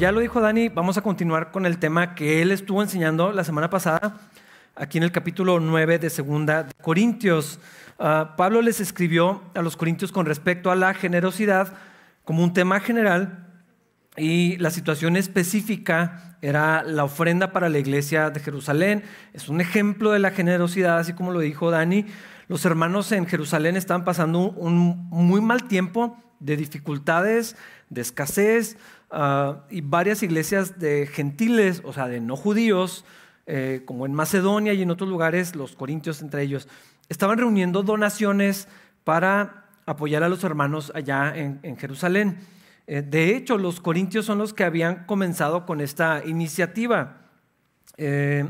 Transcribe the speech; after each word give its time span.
ya 0.00 0.12
lo 0.12 0.20
dijo 0.20 0.40
Dani, 0.40 0.70
vamos 0.70 0.96
a 0.96 1.02
continuar 1.02 1.50
con 1.50 1.66
el 1.66 1.76
tema 1.76 2.14
que 2.14 2.40
él 2.40 2.52
estuvo 2.52 2.80
enseñando 2.80 3.32
la 3.32 3.44
semana 3.44 3.68
pasada, 3.68 4.16
aquí 4.74 4.96
en 4.96 5.04
el 5.04 5.12
capítulo 5.12 5.60
9 5.60 5.98
de 5.98 6.08
Segunda 6.08 6.66
Corintios. 6.80 7.60
Ah, 7.98 8.32
Pablo 8.38 8.62
les 8.62 8.80
escribió 8.80 9.42
a 9.54 9.60
los 9.60 9.76
corintios 9.76 10.10
con 10.10 10.24
respecto 10.24 10.70
a 10.70 10.74
la 10.74 10.94
generosidad 10.94 11.74
como 12.24 12.42
un 12.42 12.54
tema 12.54 12.80
general 12.80 13.46
y 14.16 14.56
la 14.56 14.70
situación 14.70 15.18
específica 15.18 16.38
era 16.40 16.82
la 16.82 17.04
ofrenda 17.04 17.52
para 17.52 17.68
la 17.68 17.78
iglesia 17.78 18.30
de 18.30 18.40
Jerusalén. 18.40 19.04
Es 19.34 19.50
un 19.50 19.60
ejemplo 19.60 20.12
de 20.12 20.18
la 20.18 20.30
generosidad, 20.30 20.98
así 20.98 21.12
como 21.12 21.30
lo 21.30 21.40
dijo 21.40 21.70
Dani. 21.70 22.06
Los 22.48 22.64
hermanos 22.64 23.12
en 23.12 23.26
Jerusalén 23.26 23.76
estaban 23.76 24.04
pasando 24.04 24.50
un 24.50 25.10
muy 25.10 25.42
mal 25.42 25.64
tiempo 25.64 26.16
de 26.38 26.56
dificultades, 26.56 27.54
de 27.90 28.00
escasez, 28.00 28.78
ah, 29.10 29.64
y 29.70 29.80
varias 29.80 30.22
iglesias 30.22 30.78
de 30.78 31.06
gentiles, 31.06 31.82
o 31.84 31.92
sea, 31.92 32.08
de 32.08 32.20
no 32.20 32.36
judíos, 32.36 33.04
eh, 33.46 33.82
como 33.84 34.06
en 34.06 34.14
Macedonia 34.14 34.72
y 34.72 34.82
en 34.82 34.90
otros 34.90 35.08
lugares, 35.08 35.56
los 35.56 35.74
corintios 35.74 36.22
entre 36.22 36.42
ellos, 36.42 36.68
estaban 37.08 37.38
reuniendo 37.38 37.82
donaciones 37.82 38.68
para 39.04 39.66
apoyar 39.86 40.22
a 40.22 40.28
los 40.28 40.44
hermanos 40.44 40.92
allá 40.94 41.34
en, 41.34 41.76
Jerusalén. 41.76 42.38
Eh, 42.86 43.02
de 43.02 43.34
hecho, 43.34 43.58
los 43.58 43.80
corintios 43.80 44.24
son 44.24 44.38
los 44.38 44.54
que 44.54 44.64
habían 44.64 45.04
comenzado 45.06 45.66
con 45.66 45.80
esta 45.80 46.22
iniciativa. 46.24 47.28
Eh, 47.96 48.48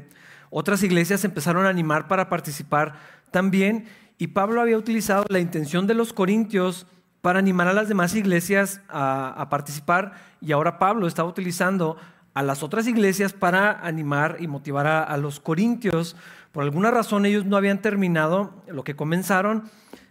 otras 0.50 0.82
iglesias 0.82 1.24
empezaron 1.24 1.64
a 1.64 1.70
animar 1.70 2.08
para 2.08 2.28
participar 2.28 2.94
también 3.30 3.86
y 4.18 4.26
Pablo 4.26 4.60
había 4.60 4.76
utilizado 4.76 5.24
la 5.28 5.38
intención 5.38 5.86
de 5.86 5.94
los 5.94 6.12
corintios 6.12 6.86
para 7.22 7.38
animar 7.38 7.68
a 7.68 7.72
las 7.72 7.88
demás 7.88 8.14
iglesias 8.14 8.82
a, 8.88 9.48
participar 9.50 10.12
y 10.40 10.52
ahora 10.52 10.78
Pablo 10.78 11.06
estaba 11.06 11.28
utilizando 11.28 11.96
a 12.34 12.42
las 12.42 12.62
otras 12.62 12.86
iglesias 12.86 13.32
para 13.32 13.84
animar 13.84 14.36
y 14.40 14.46
motivar 14.46 14.86
a, 14.86 15.16
los 15.16 15.40
corintios. 15.40 16.16
Por 16.52 16.62
alguna 16.62 16.90
razón 16.90 17.26
ellos 17.26 17.44
no 17.44 17.56
habían 17.56 17.82
terminado 17.82 18.54
lo 18.68 18.84
que 18.84 18.96
comenzaron 18.96 19.68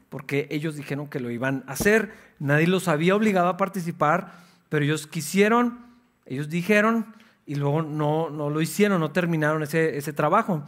porque 0.09 0.47
ellos 0.51 0.75
dijeron 0.75 1.07
que 1.07 1.19
lo 1.19 1.29
iban 1.29 1.63
a 1.67 1.73
hacer. 1.73 2.13
Nadie 2.39 2.67
los 2.67 2.87
había 2.87 3.15
obligado 3.15 3.47
a 3.47 3.57
participar, 3.57 4.33
pero 4.67 4.83
ellos 4.83 5.07
quisieron, 5.07 5.79
ellos 6.25 6.49
dijeron 6.49 7.15
y 7.45 7.55
luego 7.55 7.81
no, 7.81 8.29
no 8.29 8.49
lo 8.49 8.61
hicieron, 8.61 8.99
no 8.99 9.11
terminaron 9.11 9.63
ese, 9.63 9.97
ese 9.97 10.13
trabajo. 10.13 10.63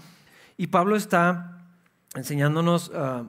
Y 0.58 0.68
Pablo 0.68 0.96
está 0.96 1.58
enseñándonos 2.16 2.92
ah, 2.96 3.25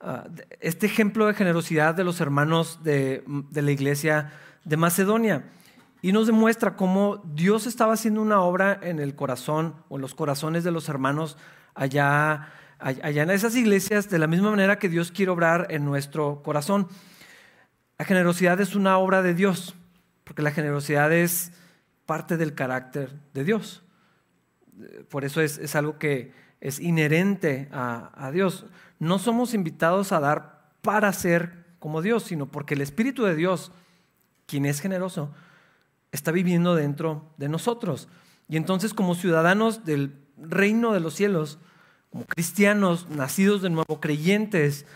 ah, 0.00 0.24
este 0.60 0.86
ejemplo 0.86 1.26
de 1.26 1.34
generosidad 1.34 1.94
de 1.94 2.04
los 2.04 2.20
hermanos 2.20 2.80
de, 2.82 3.24
de, 3.50 3.62
la 3.62 3.70
iglesia 3.70 4.32
de 4.64 4.76
Macedonia. 4.76 5.44
Y 6.02 6.12
nos 6.12 6.26
demuestra 6.26 6.76
cómo 6.76 7.22
Dios 7.34 7.66
estaba 7.66 7.94
haciendo 7.94 8.20
una 8.20 8.40
obra 8.40 8.78
en 8.82 8.98
el 8.98 9.14
corazón 9.14 9.74
o 9.88 9.96
en 9.96 10.02
los 10.02 10.14
corazones 10.14 10.64
de 10.64 10.70
los 10.70 10.88
hermanos 10.88 11.38
allá, 11.74 12.52
allá 12.78 13.22
en 13.22 13.30
esas 13.30 13.56
iglesias, 13.56 14.10
de 14.10 14.18
la 14.18 14.26
misma 14.26 14.50
manera 14.50 14.78
que 14.78 14.88
Dios 14.88 15.10
quiere 15.10 15.32
obrar 15.32 15.68
en 15.70 15.84
nuestro 15.84 16.42
corazón. 16.42 16.88
La 17.98 18.04
generosidad 18.04 18.60
es 18.60 18.74
una 18.74 18.98
obra 18.98 19.22
de 19.22 19.34
Dios, 19.34 19.74
porque 20.24 20.42
la 20.42 20.50
generosidad 20.50 21.12
es 21.12 21.52
parte 22.04 22.36
del 22.36 22.54
carácter 22.54 23.18
de 23.32 23.44
Dios. 23.44 23.82
Por 25.08 25.24
eso 25.24 25.40
es, 25.40 25.56
es 25.58 25.74
algo 25.74 25.98
que, 25.98 26.32
es 26.64 26.80
inherente 26.80 27.68
a, 27.72 28.30
Dios. 28.32 28.64
No 28.98 29.18
somos 29.18 29.52
invitados 29.52 30.12
a 30.12 30.20
dar 30.20 30.70
para 30.80 31.12
ser 31.12 31.66
como 31.78 32.00
Dios, 32.00 32.22
sino 32.22 32.46
porque 32.46 32.72
el 32.72 32.80
Espíritu 32.80 33.24
de 33.24 33.36
Dios, 33.36 33.70
quien 34.46 34.66
es 34.66 34.80
generoso, 34.80 35.32
está 36.12 36.30
viviendo 36.30 36.74
dentro 36.74 37.30
de 37.36 37.48
nosotros. 37.48 38.08
Y 38.48 38.56
entonces 38.56 38.94
como 38.94 39.14
ciudadanos 39.14 39.84
del 39.84 40.14
reino 40.36 40.92
de 40.92 41.00
los 41.00 41.14
cielos, 41.14 41.58
como 42.10 42.24
cristianos 42.26 43.08
nacidos 43.10 43.62
de 43.62 43.70
nuevo, 43.70 44.00
creyentes, 44.00 44.86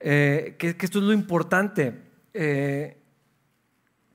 eh, 0.00 0.56
que, 0.58 0.76
esto 0.80 0.98
es 0.98 1.04
lo 1.04 1.12
importante. 1.12 2.00
Eh, 2.32 2.98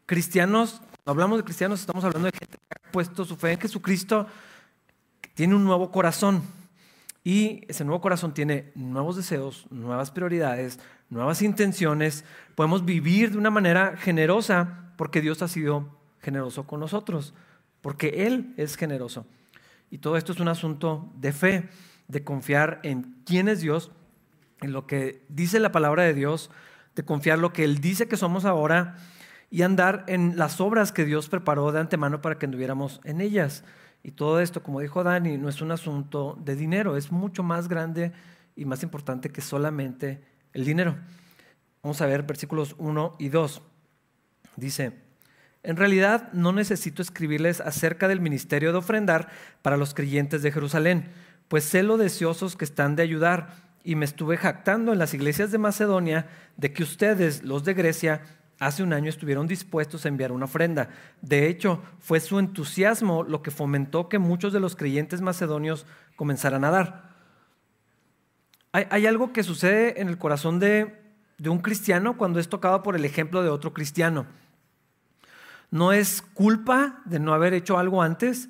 cristianos, 0.05 0.81
cuando 1.03 1.11
hablamos 1.11 1.37
de 1.37 1.43
cristianos, 1.43 1.79
estamos 1.79 2.03
hablando 2.03 2.25
de 2.25 2.37
gente 2.37 2.57
que 2.57 2.75
ha 2.87 2.91
puesto 2.91 3.25
su 3.25 3.35
fe 3.35 3.53
en 3.53 3.59
Jesucristo, 3.59 4.27
tiene 5.35 5.55
un 5.55 5.63
nuevo 5.63 5.91
corazón. 5.91 6.41
Y 7.23 7.61
ese 7.67 7.83
nuevo 7.83 8.01
corazón 8.01 8.33
tiene 8.33 8.71
nuevos 8.75 9.15
deseos, 9.15 9.67
nuevas 9.69 10.09
prioridades, 10.09 10.79
nuevas 11.09 11.41
intenciones. 11.41 12.25
Podemos 12.55 12.85
vivir 12.85 13.31
de 13.31 13.37
una 13.37 13.49
manera 13.49 13.97
generosa 13.97 14.93
porque 14.95 15.21
Dios 15.21 15.41
ha 15.41 15.47
sido 15.47 15.97
generoso 16.21 16.67
con 16.67 16.79
nosotros, 16.79 17.33
porque 17.81 18.25
Él 18.27 18.53
es 18.57 18.75
generoso. 18.75 19.25
Y 19.89 19.99
todo 19.99 20.17
esto 20.17 20.33
es 20.33 20.39
un 20.39 20.49
asunto 20.49 21.11
de 21.15 21.31
fe, 21.31 21.69
de 22.07 22.23
confiar 22.23 22.79
en 22.83 23.15
quién 23.25 23.47
es 23.47 23.61
Dios, 23.61 23.91
en 24.61 24.71
lo 24.71 24.87
que 24.87 25.23
dice 25.29 25.59
la 25.59 25.71
palabra 25.71 26.03
de 26.03 26.13
Dios, 26.13 26.51
de 26.95 27.03
confiar 27.03 27.39
lo 27.39 27.53
que 27.53 27.63
Él 27.63 27.79
dice 27.79 28.07
que 28.07 28.17
somos 28.17 28.45
ahora 28.45 28.97
y 29.49 29.61
andar 29.63 30.03
en 30.07 30.37
las 30.37 30.61
obras 30.61 30.91
que 30.91 31.05
Dios 31.05 31.29
preparó 31.29 31.71
de 31.71 31.79
antemano 31.79 32.21
para 32.21 32.37
que 32.37 32.45
anduviéramos 32.45 33.01
en 33.03 33.21
ellas. 33.21 33.63
Y 34.03 34.11
todo 34.11 34.39
esto, 34.39 34.61
como 34.61 34.79
dijo 34.79 35.03
Dani, 35.03 35.37
no 35.37 35.49
es 35.49 35.61
un 35.61 35.71
asunto 35.71 36.37
de 36.43 36.55
dinero, 36.55 36.97
es 36.97 37.11
mucho 37.11 37.41
más 37.41 37.67
grande 37.67 38.11
y 38.55 38.65
más 38.65 38.83
importante 38.83 39.29
que 39.29 39.41
solamente 39.41 40.21
el 40.53 40.65
dinero. 40.65 40.97
Vamos 41.83 42.01
a 42.01 42.05
ver 42.05 42.23
versículos 42.23 42.75
1 42.77 43.15
y 43.19 43.29
2. 43.29 43.61
Dice, 44.57 44.93
en 45.63 45.77
realidad 45.77 46.31
no 46.33 46.51
necesito 46.51 47.01
escribirles 47.01 47.61
acerca 47.61 48.07
del 48.07 48.21
ministerio 48.21 48.71
de 48.71 48.77
ofrendar 48.77 49.29
para 49.61 49.77
los 49.77 49.93
creyentes 49.93 50.41
de 50.41 50.51
Jerusalén, 50.51 51.11
pues 51.47 51.63
sé 51.63 51.83
lo 51.83 51.97
deseosos 51.97 52.55
que 52.55 52.65
están 52.65 52.95
de 52.95 53.03
ayudar 53.03 53.69
y 53.83 53.95
me 53.95 54.05
estuve 54.05 54.37
jactando 54.37 54.93
en 54.93 54.99
las 54.99 55.13
iglesias 55.13 55.51
de 55.51 55.57
Macedonia 55.57 56.27
de 56.57 56.73
que 56.73 56.83
ustedes, 56.83 57.43
los 57.43 57.63
de 57.63 57.73
Grecia, 57.73 58.21
hace 58.59 58.83
un 58.83 58.93
año 58.93 59.09
estuvieron 59.09 59.47
dispuestos 59.47 60.05
a 60.05 60.09
enviar 60.09 60.31
una 60.31 60.45
ofrenda. 60.45 60.89
De 61.21 61.47
hecho, 61.47 61.81
fue 61.99 62.19
su 62.19 62.39
entusiasmo 62.39 63.23
lo 63.23 63.41
que 63.41 63.51
fomentó 63.51 64.09
que 64.09 64.19
muchos 64.19 64.53
de 64.53 64.59
los 64.59 64.75
creyentes 64.75 65.21
macedonios 65.21 65.85
comenzaran 66.15 66.65
a 66.65 66.71
dar. 66.71 67.08
Hay, 68.71 69.07
algo 69.07 69.33
que 69.33 69.41
sucede 69.41 69.99
en 69.99 70.09
el 70.09 70.19
corazón 70.19 70.59
de, 70.59 71.01
de 71.39 71.49
un 71.49 71.57
cristiano 71.57 72.17
cuando 72.17 72.39
es 72.39 72.49
tocado 72.49 72.83
por 72.83 72.95
el 72.95 73.03
ejemplo 73.03 73.41
de 73.41 73.49
otro 73.49 73.73
cristiano. 73.73 74.27
No 75.71 75.91
es 75.91 76.21
culpa 76.21 77.01
de 77.05 77.19
no 77.19 77.33
haber 77.33 77.53
hecho 77.53 77.79
algo 77.79 78.03
antes, 78.03 78.49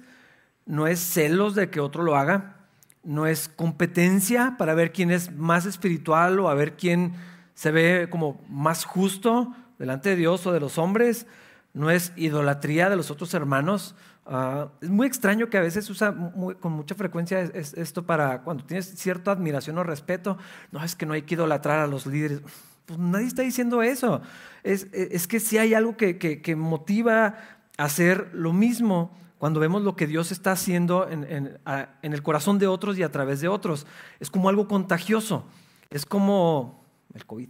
no 0.65 0.87
es 0.87 0.99
celos 0.99 1.55
de 1.55 1.69
que 1.69 1.79
otro 1.79 2.03
lo 2.03 2.17
haga, 2.17 2.57
no 3.03 3.27
es 3.27 3.47
competencia 3.47 4.55
para 4.57 4.73
ver 4.73 4.91
quién 4.91 5.09
es 5.09 5.31
más 5.31 5.65
espiritual 5.65 6.39
o 6.39 6.49
a 6.49 6.53
ver 6.53 6.75
quién 6.75 7.13
se 7.53 7.71
ve 7.71 8.07
como 8.09 8.41
más 8.49 8.83
justo 8.83 9.55
delante 9.77 10.09
de 10.09 10.15
Dios 10.17 10.45
o 10.45 10.51
de 10.51 10.59
los 10.59 10.77
hombres, 10.77 11.27
no 11.73 11.89
es 11.89 12.11
idolatría 12.17 12.89
de 12.89 12.95
los 12.97 13.09
otros 13.09 13.33
hermanos. 13.33 13.95
Ah, 14.31 14.69
es 14.79 14.91
muy 14.91 15.07
extraño 15.07 15.49
que 15.49 15.57
a 15.57 15.61
veces 15.61 15.89
usa 15.89 16.15
con 16.59 16.71
mucha 16.71 16.93
frecuencia 16.93 17.41
esto 17.41 18.05
para 18.05 18.43
cuando 18.43 18.63
tienes 18.63 18.85
cierta 18.85 19.31
admiración 19.31 19.75
o 19.79 19.83
respeto. 19.83 20.37
No, 20.71 20.83
es 20.83 20.95
que 20.95 21.07
no 21.07 21.13
hay 21.13 21.23
que 21.23 21.33
idolatrar 21.33 21.79
a 21.79 21.87
los 21.87 22.05
líderes. 22.05 22.41
Pues 22.85 22.99
nadie 22.99 23.25
está 23.25 23.41
diciendo 23.41 23.81
eso. 23.81 24.21
Es, 24.61 24.87
es 24.93 25.27
que 25.27 25.39
si 25.39 25.57
hay 25.57 25.73
algo 25.73 25.97
que, 25.97 26.19
que, 26.19 26.55
motiva 26.55 27.37
a 27.79 27.83
hacer 27.83 28.29
lo 28.33 28.53
mismo 28.53 29.17
cuando 29.39 29.59
vemos 29.59 29.81
lo 29.81 29.95
que 29.95 30.05
Dios 30.05 30.31
está 30.31 30.51
haciendo 30.51 31.09
en, 31.09 31.23
en, 31.23 31.59
en 32.03 32.13
el 32.13 32.21
corazón 32.21 32.59
de 32.59 32.67
otros 32.67 32.99
y 32.99 33.03
a 33.03 33.11
través 33.11 33.41
de 33.41 33.47
otros. 33.47 33.87
Es 34.19 34.29
como 34.29 34.47
algo 34.47 34.67
contagioso. 34.67 35.47
Es 35.89 36.05
como 36.05 36.85
el 37.15 37.25
COVID, 37.25 37.49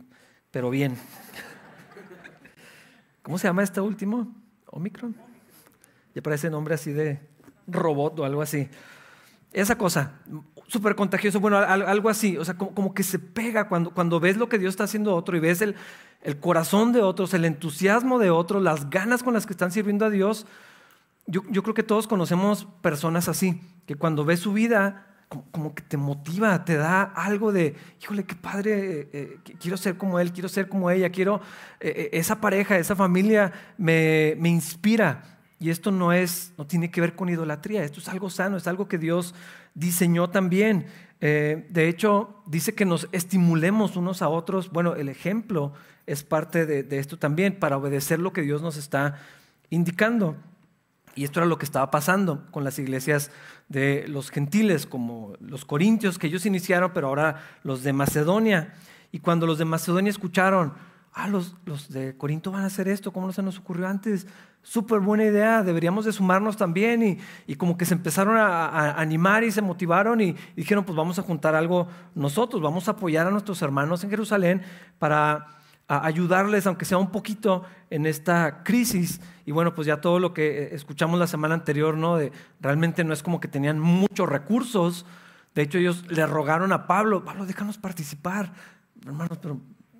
pero 0.49 0.69
bien. 0.69 0.95
¿Cómo 3.21 3.37
se 3.37 3.49
llama 3.49 3.63
este 3.63 3.81
último? 3.81 4.33
Omicron. 4.67 5.28
Ya 6.15 6.21
parece 6.21 6.49
nombre 6.49 6.75
así 6.75 6.91
de 6.91 7.19
robot 7.67 8.19
o 8.19 8.25
algo 8.25 8.41
así. 8.41 8.69
Esa 9.51 9.77
cosa, 9.77 10.13
súper 10.67 10.95
contagioso, 10.95 11.39
bueno, 11.39 11.57
algo 11.57 12.09
así, 12.09 12.37
o 12.37 12.45
sea, 12.45 12.55
como, 12.55 12.93
que 12.93 13.03
se 13.03 13.17
pega 13.17 13.67
cuando, 13.67 13.91
cuando 13.91 14.19
ves 14.19 14.37
lo 14.37 14.47
que 14.47 14.59
Dios 14.59 14.73
está 14.73 14.83
haciendo 14.83 15.11
a 15.11 15.15
otro 15.15 15.35
y 15.35 15.39
ves 15.39 15.61
el, 15.61 15.75
el 16.21 16.39
corazón 16.39 16.93
de 16.93 17.01
otros, 17.01 17.33
el 17.33 17.45
entusiasmo 17.45 18.19
de 18.19 18.29
otros, 18.29 18.61
las 18.61 18.89
ganas 18.89 19.23
con 19.23 19.33
las 19.33 19.47
que 19.47 19.53
están 19.53 19.71
sirviendo 19.71 20.05
a 20.05 20.09
Dios. 20.09 20.45
Yo, 21.25 21.41
yo 21.49 21.63
creo 21.63 21.73
que 21.73 21.83
todos 21.83 22.07
conocemos 22.07 22.67
personas 22.81 23.27
así, 23.27 23.59
que 23.87 23.95
cuando 23.95 24.23
ves 24.25 24.39
su 24.39 24.53
vida 24.53 25.07
como, 25.51 25.75
que 25.75 25.83
te 25.83 25.95
motiva, 25.95 26.65
te 26.65 26.75
da 26.75 27.03
algo 27.03 27.51
de, 27.51 27.75
híjole, 28.01 28.23
qué 28.23 28.35
padre, 28.35 28.71
eh, 28.73 29.09
eh, 29.13 29.37
quiero 29.59 29.77
ser 29.77 29.95
como 29.95 30.19
él, 30.19 30.33
quiero 30.33 30.49
ser 30.49 30.67
como 30.67 30.89
ella, 30.89 31.11
quiero, 31.11 31.39
eh, 31.79 32.09
esa 32.13 32.41
pareja, 32.41 32.77
esa 32.77 32.95
familia 32.95 33.51
me, 33.77 34.35
me, 34.39 34.49
inspira. 34.49 35.38
Y 35.59 35.69
esto 35.69 35.91
no 35.91 36.13
es, 36.13 36.53
no 36.57 36.65
tiene 36.65 36.89
que 36.89 37.01
ver 37.01 37.15
con 37.15 37.29
idolatría, 37.29 37.83
esto 37.83 37.99
es 37.99 38.07
algo 38.07 38.29
sano, 38.29 38.57
es 38.57 38.67
algo 38.67 38.87
que 38.87 38.97
Dios 38.97 39.35
diseñó 39.73 40.29
también. 40.29 40.87
de 41.19 41.87
hecho, 41.89 42.41
dice 42.45 42.73
que 42.73 42.85
nos 42.85 43.09
estimulemos 43.11 43.97
unos 43.97 44.21
a 44.21 44.29
otros. 44.29 44.71
Bueno, 44.71 44.95
el 44.95 45.09
ejemplo 45.09 45.73
es 46.07 46.23
parte 46.23 46.65
de, 46.65 46.83
de 46.83 46.99
esto 46.99 47.17
también, 47.17 47.59
para 47.59 47.77
obedecer 47.77 48.19
lo 48.19 48.31
que 48.31 48.41
Dios 48.41 48.61
nos 48.61 48.77
está 48.77 49.19
indicando. 49.69 50.37
Y 51.15 51.25
esto 51.25 51.41
era 51.41 51.47
lo 51.47 51.57
que 51.57 51.65
estaba 51.65 51.91
pasando 51.91 52.45
con 52.51 52.63
las 52.63 52.79
iglesias 52.79 53.31
de 53.67 54.05
los 54.07 54.31
gentiles, 54.31 54.85
como 54.85 55.33
los 55.41 55.65
corintios 55.65 56.17
que 56.17 56.27
ellos 56.27 56.45
iniciaron, 56.45 56.91
pero 56.93 57.07
ahora 57.07 57.43
los 57.63 57.83
de 57.83 57.91
Macedonia. 57.91 58.73
Y 59.11 59.19
cuando 59.19 59.45
los 59.45 59.57
de 59.57 59.65
Macedonia 59.65 60.11
escucharon, 60.11 60.73
ah, 61.13 61.27
los, 61.27 61.55
de 61.89 62.15
Corinto 62.17 62.51
van 62.51 62.63
a 62.63 62.67
hacer 62.67 62.87
esto, 62.87 63.11
¿cómo 63.11 63.27
no 63.27 63.33
se 63.33 63.43
nos 63.43 63.57
ocurrió 63.59 63.87
antes? 63.87 64.27
Súper 64.61 64.99
buena 64.99 65.23
idea, 65.23 65.63
deberíamos 65.63 66.05
de 66.05 66.11
sumarnos 66.11 66.57
también. 66.57 67.01
Y, 67.03 67.17
y 67.47 67.55
como 67.55 67.77
que 67.77 67.85
se 67.85 67.93
empezaron 67.93 68.37
a, 68.37 68.99
animar 68.99 69.43
y 69.43 69.51
se 69.51 69.61
motivaron 69.61 70.21
y, 70.21 70.29
y 70.29 70.35
dijeron, 70.55 70.83
pues 70.83 70.95
vamos 70.95 71.17
a 71.19 71.23
juntar 71.23 71.55
algo 71.55 71.87
nosotros, 72.15 72.61
vamos 72.61 72.87
a 72.87 72.91
apoyar 72.91 73.27
a 73.27 73.31
nuestros 73.31 73.61
hermanos 73.61 74.03
en 74.03 74.09
Jerusalén 74.09 74.61
para 74.97 75.59
ayudarles, 75.89 76.67
aunque 76.67 76.85
sea 76.85 76.99
un 76.99 77.11
poquito, 77.11 77.63
en 77.89 78.05
esta 78.05 78.63
crisis. 78.63 79.19
Y 79.45 79.51
bueno, 79.51 79.73
pues 79.73 79.87
ya 79.87 79.99
todo 79.99 80.19
lo 80.19 80.33
que 80.33 80.63
eh, 80.63 80.69
escuchamos 80.73 81.19
la 81.19 81.25
semana 81.25 81.55
anterior, 81.55 81.97
¿no? 81.97 82.17
De, 82.17 82.31
realmente 82.61 83.03
no 83.03 83.13
es 83.13 83.23
como 83.23 83.39
que 83.39 83.47
tenían 83.47 83.79
muchos 83.79 84.29
recursos. 84.29 85.05
De 85.55 85.63
hecho, 85.63 85.79
ellos 85.79 86.05
le 86.11 86.25
rogaron 86.27 86.71
a 86.71 86.85
Pablo, 86.85 87.25
Pablo, 87.25 87.47
déjanos 87.47 87.79
participar. 87.79 88.53
Hermanos, 89.03 89.39
pero 89.41 89.59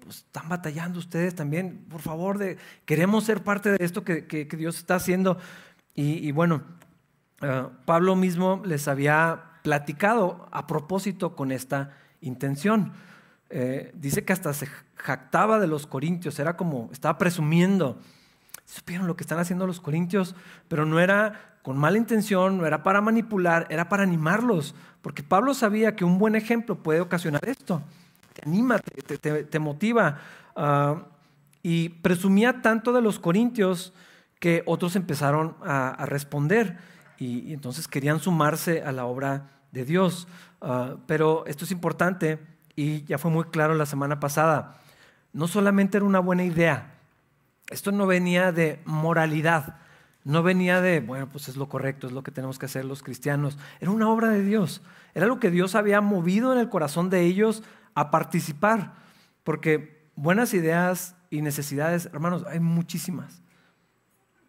están 0.10 0.50
batallando 0.50 1.00
ustedes 1.00 1.36
también. 1.36 1.86
Por 1.90 2.02
favor, 2.02 2.38
de, 2.38 2.58
queremos 2.86 3.24
ser 3.24 3.44
parte 3.44 3.72
de 3.72 3.84
esto 3.84 4.04
que, 4.04 4.48
Dios 4.58 4.78
está 4.78 4.96
haciendo. 4.96 5.38
Y, 5.96 6.32
bueno, 6.32 6.64
uh, 7.42 7.70
Pablo 7.86 8.16
mismo 8.16 8.62
les 8.66 8.88
había 8.88 9.44
platicado 9.64 10.48
a 10.52 10.66
propósito 10.66 11.36
con 11.36 11.52
esta 11.52 11.92
intención. 12.22 12.94
Eh, 13.50 13.92
dice 13.96 14.24
que 14.24 14.32
hasta 14.34 14.54
se 14.54 14.68
jactaba 14.96 15.60
de 15.60 15.68
los 15.68 15.88
corintios, 15.88 16.40
era 16.40 16.56
como, 16.56 16.90
estaba 16.92 17.18
presumiendo. 17.18 18.00
Supieron 18.66 19.08
lo 19.08 19.16
que 19.16 19.24
están 19.24 19.40
haciendo 19.40 19.66
los 19.66 19.82
corintios, 19.82 20.36
pero 20.68 20.86
no 20.86 21.00
era 21.00 21.58
con 21.64 21.78
mala 21.78 21.98
intención, 21.98 22.58
no 22.58 22.66
era 22.66 22.84
para 22.84 23.02
manipular, 23.02 23.68
era 23.70 23.90
para 23.90 24.04
animarlos, 24.04 24.76
porque 25.02 25.24
Pablo 25.24 25.54
sabía 25.54 25.96
que 25.96 26.06
un 26.06 26.18
buen 26.18 26.36
ejemplo 26.36 26.82
puede 26.82 27.02
ocasionar 27.02 27.48
esto. 27.48 27.82
Te 28.40 28.50
anima, 28.50 28.80
te, 28.80 29.60
motiva. 29.60 30.20
Ah, 30.56 31.04
y 31.62 31.90
presumía 31.90 32.62
tanto 32.62 32.94
de 32.94 33.02
los 33.02 33.20
corintios 33.20 33.94
que 34.40 34.64
otros 34.66 34.96
empezaron 34.96 35.56
a, 35.64 36.06
responder 36.06 36.78
y, 37.18 37.54
entonces 37.54 37.88
querían 37.88 38.20
sumarse 38.20 38.82
a 38.84 38.92
la 38.92 39.06
obra 39.06 39.50
de 39.72 39.84
Dios. 39.86 40.28
Ah, 40.62 40.96
pero 41.06 41.46
esto 41.48 41.66
es 41.66 41.72
importante 41.72 42.40
y 42.76 43.04
ya 43.04 43.18
fue 43.18 43.30
muy 43.30 43.46
claro 43.46 43.74
la 43.74 43.86
semana 43.86 44.20
pasada, 44.20 44.78
no 45.34 45.48
solamente 45.48 45.98
era 45.98 46.06
una 46.06 46.20
buena 46.20 46.46
idea, 46.46 46.94
esto 47.70 47.92
no 47.92 48.08
venía 48.08 48.54
de 48.54 48.80
moralidad, 48.86 49.76
no 50.24 50.44
venía 50.44 50.80
de, 50.80 51.02
bueno, 51.02 51.28
pues 51.28 51.50
es 51.50 51.58
lo 51.58 51.68
correcto, 51.68 52.08
es 52.08 52.14
lo 52.14 52.24
que 52.24 52.32
tenemos 52.32 52.58
que 52.58 52.68
hacer 52.68 52.86
los 52.86 53.04
cristianos, 53.04 53.58
era 53.82 53.92
una 53.92 54.10
obra 54.10 54.30
de 54.30 54.44
Dios, 54.44 54.82
era 55.14 55.28
lo 55.28 55.40
que 55.40 55.52
Dios 55.52 55.76
había 55.76 56.00
movido 56.00 56.54
en 56.54 56.60
el 56.60 56.70
corazón 56.70 57.10
de 57.10 57.26
ellos 57.26 57.64
a 58.00 58.12
participar, 58.12 58.96
porque 59.44 60.10
buenas 60.16 60.54
ideas 60.54 61.16
y 61.30 61.42
necesidades, 61.42 62.06
hermanos, 62.08 62.46
hay 62.48 62.60
muchísimas. 62.60 63.42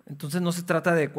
Entonces 0.07 0.43
no 0.43 0.53
se 0.53 0.63
trata 0.63 0.95
de 0.95 1.11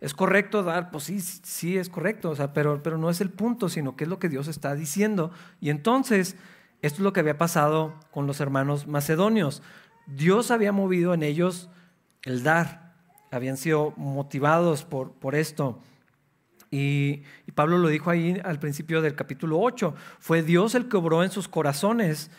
¿Es 0.00 0.14
correcto 0.14 0.62
dar? 0.62 0.90
Pues 0.90 1.04
sí, 1.04 1.20
sí 1.20 1.76
es 1.78 1.88
correcto, 1.88 2.30
o 2.30 2.52
pero, 2.52 2.82
pero 2.82 2.98
no 2.98 3.10
es 3.10 3.20
el 3.20 3.30
punto, 3.30 3.68
sino 3.68 3.94
que 3.94 4.04
es 4.04 4.10
lo 4.10 4.18
que 4.18 4.28
Dios 4.28 4.48
está 4.48 4.74
diciendo. 4.74 5.30
Y 5.60 5.70
entonces, 5.70 6.36
esto 6.82 6.96
es 6.96 7.00
lo 7.00 7.12
que 7.12 7.20
había 7.20 7.38
pasado 7.38 7.94
con 8.10 8.26
los 8.26 8.40
hermanos 8.40 8.88
macedonios. 8.88 9.62
Dios 10.06 10.50
había 10.50 10.72
movido 10.72 11.14
en 11.14 11.22
ellos 11.22 11.70
el 12.22 12.42
dar, 12.42 12.94
habían 13.30 13.56
sido 13.56 13.94
motivados 13.96 14.84
por, 14.84 15.12
por 15.12 15.36
esto. 15.36 15.80
Y, 16.72 17.22
Pablo 17.54 17.76
lo 17.76 17.88
dijo 17.88 18.08
ahí 18.08 18.40
al 18.44 18.58
principio 18.58 19.02
del 19.02 19.14
capítulo 19.14 19.60
8, 19.60 19.94
fue 20.18 20.42
Dios 20.42 20.74
el 20.74 20.88
que 20.88 20.96
obró 20.96 21.22
en 21.22 21.30
sus 21.30 21.46
corazones 21.46 22.30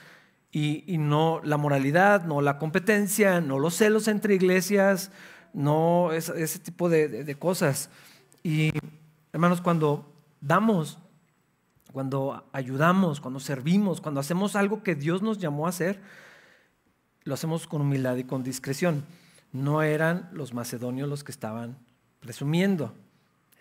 y, 0.52 0.84
no 0.98 1.40
la 1.44 1.58
moralidad, 1.58 2.26
no 2.26 2.42
la 2.42 2.58
competencia, 2.58 3.42
no 3.42 3.60
los 3.60 3.76
celos 3.76 4.08
entre 4.08 4.34
iglesias, 4.34 5.12
no 5.54 6.12
ese 6.12 6.60
tipo 6.60 6.90
de, 6.90 7.36
cosas. 7.38 7.92
Y 8.42 8.72
hermanos, 9.32 9.62
cuando 9.62 10.12
damos, 10.42 10.98
cuando 11.92 12.50
ayudamos, 12.54 13.22
cuando 13.22 13.40
servimos, 13.40 14.02
cuando 14.02 14.20
hacemos 14.20 14.56
algo 14.56 14.82
que 14.82 14.96
Dios 14.96 15.22
nos 15.22 15.38
llamó 15.38 15.68
a 15.68 15.70
hacer, 15.70 16.02
lo 17.24 17.36
hacemos 17.36 17.68
con 17.68 17.82
humildad 17.82 18.16
y 18.16 18.24
con 18.24 18.42
discreción. 18.42 19.06
No 19.52 19.84
eran 19.84 20.32
los 20.34 20.56
macedonios 20.56 21.08
los 21.08 21.24
que 21.24 21.32
estaban 21.32 21.78
presumiendo, 22.20 22.96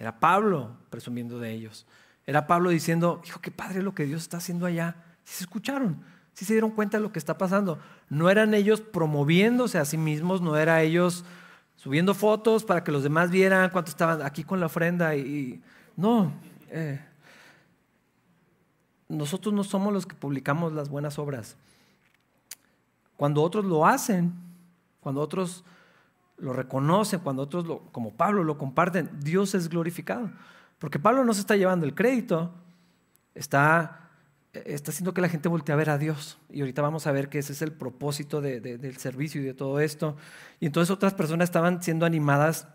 era 0.02 0.18
Pablo 0.18 0.78
presumiendo 0.90 1.38
de 1.38 1.52
ellos. 1.52 1.86
Era 2.26 2.48
Pablo 2.48 2.70
diciendo, 2.70 3.22
hijo, 3.24 3.40
qué 3.40 3.52
padre 3.52 3.84
lo 3.84 3.94
que 3.94 4.04
Dios 4.04 4.22
está 4.22 4.38
haciendo 4.38 4.66
allá. 4.66 4.96
Si 5.22 5.36
se 5.36 5.44
escucharon, 5.44 6.02
si 6.32 6.44
se 6.44 6.54
dieron 6.54 6.72
cuenta 6.72 6.96
de 6.96 7.04
lo 7.04 7.12
que 7.12 7.20
está 7.20 7.38
pasando. 7.38 7.78
No 8.08 8.28
eran 8.28 8.52
ellos 8.52 8.80
promoviéndose 8.80 9.78
a 9.78 9.84
sí 9.84 9.96
mismos, 9.96 10.40
no 10.40 10.56
era 10.56 10.82
ellos 10.82 11.24
subiendo 11.76 12.14
fotos 12.14 12.64
para 12.64 12.82
que 12.82 12.90
los 12.90 13.04
demás 13.04 13.30
vieran 13.30 13.70
cuánto 13.70 13.92
estaban 13.92 14.22
aquí 14.22 14.42
con 14.42 14.58
la 14.58 14.66
ofrenda. 14.66 15.14
Y, 15.14 15.62
no, 15.94 16.32
eh, 16.70 17.00
nosotros 19.08 19.54
no 19.54 19.62
somos 19.62 19.92
los 19.92 20.04
que 20.04 20.16
publicamos 20.16 20.72
las 20.72 20.88
buenas 20.88 21.16
obras. 21.20 21.56
Cuando 23.16 23.40
otros 23.40 23.64
lo 23.64 23.86
hacen, 23.86 24.32
cuando 24.98 25.20
otros 25.20 25.62
lo 26.42 26.52
reconocen, 26.52 27.20
cuando 27.20 27.42
otros, 27.42 27.64
como 27.92 28.12
Pablo, 28.12 28.44
lo 28.44 28.58
comparten, 28.58 29.10
Dios 29.20 29.54
es 29.54 29.68
glorificado. 29.68 30.30
Porque 30.78 30.98
Pablo 30.98 31.24
no 31.24 31.32
se 31.32 31.40
está 31.40 31.56
llevando 31.56 31.86
el 31.86 31.94
crédito, 31.94 32.52
está 33.34 34.02
está 34.52 34.90
haciendo 34.90 35.14
que 35.14 35.20
la 35.20 35.28
gente 35.28 35.48
voltee 35.48 35.72
a 35.72 35.76
ver 35.76 35.90
a 35.90 35.98
Dios. 35.98 36.38
Y 36.50 36.60
ahorita 36.60 36.82
vamos 36.82 37.06
a 37.06 37.12
ver 37.12 37.28
que 37.28 37.38
ese 37.38 37.52
es 37.52 37.62
el 37.62 37.72
propósito 37.72 38.40
del 38.40 38.96
servicio 38.98 39.40
y 39.40 39.44
de 39.44 39.54
todo 39.54 39.80
esto. 39.80 40.16
Y 40.60 40.66
entonces 40.66 40.90
otras 40.90 41.14
personas 41.14 41.48
estaban 41.48 41.82
siendo 41.82 42.04
animadas 42.04 42.68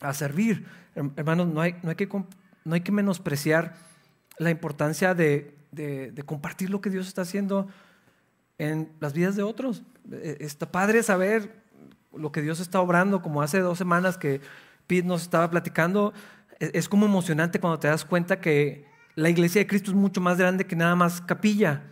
a 0.00 0.14
servir. 0.14 0.66
Hermanos, 0.94 1.48
no 1.48 1.60
hay, 1.60 1.76
no 1.82 1.90
hay, 1.90 1.96
que, 1.96 2.06
no 2.06 2.74
hay 2.74 2.80
que 2.80 2.92
menospreciar 2.92 3.74
la 4.38 4.50
importancia 4.50 5.14
de, 5.14 5.56
de, 5.72 6.22
compartir 6.24 6.70
lo 6.70 6.80
que 6.80 6.90
Dios 6.90 7.08
está 7.08 7.22
haciendo 7.22 7.68
en 8.58 8.92
las 9.00 9.12
vidas 9.12 9.36
de 9.36 9.42
otros. 9.42 9.82
E, 10.10 10.38
está 10.40 10.70
padre 10.70 11.02
saber 11.02 11.59
lo 12.16 12.32
que 12.32 12.42
Dios 12.42 12.60
está 12.60 12.80
obrando, 12.80 13.22
como 13.22 13.42
hace 13.42 13.60
dos 13.60 13.78
semanas 13.78 14.18
que 14.18 14.40
Pete 14.86 15.06
nos 15.06 15.22
estaba 15.22 15.50
platicando. 15.50 16.12
E, 16.58 16.70
es 16.74 16.88
como 16.88 17.06
emocionante 17.06 17.60
cuando 17.60 17.78
te 17.78 17.88
das 17.88 18.04
cuenta 18.04 18.40
que 18.40 18.86
la 19.14 19.30
iglesia 19.30 19.60
de 19.60 19.66
Cristo 19.66 19.90
es 19.90 19.96
mucho 19.96 20.20
más 20.20 20.38
grande 20.38 20.66
que 20.66 20.76
nada 20.76 20.96
más 20.96 21.20
capilla. 21.20 21.82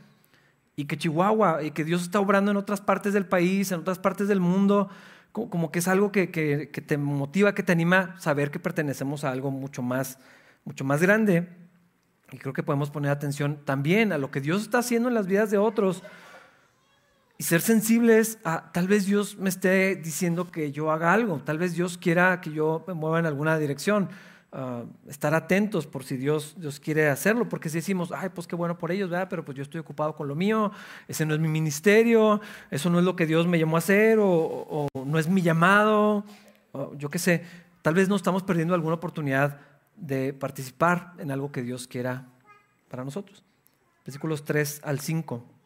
Y 0.77 0.85
que 0.85 0.97
Chihuahua, 0.97 1.63
y 1.63 1.73
que 1.73 1.85
Dios 1.85 2.03
está 2.03 2.21
obrando 2.21 2.53
en 2.53 2.57
otras 2.57 2.81
partes 2.81 3.13
del 3.13 3.27
país, 3.27 3.73
en 3.73 3.81
otras 3.81 3.99
partes 3.99 4.29
del 4.29 4.41
mundo, 4.41 4.89
como 5.33 5.71
que 5.71 5.81
es 5.81 5.89
algo 5.89 6.13
que, 6.13 6.27
te 6.27 6.97
motiva, 6.99 7.55
que 7.55 7.63
te 7.63 7.73
anima 7.73 8.15
a 8.17 8.21
saber 8.21 8.51
que 8.51 8.59
pertenecemos 8.59 9.25
a 9.25 9.31
algo 9.31 9.51
mucho 9.51 9.83
más, 9.83 10.19
mucho 10.65 10.85
más 10.85 11.03
grande. 11.03 11.49
Y 12.31 12.39
creo 12.39 12.53
que 12.53 12.63
podemos 12.63 12.91
poner 12.91 13.11
atención 13.11 13.59
también 13.65 14.13
a 14.13 14.19
lo 14.19 14.31
que 14.31 14.41
Dios 14.41 14.63
está 14.63 14.79
haciendo 14.79 15.09
en 15.09 15.15
las 15.15 15.27
vidas 15.27 15.51
de 15.51 15.59
otros 15.59 16.03
y 17.38 17.45
ser 17.45 17.61
sensibles 17.61 18.38
a 18.45 18.73
tal 18.73 18.88
vez 18.88 19.07
Dios 19.07 19.38
me 19.38 19.49
esté 19.49 19.95
diciendo 19.95 20.50
que 20.50 20.73
yo 20.73 20.90
haga 20.90 21.12
algo, 21.12 21.40
tal 21.45 21.57
vez 21.57 21.75
Dios 21.75 21.97
quiera 21.97 22.40
que 22.40 22.50
yo 22.50 22.85
me 22.88 22.95
mueva 22.95 23.21
en 23.21 23.26
alguna 23.26 23.57
dirección. 23.59 24.11
Ah, 24.50 24.85
estar 25.07 25.35
atentos 25.35 25.87
por 25.87 26.04
si 26.04 26.16
Dios, 26.16 26.54
Dios 26.57 26.80
quiere 26.80 27.09
hacerlo, 27.09 27.50
porque 27.50 27.68
si 27.68 27.76
decimos, 27.78 28.12
ay, 28.12 28.30
pues 28.30 28.47
qué 28.47 28.57
bueno 28.57 28.78
por 28.78 28.90
ellos, 28.90 29.11
¿verdad? 29.11 29.28
pero 29.28 29.45
pues 29.45 29.54
yo 29.57 29.62
estoy 29.62 29.78
ocupado 29.78 30.16
con 30.16 30.26
lo 30.26 30.35
mío, 30.35 30.73
ese 31.07 31.26
no 31.26 31.35
es 31.35 31.40
mi 31.40 31.49
ministerio, 31.49 32.40
eso 32.71 32.88
no 32.88 32.99
es 32.99 33.04
lo 33.04 33.14
que 33.14 33.26
Dios 33.26 33.47
me 33.47 33.59
llamó 33.59 33.76
a 33.76 33.80
hacer, 33.80 34.18
o, 34.18 34.88
no 35.04 35.18
es 35.18 35.28
mi 35.28 35.42
llamado, 35.42 36.25
yo 36.97 37.11
qué 37.11 37.18
sé, 37.18 37.45
tal 37.83 37.92
vez 37.92 38.09
no 38.09 38.16
estamos 38.16 38.42
perdiendo 38.42 38.73
alguna 38.73 38.95
oportunidad 38.95 39.61
de 39.97 40.33
participar 40.33 41.12
en 41.18 41.30
algo 41.30 41.52
que 41.52 41.62
Dios 41.62 41.87
quiera 41.87 42.26
para 42.88 43.04
nosotros. 43.04 43.45
Versículos 44.07 44.45
3 44.45 44.80
al 44.83 44.99
5. 45.00 45.58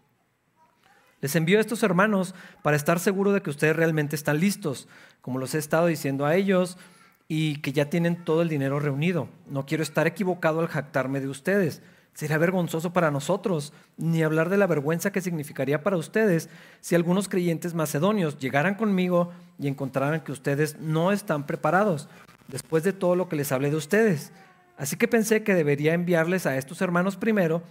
Les 1.22 1.36
envío 1.36 1.58
a 1.58 1.60
estos 1.60 1.84
hermanos 1.84 2.34
para 2.62 2.76
estar 2.76 2.98
seguro 2.98 3.32
de 3.32 3.42
que 3.42 3.50
ustedes 3.50 3.76
realmente 3.76 4.16
están 4.16 4.40
listos, 4.40 4.88
como 5.20 5.38
los 5.38 5.54
he 5.54 5.58
estado 5.58 5.86
diciendo 5.86 6.26
a 6.26 6.34
ellos 6.34 6.76
y 7.28 7.62
que 7.62 7.72
ya 7.72 7.88
tienen 7.88 8.24
todo 8.24 8.42
el 8.42 8.48
dinero 8.48 8.80
reunido. 8.80 9.28
No 9.48 9.64
quiero 9.64 9.84
estar 9.84 10.08
equivocado 10.08 10.58
al 10.58 10.66
jactarme 10.66 11.20
de 11.20 11.28
ustedes. 11.28 11.80
Sería 12.12 12.38
vergonzoso 12.38 12.92
para 12.92 13.12
nosotros, 13.12 13.72
ni 13.96 14.24
hablar 14.24 14.50
de 14.50 14.56
la 14.56 14.66
vergüenza 14.66 15.12
que 15.12 15.20
significaría 15.20 15.84
para 15.84 15.96
ustedes 15.96 16.50
si 16.80 16.96
algunos 16.96 17.28
creyentes 17.28 17.72
macedonios 17.72 18.38
llegaran 18.38 18.74
conmigo 18.74 19.30
y 19.60 19.68
encontraran 19.68 20.22
que 20.22 20.32
ustedes 20.32 20.80
no 20.80 21.12
están 21.12 21.46
preparados, 21.46 22.08
después 22.48 22.82
de 22.82 22.92
todo 22.92 23.14
lo 23.14 23.28
que 23.28 23.36
les 23.36 23.52
hablé 23.52 23.70
de 23.70 23.76
ustedes. 23.76 24.32
Así 24.76 24.96
que 24.96 25.06
pensé 25.06 25.44
que 25.44 25.54
debería 25.54 25.94
enviarles 25.94 26.46
a 26.46 26.56
estos 26.56 26.82
hermanos 26.82 27.16
primero, 27.16 27.62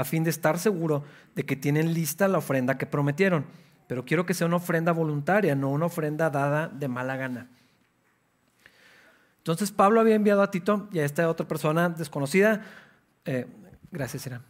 a 0.00 0.04
fin 0.04 0.24
de 0.24 0.30
estar 0.30 0.58
seguro 0.58 1.04
de 1.34 1.44
que 1.44 1.56
tienen 1.56 1.92
lista 1.92 2.26
la 2.26 2.38
ofrenda 2.38 2.78
que 2.78 2.86
prometieron. 2.86 3.44
Pero 3.86 4.06
quiero 4.06 4.24
que 4.24 4.32
sea 4.32 4.46
una 4.46 4.56
ofrenda 4.56 4.92
voluntaria, 4.92 5.54
no 5.54 5.68
una 5.68 5.86
ofrenda 5.86 6.30
dada 6.30 6.68
de 6.68 6.88
mala 6.88 7.16
gana. 7.16 7.50
Entonces 9.36 9.72
Pablo 9.72 10.00
había 10.00 10.14
enviado 10.14 10.40
a 10.40 10.50
Tito 10.50 10.88
y 10.90 11.00
a 11.00 11.04
esta 11.04 11.28
otra 11.28 11.46
persona 11.46 11.90
desconocida. 11.90 12.64
Eh, 13.26 13.46
gracias, 13.90 14.24
Irán. 14.26 14.42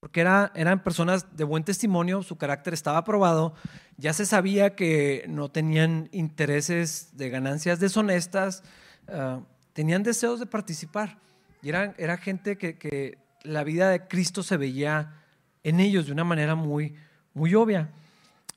Porque 0.00 0.20
era, 0.20 0.52
eran 0.54 0.84
personas 0.84 1.34
de 1.38 1.44
buen 1.44 1.64
testimonio, 1.64 2.22
su 2.22 2.36
carácter 2.36 2.74
estaba 2.74 2.98
aprobado, 2.98 3.54
ya 3.96 4.12
se 4.12 4.26
sabía 4.26 4.76
que 4.76 5.24
no 5.26 5.50
tenían 5.50 6.10
intereses 6.12 7.16
de 7.16 7.30
ganancias 7.30 7.80
deshonestas, 7.80 8.62
ah, 9.08 9.40
tenían 9.72 10.02
deseos 10.02 10.38
de 10.38 10.44
participar. 10.44 11.24
Y 11.64 11.70
eran, 11.70 11.94
era 11.96 12.18
gente 12.18 12.58
que, 12.58 12.76
que, 12.76 13.16
la 13.42 13.64
vida 13.64 13.88
de 13.88 14.06
Cristo 14.06 14.42
se 14.42 14.58
veía 14.58 15.14
en 15.62 15.80
ellos 15.80 16.06
de 16.06 16.12
una 16.12 16.24
manera 16.24 16.54
muy, 16.54 16.94
muy 17.32 17.54
obvia. 17.54 17.90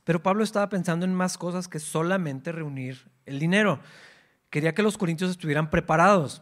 Pero 0.03 0.21
Pablo 0.21 0.43
estaba 0.43 0.67
pensando 0.67 1.05
en 1.05 1.13
más 1.13 1.37
cosas 1.37 1.69
que 1.69 1.79
solamente 1.79 2.51
reunir 2.51 3.09
el 3.25 3.39
dinero. 3.39 3.79
Quería 4.49 4.73
que 4.73 4.83
los 4.83 4.97
corintios 4.97 5.31
estuvieran 5.31 5.69
preparados, 5.69 6.41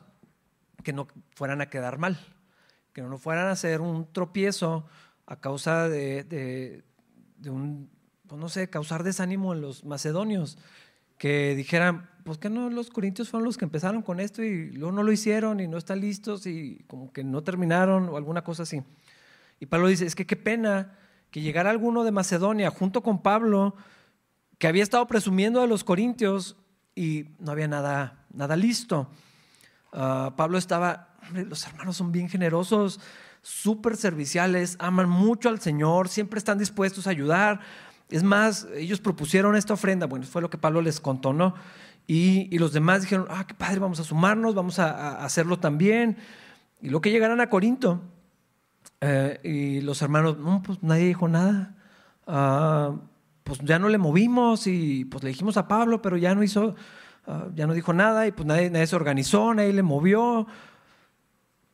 que 0.84 0.92
no 0.92 1.08
fueran 1.36 1.62
a 1.62 1.70
quedar 1.70 2.00
mal, 2.00 2.20
que 2.94 3.04
no 3.04 3.18
fueran 3.20 3.48
a 3.48 3.52
hacer 3.52 3.80
un 3.82 4.12
tropiezo 4.12 4.88
a 5.28 5.40
causa 5.40 5.88
de, 5.88 6.84
un, 7.46 7.92
pues 8.28 8.42
no 8.42 8.50
sé, 8.50 8.72
causar 8.72 9.04
desánimo 9.04 9.54
en 9.54 9.62
los 9.62 9.86
macedonios, 9.86 10.58
que 11.20 11.56
dijeran, 11.56 12.10
pues 12.26 12.40
que 12.40 12.50
no, 12.50 12.72
los 12.72 12.90
corintios 12.90 13.30
fueron 13.30 13.46
los 13.46 13.56
que 13.56 13.66
empezaron 13.66 14.02
con 14.02 14.20
esto 14.20 14.44
y 14.44 14.72
luego 14.72 14.92
no 14.92 15.04
lo 15.04 15.12
hicieron 15.12 15.60
y 15.60 15.68
no 15.68 15.78
están 15.78 16.02
listos 16.02 16.48
y 16.48 16.84
como 16.88 17.14
que 17.14 17.24
no 17.24 17.44
terminaron 17.44 18.10
o 18.10 18.18
alguna 18.18 18.44
cosa 18.44 18.64
así. 18.64 18.82
Y 19.60 19.68
Pablo 19.68 19.88
dice, 19.88 20.08
es 20.08 20.16
que 20.16 20.26
qué 20.26 20.36
pena 20.36 20.98
que 21.30 21.42
llegara 21.42 21.70
alguno 21.70 22.04
de 22.04 22.12
Macedonia 22.12 22.72
junto 22.72 23.04
con 23.04 23.22
Pablo, 23.22 23.76
que 24.58 24.66
había 24.66 24.82
estado 24.82 25.06
presumiendo 25.06 25.62
a 25.62 25.68
los 25.68 25.84
corintios 25.84 26.58
y 26.96 27.26
no 27.38 27.52
había 27.52 27.68
nada, 27.68 28.26
nada 28.34 28.56
listo. 28.56 29.08
Ah, 29.94 30.34
Pablo 30.36 30.58
estaba, 30.58 31.16
los 31.32 31.68
hermanos 31.68 31.96
son 31.96 32.12
bien 32.12 32.28
generosos, 32.28 33.00
súper 33.44 33.98
serviciales, 33.98 34.78
aman 34.80 35.08
mucho 35.08 35.48
al 35.48 35.60
Señor, 35.60 36.10
siempre 36.10 36.40
están 36.40 36.58
dispuestos 36.58 37.06
a 37.06 37.12
ayudar. 37.12 37.60
Es 38.10 38.24
más, 38.24 38.68
ellos 38.76 39.00
propusieron 39.00 39.56
esta 39.56 39.76
ofrenda, 39.76 40.08
bueno, 40.08 40.26
fue 40.26 40.42
lo 40.42 40.50
que 40.50 40.58
Pablo 40.58 40.82
les 40.82 41.00
contó, 41.00 41.32
¿no? 41.32 41.54
Y, 42.08 42.58
los 42.60 42.72
demás 42.72 43.02
dijeron, 43.02 43.28
ah, 43.30 43.46
qué 43.48 43.54
padre, 43.54 43.80
vamos 43.80 44.00
a 44.00 44.04
sumarnos, 44.04 44.54
vamos 44.54 44.80
a, 44.80 45.24
hacerlo 45.24 45.58
también. 45.58 46.18
Y 46.82 46.90
lo 46.90 47.02
que 47.02 47.12
llegaran 47.12 47.42
a 47.42 47.50
Corinto, 47.50 48.02
eh, 49.02 49.40
y 49.44 49.82
los 49.82 50.02
hermanos, 50.02 50.38
no, 50.38 50.62
pues 50.62 50.84
nadie 50.84 51.06
dijo 51.06 51.28
nada. 51.28 51.76
Ah, 52.28 52.96
pues 53.44 53.60
ya 53.64 53.80
no 53.80 53.90
le 53.90 53.98
movimos 53.98 54.68
y 54.68 55.06
pues 55.06 55.24
le 55.24 55.30
dijimos 55.30 55.58
a 55.58 55.68
Pablo, 55.68 56.02
pero 56.02 56.18
ya 56.18 56.36
no 56.36 56.44
hizo, 56.44 56.76
ah, 57.28 57.48
ya 57.56 57.68
no 57.68 57.74
dijo 57.74 57.94
nada 57.94 58.28
y 58.28 58.32
pues 58.32 58.46
nadie, 58.46 58.70
nadie, 58.70 58.88
se 58.88 58.96
organizó, 58.96 59.54
nadie 59.54 59.74
le 59.74 59.84
movió. 59.84 60.48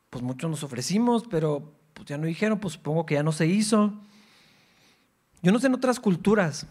Pues 0.09 0.23
muchos 0.23 0.49
nos 0.49 0.63
ofrecimos, 0.63 1.23
pero 1.29 1.73
pues 1.93 2.07
ya 2.07 2.17
no 2.17 2.25
dijeron, 2.25 2.59
pues 2.59 2.73
supongo 2.75 3.05
que 3.05 3.15
ya 3.15 3.23
no 3.23 3.31
se 3.31 3.47
hizo. 3.47 3.93
Yo 5.41 5.51
no 5.51 5.59
sé 5.59 5.67
en 5.67 5.73
otras 5.73 5.99
culturas, 5.99 6.67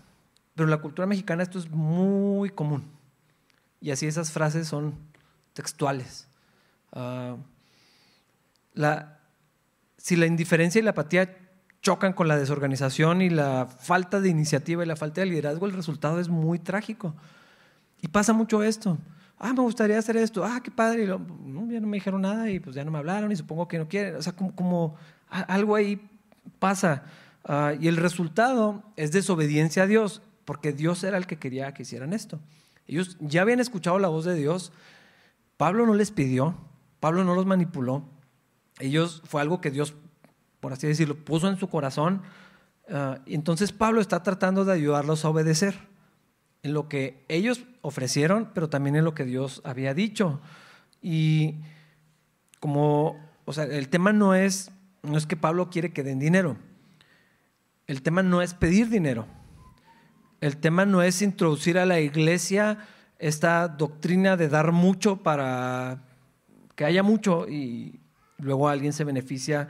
pero 0.54 0.66
en 0.66 0.70
la 0.70 0.80
cultura 0.80 1.06
mexicana 1.06 1.42
esto 1.42 1.58
es 1.58 1.70
muy 1.70 2.50
común. 2.50 2.99
Y 3.80 3.90
así 3.90 4.06
esas 4.06 4.30
frases 4.30 4.68
son 4.68 4.94
textuales. 5.52 6.28
La, 8.74 9.18
si 9.96 10.16
la 10.16 10.26
indiferencia 10.26 10.78
y 10.78 10.82
la 10.82 10.90
apatía 10.90 11.36
chocan 11.82 12.12
con 12.12 12.28
la 12.28 12.36
desorganización 12.36 13.22
y 13.22 13.30
la 13.30 13.66
falta 13.66 14.20
de 14.20 14.28
iniciativa 14.28 14.84
y 14.84 14.86
la 14.86 14.96
falta 14.96 15.22
de 15.22 15.28
liderazgo, 15.28 15.66
el 15.66 15.72
resultado 15.72 16.20
es 16.20 16.28
muy 16.28 16.58
trágico. 16.58 17.14
Y 18.02 18.08
pasa 18.08 18.32
mucho 18.32 18.62
esto. 18.62 18.98
Ah, 19.38 19.52
me 19.54 19.62
gustaría 19.62 19.98
hacer 19.98 20.16
esto. 20.16 20.44
Ah, 20.44 20.60
qué 20.62 20.70
padre. 20.70 21.06
ya 21.06 21.16
no 21.16 21.86
me 21.86 21.96
dijeron 21.96 22.22
nada 22.22 22.50
y 22.50 22.60
pues 22.60 22.76
ya 22.76 22.84
no 22.84 22.90
me 22.90 22.98
hablaron 22.98 23.32
y 23.32 23.36
supongo 23.36 23.66
que 23.68 23.78
no 23.78 23.88
quieren. 23.88 24.16
O 24.16 24.22
sea, 24.22 24.34
como, 24.34 24.96
algo 25.28 25.74
ahí 25.74 26.00
pasa. 26.58 27.04
Ah, 27.44 27.72
y 27.78 27.88
el 27.88 27.96
resultado 27.96 28.82
es 28.96 29.12
desobediencia 29.12 29.84
a 29.84 29.86
Dios, 29.86 30.22
porque 30.44 30.72
Dios 30.72 31.02
era 31.04 31.16
el 31.16 31.26
que 31.26 31.38
quería 31.38 31.72
que 31.72 31.82
hicieran 31.82 32.12
esto. 32.12 32.38
Ellos 32.90 33.16
ya 33.20 33.42
habían 33.42 33.60
escuchado 33.60 34.00
la 34.00 34.08
voz 34.08 34.24
de 34.24 34.34
Dios. 34.34 34.72
Pablo 35.56 35.86
no 35.86 35.94
les 35.94 36.10
pidió, 36.10 36.56
Pablo 36.98 37.22
no 37.22 37.36
los 37.36 37.46
manipuló, 37.46 38.02
ellos 38.80 39.22
fue 39.26 39.40
algo 39.40 39.60
que 39.60 39.70
Dios, 39.70 39.94
por 40.58 40.72
así 40.72 40.88
decirlo, 40.88 41.14
puso 41.14 41.48
en 41.48 41.56
su 41.56 41.68
corazón. 41.68 42.22
Ah, 42.88 43.20
entonces 43.26 43.70
Pablo 43.70 44.00
está 44.00 44.24
tratando 44.24 44.64
de 44.64 44.72
ayudarlos 44.72 45.24
a 45.24 45.28
obedecer 45.28 45.76
en 46.64 46.74
lo 46.74 46.88
que 46.88 47.24
ellos 47.28 47.62
ofrecieron, 47.80 48.50
pero 48.54 48.68
también 48.68 48.96
en 48.96 49.04
lo 49.04 49.14
que 49.14 49.24
Dios 49.24 49.62
había 49.64 49.94
dicho. 49.94 50.40
Y 51.00 51.60
como, 52.58 53.20
o 53.44 53.52
sea, 53.52 53.64
el 53.66 53.88
tema 53.88 54.12
no 54.12 54.34
es, 54.34 54.72
no 55.04 55.16
es 55.16 55.26
que 55.26 55.36
Pablo 55.36 55.70
quiere 55.70 55.92
que 55.92 56.02
den 56.02 56.18
dinero. 56.18 56.56
El 57.86 58.02
tema 58.02 58.24
no 58.24 58.42
es 58.42 58.54
pedir 58.54 58.88
dinero. 58.88 59.28
El 60.40 60.56
tema 60.56 60.86
no 60.86 61.02
es 61.02 61.20
introducir 61.20 61.78
a 61.78 61.84
la 61.84 62.00
iglesia 62.00 62.78
esta 63.18 63.68
doctrina 63.68 64.36
de 64.36 64.48
dar 64.48 64.72
mucho 64.72 65.18
para 65.18 66.02
que 66.74 66.86
haya 66.86 67.02
mucho 67.02 67.46
y 67.46 68.00
luego 68.38 68.68
alguien 68.68 68.94
se 68.94 69.04
beneficia 69.04 69.68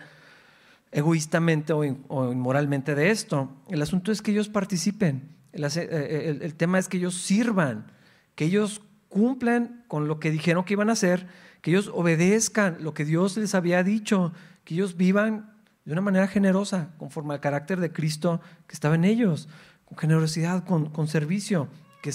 egoístamente 0.93 1.73
o, 1.73 1.85
inmoralmente 2.33 2.95
de 2.95 3.11
esto. 3.11 3.51
El 3.69 3.83
asunto 3.83 4.13
es 4.13 4.23
que 4.23 4.31
ellos 4.31 4.49
participen, 4.49 5.37
eh, 5.53 5.69
eh, 5.75 6.39
el, 6.41 6.55
tema 6.55 6.79
es 6.79 6.89
que 6.89 6.99
ellos 6.99 7.15
sirvan, 7.15 7.91
que 8.37 8.45
ellos 8.45 8.83
cumplan 9.09 9.85
con 9.89 10.07
lo 10.07 10.21
que 10.21 10.31
dijeron 10.31 10.65
que 10.65 10.75
iban 10.75 10.89
a 10.89 10.93
hacer, 10.93 11.27
que 11.63 11.73
ellos 11.73 11.91
obedezcan 11.93 12.79
lo 12.81 12.95
que 12.95 13.05
Dios 13.05 13.37
les 13.37 13.57
había 13.57 13.83
dicho, 13.83 14.33
que 14.65 14.75
ellos 14.75 14.97
vivan 14.97 15.53
de 15.85 15.93
una 15.93 16.01
manera 16.01 16.29
generosa, 16.29 16.91
conforme 16.99 17.35
al 17.35 17.41
carácter 17.41 17.81
de 17.81 17.93
Cristo 17.93 18.41
que 18.69 18.75
estaba 18.75 18.95
en 18.95 19.05
ellos, 19.05 19.49
con 19.91 19.99
generosidad, 19.99 20.65
con, 20.65 21.09
servicio, 21.09 21.69
que, 22.03 22.13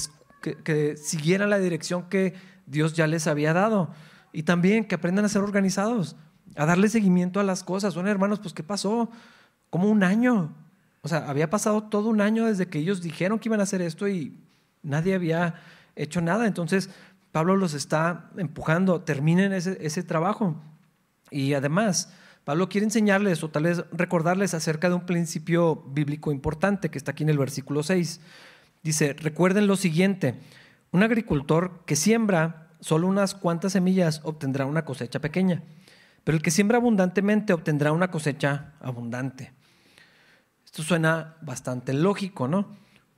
que 0.63 0.98
siguieran 0.98 1.51
la 1.51 1.60
dirección 1.60 2.10
que 2.10 2.34
Dios 2.65 2.94
ya 2.94 3.05
les 3.05 3.27
había 3.27 3.53
dado. 3.53 3.91
Y 4.34 4.44
también 4.44 4.86
que 4.86 4.96
aprendan 4.96 5.25
a 5.25 5.29
ser 5.29 5.44
organizados 5.44 6.15
a 6.55 6.65
darle 6.65 6.89
seguimiento 6.89 7.39
a 7.39 7.44
las 7.44 7.63
cosas. 7.63 7.94
Son 7.94 8.08
hermanos, 8.08 8.39
pues 8.39 8.53
¿qué 8.53 8.63
pasó? 8.63 9.10
Como 9.70 9.89
un 9.89 10.03
año. 10.03 10.53
O 11.01 11.08
sea, 11.08 11.29
había 11.29 11.50
pasado 11.50 11.84
todo 11.84 12.10
un 12.10 12.22
año 12.22 12.46
desde 12.46 12.67
que 12.67 12.79
ellos 12.79 13.01
dijeron 13.01 13.39
que 13.39 13.50
iban 13.50 13.60
a 13.60 13.63
hacer 13.63 13.82
esto 13.82 14.08
y 14.08 14.38
nadie 14.82 15.15
había 15.15 15.55
hecho 15.96 16.22
nada. 16.22 16.48
Entonces, 16.48 16.89
Pablo 17.32 17.58
los 17.58 17.74
está 17.74 18.29
empujando, 18.38 19.01
terminen 19.01 19.53
ese, 19.53 19.77
ese 19.82 20.03
trabajo. 20.03 20.55
Y 21.29 21.53
además, 21.53 22.12
Pablo 22.46 22.70
quiere 22.70 22.86
enseñarles 22.86 23.44
o 23.44 23.50
tal 23.50 23.64
vez 23.64 23.84
recordarles 23.92 24.54
acerca 24.54 24.88
de 24.88 24.96
un 24.96 25.06
principio 25.06 25.84
bíblico 25.88 26.32
importante 26.32 26.90
que 26.90 26.98
está 26.98 27.12
aquí 27.12 27.24
en 27.24 27.30
el 27.30 27.38
versículo 27.38 27.84
6. 27.84 28.22
Dice, 28.84 29.14
recuerden 29.20 29.68
lo 29.68 29.75
siguiente, 29.75 30.36
un 30.92 31.04
agricultor 31.04 31.84
que 31.86 31.98
siembra 31.98 32.70
solo 32.80 33.08
unas 33.08 33.36
cuantas 33.36 33.74
semillas 33.74 34.22
obtendrá 34.24 34.66
una 34.66 34.86
cosecha 34.86 35.20
pequeña 35.20 35.64
pero 36.25 36.36
el 36.36 36.42
que 36.42 36.52
siembra 36.52 36.80
abundantemente 36.80 37.54
obtendrá 37.54 37.94
una 37.94 38.10
cosecha 38.12 38.74
abundante. 38.82 39.54
Esto 40.66 40.82
suena 40.84 41.36
bastante 41.42 41.94
lógico, 41.94 42.48
¿no? 42.48 42.68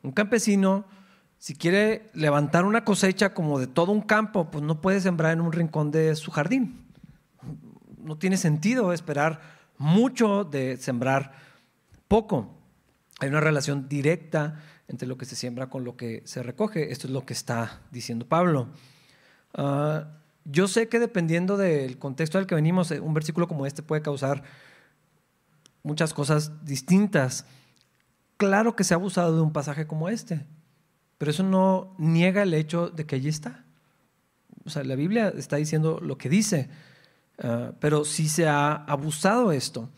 Un 0.03 0.11
campesino, 0.11 0.85
si 1.39 1.55
quiere 1.55 2.09
levantar 2.13 2.65
una 2.65 2.83
cosecha 2.83 3.33
como 3.33 3.59
de 3.59 3.67
todo 3.67 3.93
un 3.93 4.01
campo, 4.01 4.51
pues 4.51 4.63
no 4.63 4.81
puede 4.81 4.99
sembrar 4.99 5.31
en 5.31 5.41
un 5.41 5.53
rincón 5.53 5.89
de 5.89 6.15
su 6.15 6.31
jardín. 6.31 6.85
No 8.07 8.17
tiene 8.17 8.37
sentido 8.37 8.93
esperar 8.93 9.41
mucho 9.77 10.45
de 10.45 10.77
sembrar 10.77 11.33
poco. 12.07 12.49
Hay 13.19 13.27
una 13.27 13.41
relación 13.41 13.89
directa 13.89 14.63
entre 14.87 15.09
lo 15.09 15.17
que 15.17 15.25
se 15.25 15.35
siembra 15.35 15.69
con 15.69 15.83
lo 15.83 15.97
que 15.97 16.21
se 16.23 16.41
recoge. 16.41 16.93
Esto 16.93 17.07
es 17.07 17.13
lo 17.13 17.25
que 17.25 17.33
está 17.33 17.81
diciendo 17.91 18.25
Pablo. 18.25 18.69
Ah, 19.53 20.07
yo 20.45 20.69
sé 20.69 20.87
que 20.87 20.99
dependiendo 20.99 21.57
del 21.57 21.99
contexto 21.99 22.37
al 22.37 22.47
que 22.47 22.55
venimos, 22.55 22.91
eh, 22.91 23.01
un 23.01 23.13
versículo 23.13 23.49
como 23.49 23.65
este 23.65 23.83
puede 23.83 24.01
causar 24.01 24.41
muchas 25.83 26.13
cosas 26.13 26.63
distintas. 26.63 27.45
Claro 28.37 28.77
que 28.77 28.85
se 28.85 28.93
ha 28.93 28.95
abusado 28.95 29.35
de 29.35 29.41
un 29.41 29.51
pasaje 29.51 29.85
como 29.85 30.07
este, 30.07 30.45
pero 31.17 31.31
eso 31.31 31.43
no 31.43 31.93
niega 31.97 32.43
el 32.43 32.53
hecho 32.53 32.89
de 32.89 33.05
que 33.05 33.17
allí 33.17 33.27
está. 33.27 33.65
O 34.63 34.69
sea, 34.69 34.85
la 34.85 34.95
Biblia 34.95 35.33
está 35.35 35.57
diciendo 35.57 35.99
lo 36.01 36.17
que 36.17 36.29
dice, 36.29 36.69
ah, 37.39 37.71
pero 37.79 38.05
sí 38.05 38.29
se 38.29 38.47
ha 38.47 38.73
abusado 38.73 39.51
esto 39.51 39.89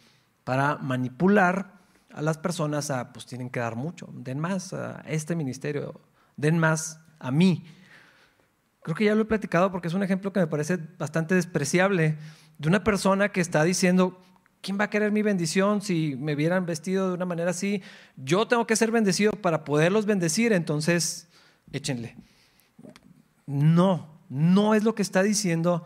para 0.43 0.77
manipular 0.77 1.79
a 2.11 2.21
las 2.21 2.37
personas 2.37 2.89
a, 2.91 3.13
pues 3.13 3.25
tienen 3.25 3.49
que 3.49 3.59
dar 3.59 3.75
mucho, 3.75 4.09
den 4.13 4.39
más 4.39 4.73
a 4.73 5.01
este 5.07 5.35
ministerio, 5.35 6.01
den 6.37 6.57
más 6.57 6.99
a 7.19 7.31
mí. 7.31 7.65
Creo 8.81 8.95
que 8.95 9.05
ya 9.05 9.15
lo 9.15 9.21
he 9.21 9.25
platicado 9.25 9.71
porque 9.71 9.87
es 9.87 9.93
un 9.93 10.03
ejemplo 10.03 10.33
que 10.33 10.39
me 10.39 10.47
parece 10.47 10.77
bastante 10.97 11.35
despreciable 11.35 12.17
de 12.57 12.67
una 12.67 12.83
persona 12.83 13.29
que 13.29 13.41
está 13.41 13.63
diciendo, 13.63 14.19
¿quién 14.61 14.79
va 14.79 14.85
a 14.85 14.89
querer 14.89 15.11
mi 15.11 15.21
bendición 15.21 15.81
si 15.81 16.15
me 16.17 16.35
vieran 16.35 16.65
vestido 16.65 17.09
de 17.09 17.13
una 17.13 17.25
manera 17.25 17.51
así? 17.51 17.83
Yo 18.15 18.47
tengo 18.47 18.65
que 18.65 18.75
ser 18.75 18.91
bendecido 18.91 19.31
para 19.33 19.63
poderlos 19.63 20.05
bendecir, 20.05 20.53
entonces 20.53 21.27
échenle. 21.71 22.15
No, 23.45 24.19
no 24.29 24.75
es 24.75 24.83
lo 24.83 24.95
que 24.95 25.01
está 25.01 25.23
diciendo 25.23 25.85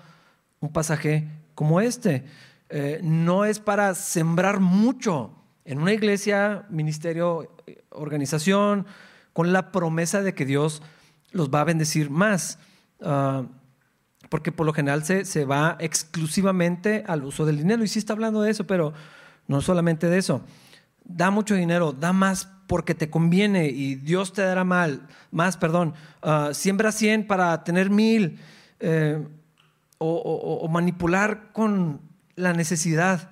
un 0.60 0.72
pasaje 0.72 1.28
como 1.56 1.82
este. 1.82 2.24
Eh, 2.70 3.00
no 3.04 3.46
es 3.46 3.60
para 3.60 3.94
sembrar 3.96 4.60
mucho 4.60 5.32
en 5.66 5.80
una 5.80 5.94
iglesia, 5.94 6.66
ministerio, 6.70 7.50
organización, 7.90 8.86
con 9.32 9.54
la 9.54 9.72
promesa 9.72 10.22
de 10.22 10.34
que 10.34 10.46
Dios 10.46 10.82
los 11.32 11.50
va 11.50 11.62
a 11.62 11.66
bendecir 11.66 12.10
más. 12.10 12.60
Ah, 13.02 13.44
porque 14.30 14.52
por 14.52 14.66
lo 14.66 14.74
general 14.74 15.04
se, 15.04 15.26
se, 15.26 15.46
va 15.46 15.78
exclusivamente 15.80 17.04
al 17.08 17.24
uso 17.24 17.46
del 17.46 17.58
dinero. 17.58 17.84
Y 17.84 17.88
sí 17.88 18.00
está 18.00 18.14
hablando 18.14 18.42
de 18.42 18.52
eso, 18.52 18.66
pero 18.66 18.94
no 19.48 19.62
solamente 19.62 20.08
de 20.10 20.18
eso. 20.18 20.42
Da 21.04 21.30
mucho 21.30 21.56
dinero, 21.56 21.92
da 21.92 22.14
más 22.14 22.48
porque 22.68 22.96
te 22.96 23.10
conviene 23.10 23.68
y 23.68 23.96
Dios 23.96 24.34
te 24.34 24.42
dará 24.42 24.64
mal, 24.64 25.08
más, 25.32 25.58
perdón. 25.58 25.94
Ah, 26.22 26.52
siembra 26.54 26.92
100 26.92 27.28
para 27.28 27.64
tener 27.64 27.90
mil. 27.90 28.40
Eh, 28.80 29.24
o, 30.04 30.68
manipular 30.68 31.52
con 31.52 32.02
la 32.36 32.54
necesidad. 32.54 33.32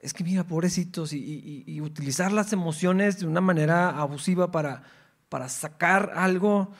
Es 0.00 0.14
que 0.14 0.24
mira, 0.24 0.44
pobrecitos, 0.44 1.12
y, 1.12 1.80
utilizar 1.80 2.32
las 2.32 2.52
emociones 2.52 3.18
de 3.20 3.26
una 3.26 3.40
manera 3.40 3.90
abusiva 3.90 4.50
para, 4.50 4.84
para 5.28 5.48
sacar 5.48 6.12
algo. 6.14 6.72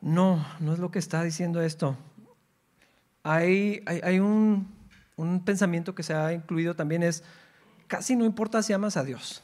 No, 0.00 0.46
no 0.60 0.72
es 0.72 0.78
lo 0.78 0.90
que 0.90 0.98
está 0.98 1.22
diciendo 1.22 1.62
esto. 1.62 1.96
Hay, 3.22 3.82
hay, 3.86 4.20
un, 4.20 4.72
un, 5.16 5.44
pensamiento 5.44 5.94
que 5.94 6.04
se 6.04 6.14
ha 6.14 6.32
incluido 6.32 6.76
también 6.76 7.02
es, 7.02 7.24
casi 7.88 8.14
no 8.14 8.24
importa 8.24 8.62
si 8.62 8.72
amas 8.72 8.96
a 8.96 9.02
Dios. 9.02 9.42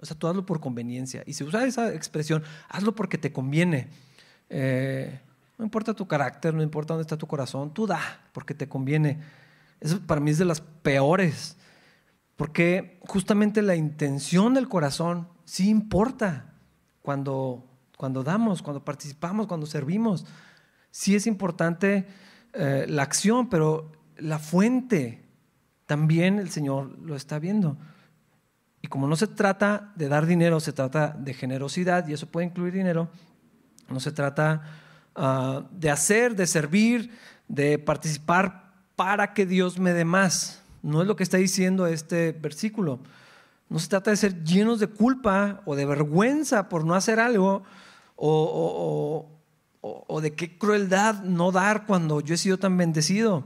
O 0.00 0.06
sea, 0.06 0.16
tú 0.16 0.26
hazlo 0.26 0.46
por 0.46 0.60
conveniencia. 0.60 1.22
Y 1.26 1.34
si 1.34 1.44
usa 1.44 1.64
esa 1.64 1.92
expresión, 1.94 2.42
hazlo 2.68 2.94
porque 2.94 3.18
te 3.18 3.32
conviene. 3.32 3.88
Eh, 4.48 5.20
no 5.60 5.64
importa 5.66 5.92
tu 5.92 6.08
carácter, 6.08 6.54
no 6.54 6.62
importa 6.62 6.94
dónde 6.94 7.02
está 7.02 7.18
tu 7.18 7.26
corazón, 7.26 7.74
tú 7.74 7.86
da 7.86 8.00
porque 8.32 8.54
te 8.54 8.66
conviene. 8.66 9.20
Eso 9.78 10.00
para 10.00 10.18
mí 10.18 10.30
es 10.30 10.38
de 10.38 10.46
las 10.46 10.62
peores. 10.62 11.58
Porque 12.34 12.98
justamente 13.02 13.60
la 13.60 13.76
intención 13.76 14.54
del 14.54 14.70
corazón 14.70 15.28
sí 15.44 15.68
importa 15.68 16.54
cuando, 17.02 17.66
cuando 17.98 18.22
damos, 18.22 18.62
cuando 18.62 18.82
participamos, 18.82 19.46
cuando 19.46 19.66
servimos. 19.66 20.24
Sí 20.90 21.14
es 21.14 21.26
importante 21.26 22.06
eh, 22.54 22.86
la 22.88 23.02
acción, 23.02 23.50
pero 23.50 23.92
la 24.16 24.38
fuente 24.38 25.28
también 25.84 26.38
el 26.38 26.48
Señor 26.48 26.98
lo 27.00 27.16
está 27.16 27.38
viendo. 27.38 27.76
Y 28.80 28.88
como 28.88 29.06
no 29.06 29.14
se 29.14 29.26
trata 29.26 29.92
de 29.94 30.08
dar 30.08 30.24
dinero, 30.24 30.58
se 30.58 30.72
trata 30.72 31.08
de 31.08 31.34
generosidad, 31.34 32.08
y 32.08 32.14
eso 32.14 32.28
puede 32.28 32.46
incluir 32.46 32.72
dinero, 32.72 33.10
no 33.90 34.00
se 34.00 34.10
trata 34.10 34.62
Ah, 35.14 35.64
de 35.72 35.90
hacer, 35.90 36.36
de 36.36 36.46
servir, 36.46 37.10
de 37.48 37.78
participar 37.78 38.72
para 38.96 39.34
que 39.34 39.46
Dios 39.46 39.78
me 39.78 39.92
dé 39.92 40.04
más. 40.04 40.62
No 40.82 41.02
es 41.02 41.08
lo 41.08 41.16
que 41.16 41.22
está 41.22 41.36
diciendo 41.36 41.86
este 41.86 42.32
versículo. 42.32 43.00
No 43.68 43.78
se 43.78 43.88
trata 43.88 44.10
de 44.10 44.16
ser 44.16 44.44
llenos 44.44 44.80
de 44.80 44.86
culpa 44.86 45.62
o 45.64 45.74
de 45.74 45.84
vergüenza 45.84 46.68
por 46.68 46.84
no 46.84 46.94
hacer 46.94 47.20
algo 47.20 47.62
o, 48.16 49.28
de 50.20 50.34
qué 50.34 50.58
crueldad 50.58 51.22
no 51.22 51.52
dar 51.52 51.86
cuando 51.86 52.20
yo 52.20 52.34
he 52.34 52.38
sido 52.38 52.58
tan 52.58 52.76
bendecido. 52.76 53.44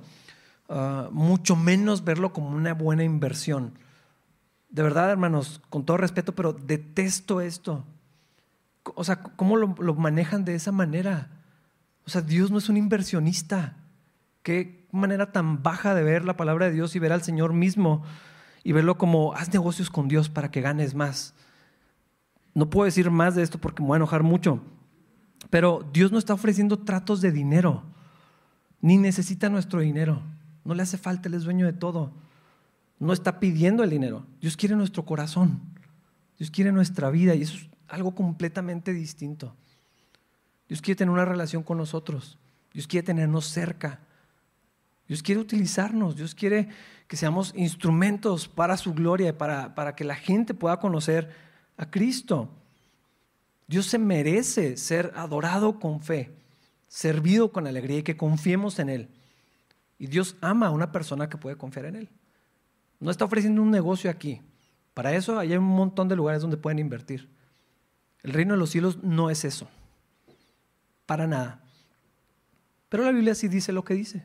Ah, 0.68 1.08
mucho 1.12 1.56
menos 1.56 2.04
verlo 2.04 2.32
como 2.32 2.50
una 2.50 2.74
buena 2.74 3.04
inversión. 3.04 3.78
De 4.68 4.82
verdad, 4.82 5.10
hermanos, 5.10 5.62
con 5.70 5.84
todo 5.84 5.96
respeto, 5.96 6.34
pero 6.34 6.52
detesto 6.52 7.40
esto. 7.40 7.84
O 8.82 9.04
sea, 9.04 9.22
¿cómo 9.22 9.56
lo 9.56 9.94
manejan 9.94 10.44
de 10.44 10.54
esa 10.54 10.72
manera? 10.72 11.33
O 12.06 12.10
sea, 12.10 12.20
Dios 12.22 12.50
no 12.50 12.58
es 12.58 12.68
un 12.68 12.76
inversionista. 12.76 13.76
Qué 14.42 14.86
manera 14.92 15.32
tan 15.32 15.62
baja 15.62 15.94
de 15.94 16.02
ver 16.02 16.24
la 16.24 16.36
palabra 16.36 16.66
de 16.66 16.72
Dios 16.72 16.94
y 16.94 16.98
ver 16.98 17.12
al 17.12 17.22
Señor 17.22 17.52
mismo 17.52 18.02
y 18.62 18.72
verlo 18.72 18.96
como 18.98 19.34
haz 19.34 19.52
negocios 19.52 19.90
con 19.90 20.08
Dios 20.08 20.28
para 20.28 20.50
que 20.50 20.60
ganes 20.60 20.94
más. 20.94 21.34
No 22.54 22.70
puedo 22.70 22.84
decir 22.84 23.10
más 23.10 23.34
de 23.34 23.42
esto 23.42 23.58
porque 23.58 23.82
me 23.82 23.88
voy 23.88 23.96
a 23.96 23.98
enojar 23.98 24.22
mucho, 24.22 24.60
pero 25.50 25.88
Dios 25.92 26.12
no 26.12 26.18
está 26.18 26.34
ofreciendo 26.34 26.78
tratos 26.78 27.20
de 27.20 27.32
dinero, 27.32 27.82
ni 28.80 28.96
necesita 28.96 29.48
nuestro 29.48 29.80
dinero. 29.80 30.22
No 30.64 30.74
le 30.74 30.82
hace 30.82 30.96
falta, 30.96 31.28
Él 31.28 31.34
es 31.34 31.44
dueño 31.44 31.66
de 31.66 31.72
todo. 31.72 32.12
No 32.98 33.12
está 33.12 33.40
pidiendo 33.40 33.82
el 33.82 33.90
dinero. 33.90 34.24
Dios 34.40 34.56
quiere 34.56 34.76
nuestro 34.76 35.04
corazón. 35.04 35.60
Dios 36.38 36.50
quiere 36.50 36.72
nuestra 36.72 37.10
vida 37.10 37.34
y 37.34 37.42
eso 37.42 37.56
es 37.56 37.68
algo 37.88 38.14
completamente 38.14 38.92
distinto. 38.92 39.54
Dios 40.68 40.80
quiere 40.80 40.98
tener 40.98 41.12
una 41.12 41.24
relación 41.24 41.62
con 41.62 41.78
nosotros. 41.78 42.38
Dios 42.72 42.86
quiere 42.86 43.06
tenernos 43.06 43.46
cerca. 43.46 44.00
Dios 45.06 45.22
quiere 45.22 45.40
utilizarnos. 45.40 46.16
Dios 46.16 46.34
quiere 46.34 46.68
que 47.06 47.16
seamos 47.16 47.52
instrumentos 47.54 48.48
para 48.48 48.76
su 48.76 48.94
gloria, 48.94 49.36
para, 49.36 49.74
para 49.74 49.94
que 49.94 50.04
la 50.04 50.14
gente 50.14 50.54
pueda 50.54 50.78
conocer 50.78 51.30
a 51.76 51.90
Cristo. 51.90 52.48
Dios 53.66 53.86
se 53.86 53.98
merece 53.98 54.76
ser 54.76 55.12
adorado 55.14 55.78
con 55.78 56.00
fe, 56.00 56.34
servido 56.88 57.52
con 57.52 57.66
alegría 57.66 57.98
y 57.98 58.02
que 58.02 58.16
confiemos 58.16 58.78
en 58.78 58.88
Él. 58.88 59.08
Y 59.98 60.06
Dios 60.06 60.36
ama 60.40 60.68
a 60.68 60.70
una 60.70 60.92
persona 60.92 61.28
que 61.28 61.38
puede 61.38 61.56
confiar 61.56 61.86
en 61.86 61.96
Él. 61.96 62.08
No 63.00 63.10
está 63.10 63.26
ofreciendo 63.26 63.62
un 63.62 63.70
negocio 63.70 64.10
aquí. 64.10 64.40
Para 64.94 65.14
eso 65.14 65.38
hay 65.38 65.56
un 65.56 65.64
montón 65.64 66.08
de 66.08 66.16
lugares 66.16 66.40
donde 66.40 66.56
pueden 66.56 66.78
invertir. 66.78 67.28
El 68.22 68.32
reino 68.32 68.54
de 68.54 68.58
los 68.58 68.70
cielos 68.70 69.02
no 69.02 69.28
es 69.28 69.44
eso 69.44 69.68
para 71.06 71.26
nada. 71.26 71.62
Pero 72.88 73.04
la 73.04 73.12
Biblia 73.12 73.34
sí 73.34 73.48
dice 73.48 73.72
lo 73.72 73.84
que 73.84 73.94
dice. 73.94 74.24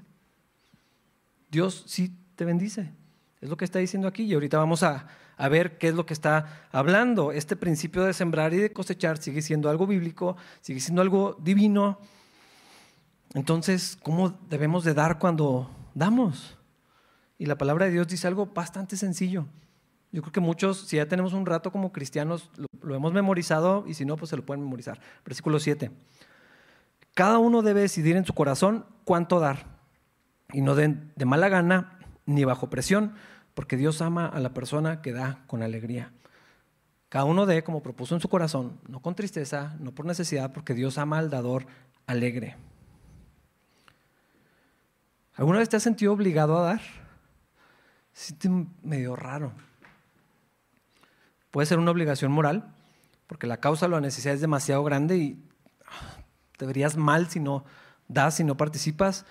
Dios 1.49 1.83
sí 1.87 2.15
te 2.35 2.45
bendice. 2.45 2.93
Es 3.41 3.49
lo 3.49 3.57
que 3.57 3.65
está 3.65 3.79
diciendo 3.79 4.07
aquí 4.07 4.23
y 4.23 4.33
ahorita 4.33 4.57
vamos 4.57 4.83
a, 4.83 5.07
ver 5.49 5.77
qué 5.77 5.87
es 5.87 5.95
lo 5.95 6.05
que 6.05 6.13
está 6.13 6.67
hablando. 6.71 7.31
Este 7.31 7.55
principio 7.55 8.03
de 8.03 8.13
sembrar 8.13 8.53
y 8.53 8.57
de 8.57 8.73
cosechar 8.73 9.17
sigue 9.17 9.41
siendo 9.41 9.69
algo 9.69 9.87
bíblico, 9.87 10.35
sigue 10.61 10.81
siendo 10.81 11.01
algo 11.01 11.37
divino. 11.41 11.99
Entonces, 13.33 13.97
¿cómo 14.03 14.37
debemos 14.49 14.83
de 14.83 14.93
dar 14.93 15.17
cuando 15.17 15.69
damos? 15.95 16.57
Y 17.37 17.45
la 17.45 17.57
palabra 17.57 17.85
de 17.85 17.91
Dios 17.91 18.07
dice 18.07 18.27
algo 18.27 18.47
bastante 18.47 18.97
sencillo. 18.97 19.45
Yo 20.11 20.21
creo 20.21 20.33
que 20.33 20.41
muchos, 20.41 20.87
si 20.87 20.97
ya 20.97 21.07
tenemos 21.07 21.33
un 21.33 21.45
rato 21.45 21.71
como 21.71 21.93
cristianos, 21.93 22.49
lo, 22.57 22.67
lo 22.81 22.95
hemos 22.95 23.13
memorizado 23.13 23.85
y 23.87 23.93
si 23.93 24.05
no, 24.05 24.17
pues 24.17 24.29
se 24.29 24.35
lo 24.35 24.45
pueden 24.45 24.63
memorizar. 24.63 24.99
Versículo 25.23 25.59
7. 25.59 25.89
Cada 27.19 27.37
uno 27.37 27.61
debe 27.63 27.81
decidir 27.81 28.15
en 28.15 28.23
su 28.23 28.33
corazón 28.33 28.85
cuánto 29.03 29.41
dar 29.41 29.65
y 30.53 30.61
no 30.61 30.73
den 30.73 31.11
de 31.17 31.25
mala 31.25 31.49
gana 31.49 31.99
ni 32.25 32.45
bajo 32.45 32.69
presión, 32.69 33.13
porque 33.55 33.75
Dios 33.75 34.01
ama 34.01 34.25
a 34.25 34.39
la 34.39 34.53
persona 34.53 35.01
que 35.01 35.11
da 35.11 35.43
con 35.45 35.61
alegría. 35.61 36.13
Cada 37.09 37.25
uno 37.25 37.45
dé 37.45 37.61
como 37.61 37.83
propuso 37.83 38.15
en 38.15 38.21
su 38.21 38.29
corazón, 38.29 38.79
no 38.87 39.01
con 39.01 39.15
tristeza, 39.15 39.75
no 39.81 39.91
por 39.91 40.05
necesidad, 40.05 40.53
porque 40.53 40.73
Dios 40.73 40.97
ama 40.97 41.17
al 41.17 41.29
dador 41.29 41.65
alegre. 42.07 42.55
¿Alguna 45.35 45.59
vez 45.59 45.67
te 45.67 45.75
has 45.75 45.83
sentido 45.83 46.13
obligado 46.13 46.57
a 46.57 46.61
dar? 46.61 46.81
Siente 48.13 48.49
medio 48.81 49.17
raro. 49.17 49.51
Puede 51.51 51.65
ser 51.65 51.79
una 51.79 51.91
obligación 51.91 52.31
moral, 52.31 52.73
porque 53.27 53.45
la 53.45 53.57
causa 53.57 53.87
o 53.87 53.89
la 53.89 53.99
necesidad 53.99 54.35
es 54.35 54.39
demasiado 54.39 54.85
grande 54.85 55.17
y 55.17 55.48
te 56.59 56.65
verías 56.65 56.97
mal 56.97 57.29
si 57.29 57.39
no 57.39 57.63
das, 58.09 58.35
si 58.35 58.43
no 58.43 58.57
participas. 58.57 59.25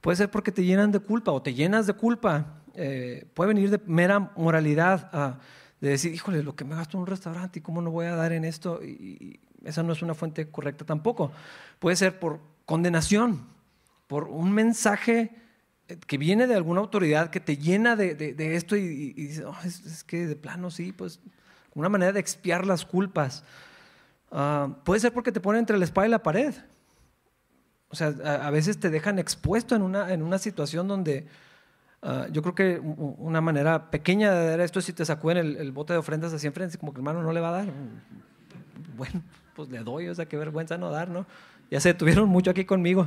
Puede 0.00 0.16
ser 0.16 0.30
porque 0.30 0.50
te 0.50 0.64
llenan 0.64 0.90
de 0.90 1.00
culpa 1.00 1.30
o 1.30 1.42
te 1.42 1.52
llenas 1.52 1.86
de 1.86 1.92
culpa. 1.92 2.62
Eh, 2.74 3.26
puede 3.34 3.48
venir 3.48 3.70
de 3.70 3.78
mera 3.86 4.32
moralidad, 4.36 5.38
de 5.82 5.90
decir, 5.90 6.14
híjole, 6.14 6.42
lo 6.42 6.56
que 6.56 6.64
me 6.64 6.74
gasto 6.74 6.96
en 6.96 7.02
un 7.02 7.06
restaurante 7.06 7.58
y 7.58 7.62
cómo 7.62 7.82
no 7.82 7.90
voy 7.90 8.06
a 8.06 8.16
dar 8.16 8.32
en 8.32 8.44
esto. 8.44 8.82
Y, 8.82 9.38
esa 9.64 9.82
no 9.82 9.92
es 9.92 10.02
una 10.02 10.14
fuente 10.14 10.48
correcta 10.48 10.84
tampoco. 10.84 11.30
Puede 11.78 11.94
ser 11.94 12.18
por 12.18 12.40
condenación, 12.64 13.46
por 14.08 14.24
un 14.24 14.50
mensaje 14.50 15.36
eh, 15.88 15.98
que 16.06 16.16
viene 16.16 16.46
de 16.46 16.54
alguna 16.54 16.80
autoridad 16.80 17.30
que 17.30 17.38
te 17.38 17.58
llena 17.58 17.96
de, 17.96 18.56
esto 18.56 18.76
y, 18.76 19.12
dices, 19.12 19.44
oh, 19.44 19.56
es, 19.64 20.02
que 20.04 20.26
de 20.26 20.36
plano 20.36 20.70
sí, 20.70 20.92
pues 20.92 21.20
una 21.74 21.90
manera 21.90 22.12
de 22.12 22.20
expiar 22.20 22.66
las 22.66 22.86
culpas. 22.86 23.44
Ah, 24.32 24.76
puede 24.84 25.00
ser 25.00 25.12
porque 25.12 25.30
te 25.30 25.40
ponen 25.40 25.60
entre 25.60 25.78
la 25.78 25.84
espada 25.84 26.06
y 26.06 26.10
la 26.10 26.22
pared. 26.22 26.54
O 27.88 27.94
sea, 27.94 28.08
a, 28.08 28.50
veces 28.50 28.80
te 28.80 28.88
dejan 28.88 29.18
expuesto 29.18 29.76
en 29.76 29.82
una, 29.82 30.12
en 30.12 30.22
una 30.22 30.38
situación 30.38 30.88
donde 30.88 31.26
ah, 32.00 32.26
yo 32.32 32.40
creo 32.40 32.54
que 32.54 32.78
una 32.80 33.42
manera 33.42 33.90
pequeña 33.90 34.32
de 34.32 34.46
dar 34.48 34.60
esto 34.60 34.78
es 34.78 34.86
si 34.86 34.94
te 34.94 35.04
sacuden 35.04 35.36
el, 35.36 35.56
el 35.58 35.72
bote 35.72 35.92
de 35.92 35.98
ofrendas 35.98 36.32
así 36.32 36.46
enfrente, 36.46 36.78
como 36.78 36.94
que 36.94 37.00
hermano 37.00 37.22
no 37.22 37.32
le 37.32 37.40
va 37.40 37.50
a 37.50 37.52
dar. 37.52 37.66
Bueno, 38.96 39.22
pues 39.54 39.68
le 39.68 39.80
doy, 39.80 40.08
o 40.08 40.14
sea, 40.14 40.26
qué 40.26 40.36
vergüenza 40.36 40.78
no 40.78 40.90
dar, 40.90 41.10
¿no? 41.10 41.26
Ya 41.70 41.80
se 41.80 41.90
detuvieron 41.90 42.28
mucho 42.28 42.50
aquí 42.50 42.64
conmigo. 42.64 43.06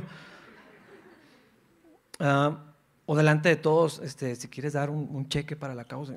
Ah, 2.20 2.58
o 3.06 3.16
delante 3.16 3.48
de 3.48 3.56
todos, 3.56 4.00
este, 4.00 4.34
si 4.36 4.48
quieres 4.48 4.72
dar 4.72 4.90
un, 4.90 5.28
cheque 5.28 5.54
para 5.54 5.74
la 5.74 5.84
causa, 5.84 6.16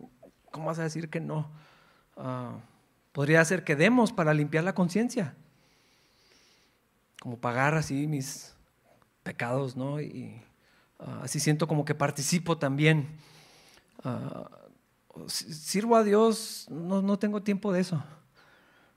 ¿cómo 0.52 0.68
vas 0.68 0.80
a 0.80 0.84
decir 0.84 1.10
que 1.10 1.20
no? 1.20 1.50
Podría 3.20 3.44
ser 3.44 3.66
que 3.66 3.76
demos 3.76 4.14
para 4.14 4.34
limpiar 4.34 4.64
la 4.64 4.74
conciencia. 4.74 5.36
Como 7.20 7.38
pagar 7.38 7.76
así 7.76 8.08
mis 8.08 8.56
pecados, 9.24 9.76
¿no? 9.76 10.00
Y 10.00 10.42
ah, 11.00 11.20
así 11.24 11.42
siento 11.42 11.68
como 11.68 11.84
que 11.84 11.94
participo 11.94 12.58
también. 12.58 13.10
Ah, 14.06 14.50
sirvo 15.28 15.98
a 15.98 16.06
Dios, 16.06 16.68
no, 16.70 17.02
no, 17.02 17.20
tengo 17.20 17.44
tiempo 17.44 17.74
de 17.74 17.82
eso. 17.82 18.02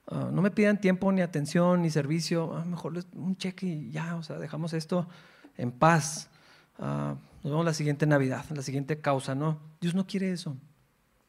Ah, 0.06 0.30
no 0.32 0.40
me 0.40 0.52
pidan 0.52 0.80
tiempo 0.80 1.10
ni 1.10 1.20
atención 1.20 1.82
ni 1.82 1.90
servicio, 1.90 2.62
mejor 2.64 3.04
un 3.14 3.36
cheque 3.36 3.66
y 3.66 3.90
ya, 3.90 4.14
o 4.14 4.22
sea, 4.22 4.38
dejamos 4.38 4.72
esto 4.72 5.08
en 5.56 5.72
paz. 5.72 6.30
nos 6.78 7.18
vemos 7.42 7.64
la 7.64 7.74
siguiente 7.74 8.06
Navidad, 8.06 8.44
la 8.50 8.62
siguiente 8.62 9.00
causa, 9.00 9.34
¿no? 9.34 9.58
Dios 9.80 9.96
no 9.96 10.06
quiere 10.06 10.30
eso. 10.30 10.56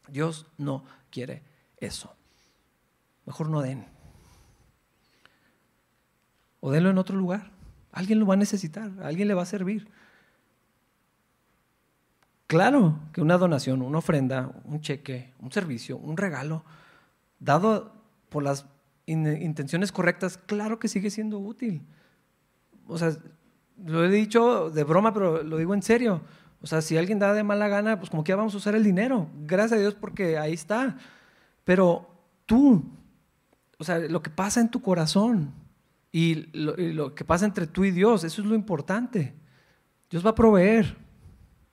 Dios 0.09 0.45
no 0.59 0.85
quiere 1.09 1.41
eso. 1.77 2.15
Mejor 3.25 3.49
no 3.49 3.61
den. 3.61 3.85
O 6.59 6.71
denlo 6.71 6.89
en 6.89 6.97
otro 6.97 7.17
lugar. 7.17 7.51
Alguien 7.91 8.19
lo 8.19 8.25
va 8.25 8.33
a 8.33 8.37
necesitar, 8.37 8.91
alguien 9.01 9.27
le 9.27 9.33
va 9.33 9.43
a 9.43 9.45
servir. 9.45 9.87
Claro 12.47 12.99
que 13.13 13.21
una 13.21 13.37
donación, 13.37 13.81
una 13.81 13.99
ofrenda, 13.99 14.51
un 14.65 14.81
cheque, 14.81 15.33
un 15.39 15.51
servicio, 15.51 15.97
un 15.97 16.17
regalo, 16.17 16.63
dado 17.39 17.93
por 18.29 18.43
las 18.43 18.65
intenciones 19.05 19.91
correctas, 19.91 20.37
claro 20.37 20.79
que 20.79 20.87
sigue 20.87 21.09
siendo 21.09 21.39
útil. 21.39 21.81
O 22.87 22.97
sea, 22.97 23.11
lo 23.83 24.05
he 24.05 24.09
dicho 24.09 24.69
de 24.69 24.83
broma, 24.83 25.13
pero 25.13 25.43
lo 25.43 25.57
digo 25.57 25.73
en 25.73 25.81
serio. 25.81 26.21
O 26.61 26.67
sea, 26.67 26.81
si 26.81 26.97
alguien 26.97 27.19
da 27.19 27.33
de 27.33 27.43
mala 27.43 27.67
gana, 27.67 27.99
pues 27.99 28.09
como 28.09 28.23
que 28.23 28.29
ya 28.29 28.35
vamos 28.35 28.53
a 28.53 28.57
usar 28.57 28.75
el 28.75 28.83
dinero. 28.83 29.27
Gracias 29.41 29.73
a 29.73 29.81
Dios 29.81 29.95
porque 29.95 30.37
ahí 30.37 30.53
está. 30.53 30.97
Pero 31.63 32.07
tú, 32.45 32.83
o 33.77 33.83
sea, 33.83 33.99
lo 33.99 34.21
que 34.21 34.29
pasa 34.29 34.61
en 34.61 34.69
tu 34.69 34.81
corazón 34.81 35.53
y 36.11 36.47
lo, 36.53 37.15
que 37.15 37.25
pasa 37.25 37.45
entre 37.45 37.67
tú 37.67 37.83
y 37.85 37.91
Dios, 37.91 38.23
eso 38.23 38.41
es 38.41 38.47
lo 38.47 38.55
importante. 38.55 39.33
Dios 40.09 40.25
va 40.25 40.31
a 40.31 40.35
proveer, 40.35 40.95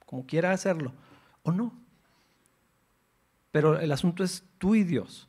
como 0.06 0.26
quiera 0.26 0.52
hacerlo, 0.52 0.92
o 1.42 1.52
no. 1.52 1.74
Pero 3.52 3.78
el 3.78 3.92
asunto 3.92 4.24
es 4.24 4.44
tú 4.58 4.74
y 4.74 4.84
Dios. 4.84 5.28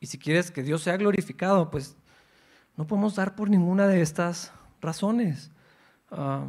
Y 0.00 0.06
si 0.06 0.18
quieres 0.18 0.50
que 0.50 0.62
Dios 0.62 0.82
sea 0.82 0.96
glorificado, 0.96 1.70
pues 1.70 1.96
no 2.76 2.86
podemos 2.86 3.14
dar 3.14 3.36
por 3.36 3.48
ninguna 3.48 3.86
de 3.86 4.02
estas 4.02 4.52
razones. 4.80 5.50
Ah, 6.10 6.46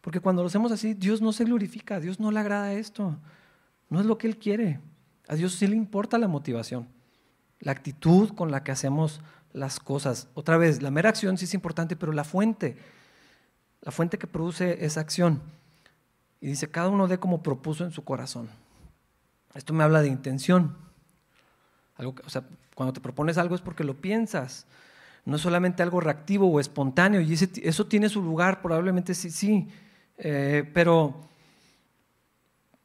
porque 0.00 0.20
cuando 0.20 0.42
lo 0.42 0.48
hacemos 0.48 0.72
así, 0.72 0.94
Dios 0.94 1.20
no 1.20 1.32
se 1.32 1.44
glorifica, 1.44 2.00
Dios 2.00 2.18
no 2.18 2.30
le 2.30 2.40
agrada 2.40 2.72
esto. 2.72 3.16
No 3.88 4.00
es 4.00 4.06
lo 4.06 4.18
que 4.18 4.26
Él 4.26 4.38
quiere. 4.38 4.80
A 5.28 5.34
Dios 5.34 5.54
sí 5.54 5.66
le 5.66 5.76
importa 5.76 6.18
la 6.18 6.28
motivación, 6.28 6.88
la 7.60 7.72
actitud 7.72 8.34
con 8.34 8.50
la 8.50 8.64
que 8.64 8.72
hacemos 8.72 9.20
las 9.52 9.80
cosas. 9.80 10.28
Otra 10.34 10.56
vez, 10.56 10.82
la 10.82 10.90
mera 10.90 11.10
acción 11.10 11.38
sí 11.38 11.44
es 11.44 11.54
importante, 11.54 11.96
pero 11.96 12.12
la 12.12 12.24
fuente, 12.24 12.76
la 13.82 13.92
fuente 13.92 14.18
que 14.18 14.26
produce 14.26 14.84
esa 14.84 15.00
acción. 15.00 15.40
Y 16.40 16.48
dice, 16.48 16.70
cada 16.70 16.88
uno 16.88 17.06
dé 17.06 17.18
como 17.18 17.42
propuso 17.42 17.84
en 17.84 17.90
su 17.90 18.02
corazón. 18.02 18.48
Esto 19.54 19.72
me 19.74 19.84
habla 19.84 20.00
de 20.00 20.08
intención. 20.08 20.76
Algo 21.96 22.14
o 22.24 22.30
sea, 22.30 22.44
cuando 22.74 22.92
te 22.92 23.00
propones 23.00 23.36
algo 23.36 23.54
es 23.54 23.60
porque 23.60 23.84
lo 23.84 24.00
piensas. 24.00 24.66
No 25.26 25.36
es 25.36 25.42
solamente 25.42 25.82
algo 25.82 26.00
reactivo 26.00 26.50
o 26.50 26.60
espontáneo. 26.60 27.20
Y 27.20 27.34
eso 27.34 27.86
tiene 27.86 28.08
su 28.08 28.22
lugar, 28.22 28.62
probablemente 28.62 29.12
sí, 29.14 29.30
sí. 29.30 29.68
Eh, 30.16 30.70
pero 30.72 31.28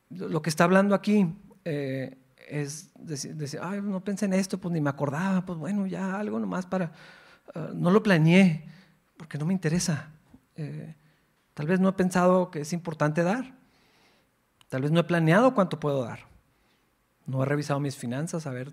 lo 0.09 0.41
que 0.41 0.49
está 0.49 0.65
hablando 0.65 0.95
aquí 0.95 1.33
eh, 1.63 2.17
es 2.47 2.91
decir, 2.95 3.59
ay, 3.61 3.81
no 3.81 4.03
pensé 4.03 4.25
en 4.25 4.33
esto, 4.33 4.57
pues 4.57 4.71
ni 4.73 4.81
me 4.81 4.89
acordaba, 4.89 5.45
pues 5.45 5.57
bueno, 5.57 5.87
ya 5.87 6.19
algo 6.19 6.39
nomás 6.39 6.65
para... 6.65 6.91
Ah, 7.53 7.69
no 7.73 7.91
lo 7.91 8.03
planeé 8.03 8.65
porque 9.17 9.37
no 9.37 9.45
me 9.45 9.53
interesa. 9.53 10.09
Eh, 10.55 10.95
tal 11.53 11.67
vez 11.67 11.79
no 11.79 11.89
he 11.89 11.93
pensado 11.93 12.51
que 12.51 12.61
es 12.61 12.73
importante 12.73 13.23
dar. 13.23 13.55
Tal 14.69 14.81
vez 14.81 14.91
no 14.91 14.99
he 14.99 15.03
planeado 15.03 15.53
cuánto 15.53 15.79
puedo 15.79 16.03
dar. 16.03 16.19
No 17.25 17.43
he 17.43 17.45
revisado 17.45 17.79
mis 17.79 17.95
finanzas 17.95 18.45
a 18.47 18.51
ver 18.51 18.71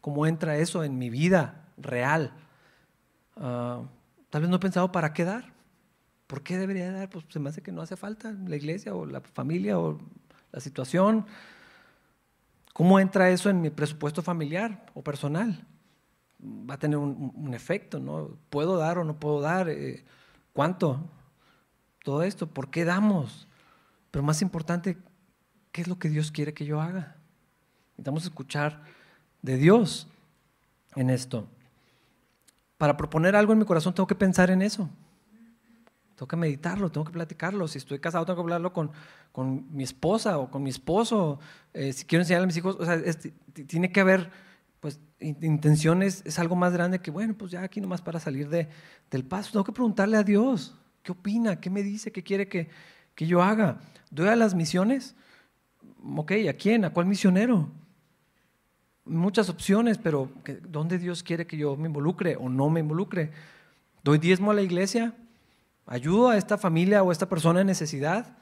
cómo 0.00 0.26
entra 0.26 0.56
eso 0.56 0.84
en 0.84 0.98
mi 0.98 1.10
vida 1.10 1.66
real. 1.76 2.32
Ah, 3.36 3.82
tal 4.30 4.42
vez 4.42 4.50
no 4.50 4.56
he 4.56 4.60
pensado 4.60 4.92
para 4.92 5.12
qué 5.12 5.24
dar. 5.24 5.52
¿Por 6.26 6.42
qué 6.42 6.58
debería 6.58 6.92
dar? 6.92 7.08
Pues 7.08 7.24
se 7.28 7.38
me 7.38 7.48
hace 7.48 7.62
que 7.62 7.72
no 7.72 7.80
hace 7.80 7.96
falta 7.96 8.32
la 8.46 8.56
iglesia 8.56 8.94
o 8.94 9.06
la 9.06 9.20
familia 9.20 9.78
o 9.78 9.98
la 10.52 10.60
situación. 10.60 11.26
¿Cómo 12.78 13.00
entra 13.00 13.28
eso 13.28 13.50
en 13.50 13.60
mi 13.60 13.70
presupuesto 13.70 14.22
familiar 14.22 14.86
o 14.94 15.02
personal? 15.02 15.66
Va 16.40 16.74
a 16.74 16.78
tener 16.78 16.96
un, 16.96 17.52
efecto, 17.52 17.98
¿no? 17.98 18.38
¿Puedo 18.50 18.76
dar 18.76 18.98
o 18.98 19.04
no 19.04 19.18
puedo 19.18 19.40
dar? 19.40 19.68
Eh, 19.68 20.04
¿Cuánto? 20.52 21.00
Todo 22.04 22.22
esto, 22.22 22.46
¿por 22.46 22.70
qué 22.70 22.84
damos? 22.84 23.48
Pero 24.12 24.22
más 24.22 24.42
importante, 24.42 24.96
¿qué 25.72 25.80
es 25.80 25.88
lo 25.88 25.98
que 25.98 26.08
Dios 26.08 26.30
quiere 26.30 26.54
que 26.54 26.66
yo 26.66 26.80
haga? 26.80 27.16
Necesitamos 27.94 28.22
escuchar 28.22 28.84
de 29.42 29.56
Dios 29.56 30.06
en 30.94 31.10
esto. 31.10 31.48
Para 32.76 32.96
proponer 32.96 33.34
algo 33.34 33.52
en 33.52 33.58
mi 33.58 33.64
corazón 33.64 33.92
tengo 33.92 34.06
que 34.06 34.14
pensar 34.14 34.52
en 34.52 34.62
eso. 34.62 34.88
Tengo 36.18 36.26
que 36.26 36.36
meditarlo, 36.36 36.90
tengo 36.90 37.04
que 37.04 37.12
platicarlo. 37.12 37.68
Si 37.68 37.78
estoy 37.78 38.00
casado, 38.00 38.26
tengo 38.26 38.38
que 38.38 38.40
hablarlo 38.40 38.72
con, 38.72 38.90
con 39.30 39.72
mi 39.72 39.84
esposa 39.84 40.38
o 40.38 40.50
con 40.50 40.64
mi 40.64 40.70
esposo. 40.70 41.38
Eh, 41.72 41.92
si 41.92 42.06
quiero 42.06 42.22
enseñarle 42.22 42.42
a 42.42 42.46
mis 42.48 42.56
hijos, 42.56 42.76
o 42.76 42.84
sea, 42.84 43.00
tiene 43.68 43.92
que 43.92 44.00
haber, 44.00 44.28
pues, 44.80 44.98
intenciones, 45.20 46.22
es 46.26 46.40
algo 46.40 46.56
más 46.56 46.72
grande 46.72 46.98
que, 46.98 47.12
bueno, 47.12 47.34
pues 47.38 47.52
ya 47.52 47.62
aquí 47.62 47.80
nomás 47.80 48.02
para 48.02 48.18
salir 48.18 48.48
de, 48.48 48.68
del 49.12 49.24
paso. 49.24 49.52
Tengo 49.52 49.62
que 49.62 49.70
preguntarle 49.70 50.16
a 50.16 50.24
Dios, 50.24 50.74
¿qué 51.04 51.12
opina? 51.12 51.60
¿Qué 51.60 51.70
me 51.70 51.84
dice? 51.84 52.10
¿Qué 52.10 52.24
quiere 52.24 52.48
que, 52.48 52.68
que 53.14 53.24
yo 53.24 53.40
haga? 53.40 53.78
¿Doy 54.10 54.26
a 54.26 54.34
las 54.34 54.56
misiones? 54.56 55.14
Ok, 56.16 56.32
¿a 56.50 56.54
quién? 56.54 56.84
¿A 56.84 56.90
cuál 56.90 57.06
misionero? 57.06 57.70
Muchas 59.04 59.48
opciones, 59.48 59.98
pero 59.98 60.32
¿dónde 60.68 60.98
Dios 60.98 61.22
quiere 61.22 61.46
que 61.46 61.56
yo 61.56 61.76
me 61.76 61.86
involucre 61.86 62.34
o 62.34 62.48
no 62.48 62.68
me 62.70 62.80
involucre? 62.80 63.30
¿Doy 64.02 64.18
diezmo 64.18 64.50
a 64.50 64.54
la 64.54 64.62
iglesia? 64.62 65.14
Ayudo 65.88 66.28
a 66.28 66.36
esta 66.36 66.58
familia 66.58 67.02
o 67.02 67.10
a 67.10 67.12
esta 67.12 67.28
persona 67.28 67.62
en 67.62 67.66
necesidad. 67.66 68.36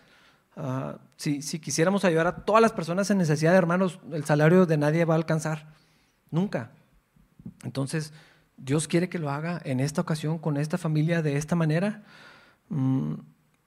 Ah, 0.57 0.99
si, 1.17 1.41
quisiéramos 1.61 2.05
ayudar 2.05 2.27
a 2.27 2.37
todas 2.45 2.61
las 2.61 2.73
personas 2.73 3.11
en 3.11 3.19
necesidad, 3.19 3.55
hermanos, 3.55 4.01
el 4.13 4.25
salario 4.25 4.67
de 4.67 4.77
nadie 4.77 5.05
va 5.05 5.15
a 5.15 5.17
alcanzar. 5.17 5.69
Nunca. 6.31 6.73
Entonces, 7.63 8.13
Dios 8.57 8.89
quiere 8.89 9.09
que 9.09 9.19
lo 9.19 9.31
haga 9.31 9.61
en 9.65 9.81
esta 9.81 10.01
ocasión, 10.01 10.39
con 10.39 10.57
esta 10.57 10.77
familia, 10.77 11.23
de 11.23 11.37
esta 11.37 11.55
manera. 11.55 12.03
Mm, 12.69 13.15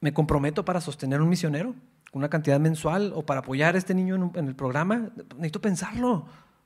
me 0.02 0.14
comprometo 0.14 0.66
para 0.66 0.82
sostener 0.82 1.22
un 1.22 1.30
misionero, 1.30 1.74
una 2.12 2.30
cantidad 2.30 2.60
mensual, 2.60 3.14
o 3.16 3.26
para 3.26 3.40
apoyar 3.40 3.76
a 3.76 3.78
este 3.78 3.94
niño 3.94 4.32
en, 4.36 4.48
el 4.48 4.56
programa. 4.56 5.10
Necesito 5.36 5.62
pensarlo, 5.62 6.26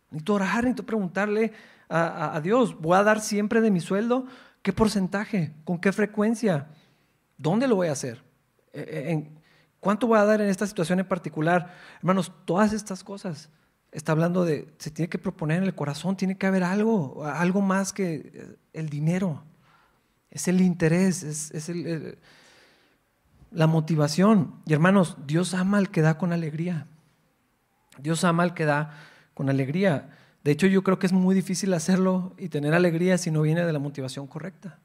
necesito 0.10 0.34
orar, 0.34 0.64
necesito 0.64 0.86
preguntarle 0.86 1.52
a 1.90 2.40
Dios, 2.42 2.80
¿voy 2.80 2.98
a 2.98 3.04
dar 3.04 3.22
siempre 3.22 3.62
de 3.62 3.70
mi 3.70 3.80
sueldo? 3.80 4.26
¿Qué 4.64 4.74
porcentaje? 4.74 5.54
¿Con 5.64 5.78
qué 5.78 5.92
frecuencia? 5.92 6.70
¿Dónde 7.44 7.68
lo 7.68 7.76
voy 7.76 7.90
a 7.90 7.92
hacer? 7.92 8.24
Eh, 8.72 8.86
eh, 8.88 9.12
¿En 9.12 9.44
¿Cuánto 9.82 10.08
voy 10.08 10.18
a 10.18 10.24
dar 10.24 10.40
en 10.40 10.48
esta 10.48 10.66
situación 10.66 11.00
en 11.00 11.06
particular? 11.06 11.76
Hermanos, 11.98 12.32
todas 12.46 12.72
estas 12.72 13.04
cosas 13.04 13.50
está 13.92 14.14
hablando 14.14 14.46
de, 14.46 14.74
se 14.78 14.92
tiene 14.92 15.10
que 15.10 15.18
proponer 15.18 15.58
en 15.58 15.66
el 15.66 15.76
corazón, 15.76 16.16
tiene 16.16 16.38
que 16.38 16.48
haber 16.48 16.64
algo, 16.64 17.26
algo 17.26 17.60
más 17.60 17.92
que 17.92 18.32
eh, 18.34 18.56
el 18.72 18.88
dinero. 18.88 19.44
Es 20.32 20.48
el 20.48 20.62
interés, 20.62 21.22
es, 21.22 21.70
la 23.52 23.68
motivación. 23.68 24.56
Y 24.66 24.72
hermanos, 24.72 25.18
Dios 25.28 25.54
ama 25.54 25.80
al 25.80 25.92
que 25.92 26.02
da 26.02 26.18
con 26.18 26.32
alegría. 26.32 26.88
Dios 28.00 28.24
ama 28.24 28.44
al 28.44 28.54
que 28.54 28.64
da 28.64 28.98
con 29.34 29.50
alegría. 29.50 30.16
De 30.46 30.52
hecho, 30.52 30.68
yo 30.68 30.82
creo 30.82 30.98
que 30.98 31.08
es 31.08 31.14
muy 31.14 31.36
difícil 31.36 31.74
hacerlo 31.74 32.36
y 32.38 32.48
tener 32.48 32.74
alegría 32.74 33.18
si 33.18 33.32
no 33.32 33.42
viene 33.42 33.66
de 33.66 33.74
la 33.74 33.80
motivación 33.80 34.28
correcta. 34.28 34.80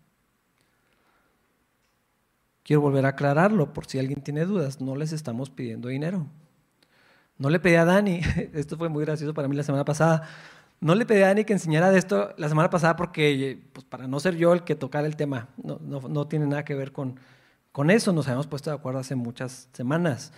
Quiero 2.68 2.82
volver 2.82 3.06
a 3.06 3.08
aclararlo 3.08 3.72
por 3.72 3.86
si 3.86 3.98
alguien 3.98 4.20
tiene 4.20 4.44
dudas, 4.44 4.82
no 4.82 4.94
les 4.94 5.14
estamos 5.14 5.48
pidiendo 5.48 5.88
dinero. 5.88 6.26
No 7.38 7.48
le 7.48 7.60
pedí 7.60 7.76
a 7.76 7.86
Dani, 7.86 8.20
esto 8.52 8.76
fue 8.76 8.90
muy 8.90 9.06
gracioso 9.06 9.32
para 9.32 9.48
mí 9.48 9.56
la 9.56 9.62
semana 9.62 9.86
pasada, 9.86 10.28
no 10.78 10.94
le 10.94 11.06
pedí 11.06 11.22
a 11.22 11.28
Dani 11.28 11.46
que 11.46 11.54
enseñara 11.54 11.90
de 11.90 11.98
esto 11.98 12.34
la 12.36 12.46
semana 12.46 12.68
pasada 12.68 12.94
porque, 12.94 13.58
pues 13.72 13.86
para 13.86 14.06
no 14.06 14.20
ser 14.20 14.36
yo 14.36 14.52
el 14.52 14.64
que 14.64 14.74
tocara 14.74 15.06
el 15.06 15.16
tema, 15.16 15.48
no, 15.56 15.78
no, 15.80 16.28
tiene 16.28 16.46
nada 16.46 16.62
que 16.66 16.74
ver 16.74 16.92
con, 16.92 17.18
con 17.72 17.90
eso, 17.90 18.12
nos 18.12 18.26
habíamos 18.26 18.48
puesto 18.48 18.68
de 18.68 18.76
acuerdo 18.76 19.00
hace 19.00 19.14
muchas 19.14 19.70
semanas. 19.72 20.34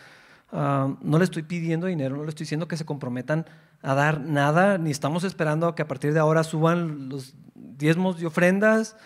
Ah, 0.53 0.95
no 1.03 1.19
le 1.19 1.25
estoy 1.25 1.43
pidiendo 1.43 1.89
dinero, 1.89 2.17
no 2.17 2.23
le 2.23 2.29
estoy 2.29 2.45
diciendo 2.45 2.69
que 2.69 2.77
se 2.77 2.85
comprometan 2.85 3.45
a 3.83 3.97
dar 3.97 4.21
nada, 4.21 4.79
ni 4.79 4.93
estamos 4.93 5.25
esperando 5.25 5.75
que 5.75 5.83
a 5.83 5.89
partir 5.89 6.15
de 6.15 6.21
ahora 6.21 6.45
suban 6.45 7.09
los 7.09 7.35
diezmos 7.57 8.23
y 8.23 8.25
ofrendas. 8.25 8.97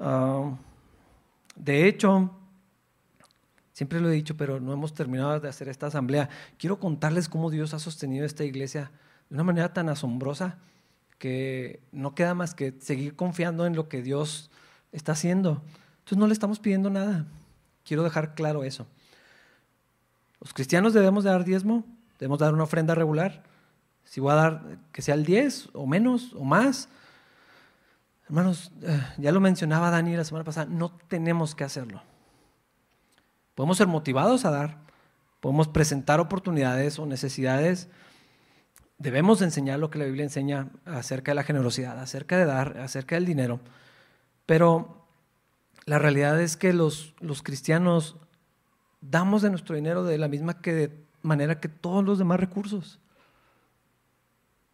Ah, 0.00 0.56
de 1.54 1.86
hecho, 1.86 2.34
Siempre 3.78 4.00
lo 4.00 4.10
he 4.10 4.12
dicho, 4.12 4.36
pero 4.36 4.58
no 4.58 4.72
hemos 4.72 4.92
terminado 4.92 5.38
de 5.38 5.48
hacer 5.48 5.68
esta 5.68 5.86
asamblea. 5.86 6.28
Quiero 6.58 6.80
contarles 6.80 7.28
cómo 7.28 7.48
Dios 7.48 7.74
ha 7.74 7.78
sostenido 7.78 8.26
esta 8.26 8.42
iglesia 8.42 8.90
de 9.30 9.36
una 9.36 9.44
manera 9.44 9.72
tan 9.72 9.88
asombrosa 9.88 10.58
que 11.16 11.78
no 11.92 12.12
queda 12.16 12.34
más 12.34 12.56
que 12.56 12.74
seguir 12.80 13.14
confiando 13.14 13.66
en 13.66 13.76
lo 13.76 13.88
que 13.88 14.02
Dios 14.02 14.50
está 14.90 15.12
haciendo. 15.12 15.62
Entonces 15.98 16.18
no 16.18 16.26
le 16.26 16.32
estamos 16.32 16.58
pidiendo 16.58 16.90
nada. 16.90 17.26
quiero 17.84 18.02
dejar 18.02 18.34
claro 18.34 18.64
eso. 18.64 18.88
Los 20.40 20.52
cristianos 20.52 20.92
debemos 20.92 21.22
dar 21.22 21.44
diezmo, 21.44 21.84
debemos 22.18 22.40
dar 22.40 22.54
una 22.54 22.64
ofrenda 22.64 22.96
regular. 22.96 23.44
Si 24.02 24.18
voy 24.18 24.32
a 24.32 24.34
dar 24.34 24.78
que 24.90 25.02
sea 25.02 25.14
el 25.14 25.24
10 25.24 25.68
o 25.74 25.86
menos 25.86 26.32
o 26.34 26.42
más, 26.42 26.88
hermanos, 28.26 28.72
eh, 28.82 29.00
ya 29.18 29.30
lo 29.30 29.38
mencionaba 29.38 29.92
Dani 29.92 30.16
la 30.16 30.24
semana 30.24 30.42
pasada, 30.42 30.66
no 30.68 30.90
tenemos 31.06 31.54
que 31.54 31.62
hacerlo. 31.62 32.02
Podemos 33.58 33.76
ser 33.76 33.88
motivados 33.88 34.44
a 34.44 34.52
dar, 34.52 34.78
podemos 35.40 35.66
presentar 35.66 36.20
oportunidades 36.20 37.00
o 37.00 37.06
necesidades. 37.06 37.88
Debemos 38.98 39.42
enseñar 39.42 39.80
lo 39.80 39.90
que 39.90 39.98
la 39.98 40.04
Biblia 40.04 40.22
enseña 40.22 40.68
acerca 40.84 41.32
de 41.32 41.34
la 41.34 41.42
generosidad, 41.42 41.98
acerca 41.98 42.38
de 42.38 42.44
dar, 42.44 42.78
acerca 42.78 43.16
del 43.16 43.26
dinero. 43.26 43.58
Pero 44.46 45.04
la 45.86 45.98
realidad 45.98 46.40
es 46.40 46.56
que 46.56 46.72
los, 46.72 47.16
los 47.18 47.42
cristianos 47.42 48.14
damos 49.00 49.42
de 49.42 49.50
nuestro 49.50 49.74
dinero 49.74 50.04
de 50.04 50.18
la 50.18 50.28
misma 50.28 50.60
que 50.62 50.92
manera 51.22 51.58
que 51.58 51.68
todos 51.68 52.04
los 52.04 52.20
demás 52.20 52.38
recursos. 52.38 53.00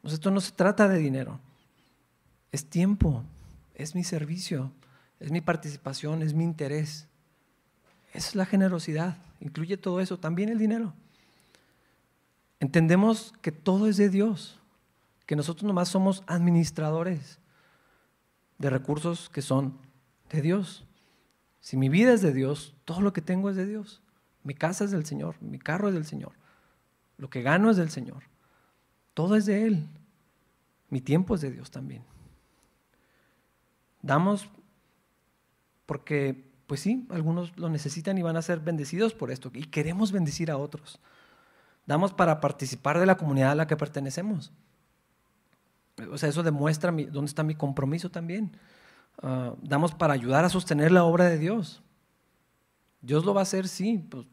Esto 0.02 0.30
no 0.30 0.42
se 0.42 0.52
trata 0.52 0.88
de 0.88 0.98
dinero, 0.98 1.40
es 2.52 2.68
tiempo, 2.68 3.24
es 3.74 3.94
mi 3.94 4.04
servicio, 4.04 4.72
es 5.20 5.30
mi 5.30 5.40
participación, 5.40 6.20
es 6.20 6.34
mi 6.34 6.44
interés. 6.44 7.08
Es 8.14 8.35
la 8.35 8.46
generosidad, 8.46 9.18
incluye 9.40 9.77
todo 9.77 10.00
eso, 10.00 10.18
también 10.18 10.48
el 10.48 10.59
dinero. 10.59 10.94
Entendemos 12.61 13.35
que 13.42 13.53
todo 13.53 13.88
es 13.88 13.98
de 13.98 14.09
Dios, 14.09 14.59
que 15.27 15.37
nosotros 15.37 15.64
nomás 15.64 15.90
somos 15.90 16.22
administradores 16.27 17.38
de 18.57 18.70
recursos 18.70 19.29
que 19.29 19.42
son 19.42 19.77
de 20.31 20.40
Dios. 20.40 20.87
Si 21.61 21.77
mi 21.77 21.90
vida 21.90 22.14
es 22.14 22.22
de 22.22 22.33
Dios, 22.33 22.74
todo 22.87 23.03
lo 23.03 23.12
que 23.12 23.20
tengo 23.20 23.50
es 23.50 23.57
de 23.57 23.66
Dios. 23.66 24.00
Mi 24.44 24.55
casa 24.55 24.85
es 24.85 24.90
del 24.90 25.05
Señor, 25.05 25.37
mi 25.42 25.59
carro 25.59 25.88
es 25.88 25.94
del 25.94 26.07
Señor, 26.07 26.33
lo 27.18 27.29
que 27.29 27.42
gano 27.42 27.70
es 27.70 27.77
del 27.77 27.90
Señor. 27.90 28.22
Todo 29.14 29.37
es 29.37 29.46
de 29.46 29.66
Él. 29.66 29.88
Mi 30.90 31.00
tiempo 31.00 31.35
es 31.35 31.40
de 31.40 31.50
Dios 31.50 31.70
también. 31.70 32.05
Damos 34.03 34.48
porque, 35.87 36.44
pues 36.74 36.80
sí, 36.80 37.06
algunos 37.10 37.56
lo 37.56 37.68
necesitan 37.68 38.18
y 38.18 38.22
van 38.22 38.37
a 38.37 38.42
ser 38.42 38.58
bendecidos 38.58 39.14
por 39.14 39.30
esto. 39.30 39.48
Y 39.54 39.66
queremos 39.66 40.10
bendecir 40.10 40.50
a 40.50 40.56
otros. 40.56 40.98
Damos 41.87 42.12
para 42.12 42.40
participar 42.40 42.98
de 42.98 43.06
la 43.06 43.16
comunidad 43.16 43.52
a 43.52 43.54
la 43.54 43.68
que 43.68 43.76
pertenecemos. 43.76 44.50
O 46.10 46.18
sea, 46.18 46.28
eso 46.28 46.42
demuestra 46.42 46.90
dónde 46.90 47.26
está 47.26 47.44
mi 47.44 47.54
compromiso 47.54 48.10
también. 48.10 48.56
Ah, 49.22 49.54
damos 49.62 49.94
para 49.94 50.14
ayudar 50.14 50.44
a 50.44 50.48
sostener 50.48 50.90
la 50.90 51.04
obra 51.04 51.26
de 51.26 51.38
Dios. 51.38 51.80
Dios 53.02 53.24
lo 53.24 53.34
va 53.34 53.42
a 53.42 53.44
hacer, 53.44 53.68
sí, 53.68 54.04
pues, 54.10 54.26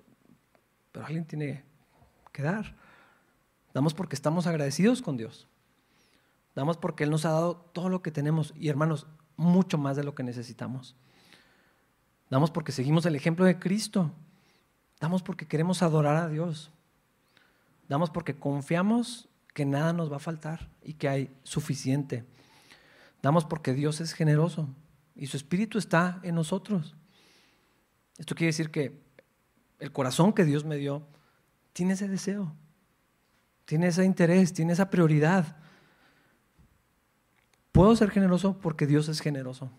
pero 0.91 1.05
alguien 1.05 1.25
tiene 1.25 1.63
que 2.31 2.41
dar. 2.41 2.75
Damos 3.71 3.93
porque 3.93 4.15
estamos 4.15 4.47
agradecidos 4.47 5.03
con 5.03 5.15
Dios. 5.15 5.47
Damos 6.55 6.77
porque 6.77 7.03
Él 7.03 7.11
nos 7.11 7.23
ha 7.25 7.33
dado 7.33 7.57
todo 7.71 7.87
lo 7.87 8.01
que 8.01 8.09
tenemos 8.09 8.51
y 8.55 8.69
hermanos, 8.69 9.05
mucho 9.37 9.77
más 9.77 9.95
de 9.95 10.03
lo 10.03 10.15
que 10.15 10.23
necesitamos. 10.23 10.95
Damos 12.31 12.49
porque 12.49 12.71
seguimos 12.71 13.05
el 13.05 13.15
ejemplo 13.15 13.43
de 13.43 13.59
Cristo. 13.59 14.09
Damos 15.01 15.21
porque 15.21 15.47
queremos 15.47 15.83
adorar 15.83 16.15
a 16.15 16.29
Dios. 16.29 16.71
Damos 17.89 18.09
porque 18.09 18.35
confiamos 18.35 19.27
que 19.53 19.65
nada 19.65 19.91
nos 19.91 20.09
va 20.09 20.15
a 20.15 20.19
faltar 20.19 20.69
y 20.81 20.93
que 20.93 21.09
hay 21.09 21.37
suficiente. 21.43 22.23
Damos 23.21 23.43
porque 23.43 23.73
Dios 23.73 23.99
es 23.99 24.13
generoso 24.13 24.69
y 25.13 25.27
su 25.27 25.35
espíritu 25.35 25.77
está 25.77 26.21
en 26.23 26.35
nosotros. 26.35 26.95
Esto 28.17 28.33
quiere 28.33 28.47
decir 28.47 28.71
que 28.71 29.03
el 29.79 29.91
corazón 29.91 30.31
que 30.31 30.45
Dios 30.45 30.63
me 30.63 30.77
dio 30.77 31.05
tiene 31.73 31.93
ese 31.93 32.07
deseo, 32.07 32.55
tiene 33.65 33.87
ese 33.87 34.05
interés, 34.05 34.53
tiene 34.53 34.71
esa 34.71 34.89
prioridad. 34.89 35.57
Puedo 37.73 37.93
ser 37.97 38.09
generoso 38.09 38.57
porque 38.57 38.87
Dios 38.87 39.09
es 39.09 39.19
generoso. 39.19 39.69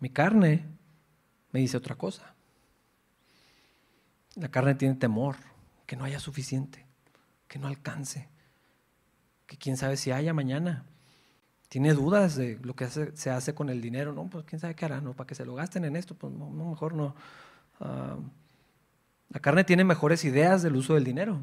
Mi 0.00 0.10
carne 0.10 0.66
me 1.52 1.60
dice 1.60 1.76
otra 1.76 1.94
cosa. 1.94 2.34
La 4.36 4.48
carne 4.50 4.74
tiene 4.74 4.96
temor, 4.96 5.36
que 5.86 5.96
no 5.96 6.04
haya 6.04 6.18
suficiente, 6.18 6.84
que 7.46 7.58
no 7.58 7.68
alcance, 7.68 8.28
que 9.46 9.56
quién 9.56 9.76
sabe 9.76 9.96
si 9.96 10.10
haya 10.10 10.34
mañana 10.34 10.84
tiene 11.74 11.92
dudas 11.92 12.36
de 12.36 12.56
lo 12.62 12.76
que 12.76 12.86
se 12.88 13.30
hace 13.30 13.52
con 13.52 13.68
el 13.68 13.80
dinero, 13.80 14.12
no, 14.12 14.28
pues 14.28 14.44
quién 14.44 14.60
sabe 14.60 14.76
qué 14.76 14.84
hará, 14.84 15.00
¿no? 15.00 15.14
Para 15.14 15.26
que 15.26 15.34
se 15.34 15.44
lo 15.44 15.56
gasten 15.56 15.84
en 15.84 15.96
esto, 15.96 16.14
pues 16.14 16.32
no, 16.32 16.48
mejor 16.50 16.94
no. 16.94 17.16
Ah, 17.80 18.16
la 19.30 19.40
carne 19.40 19.64
tiene 19.64 19.82
mejores 19.82 20.24
ideas 20.24 20.62
del 20.62 20.76
uso 20.76 20.94
del 20.94 21.02
dinero. 21.02 21.40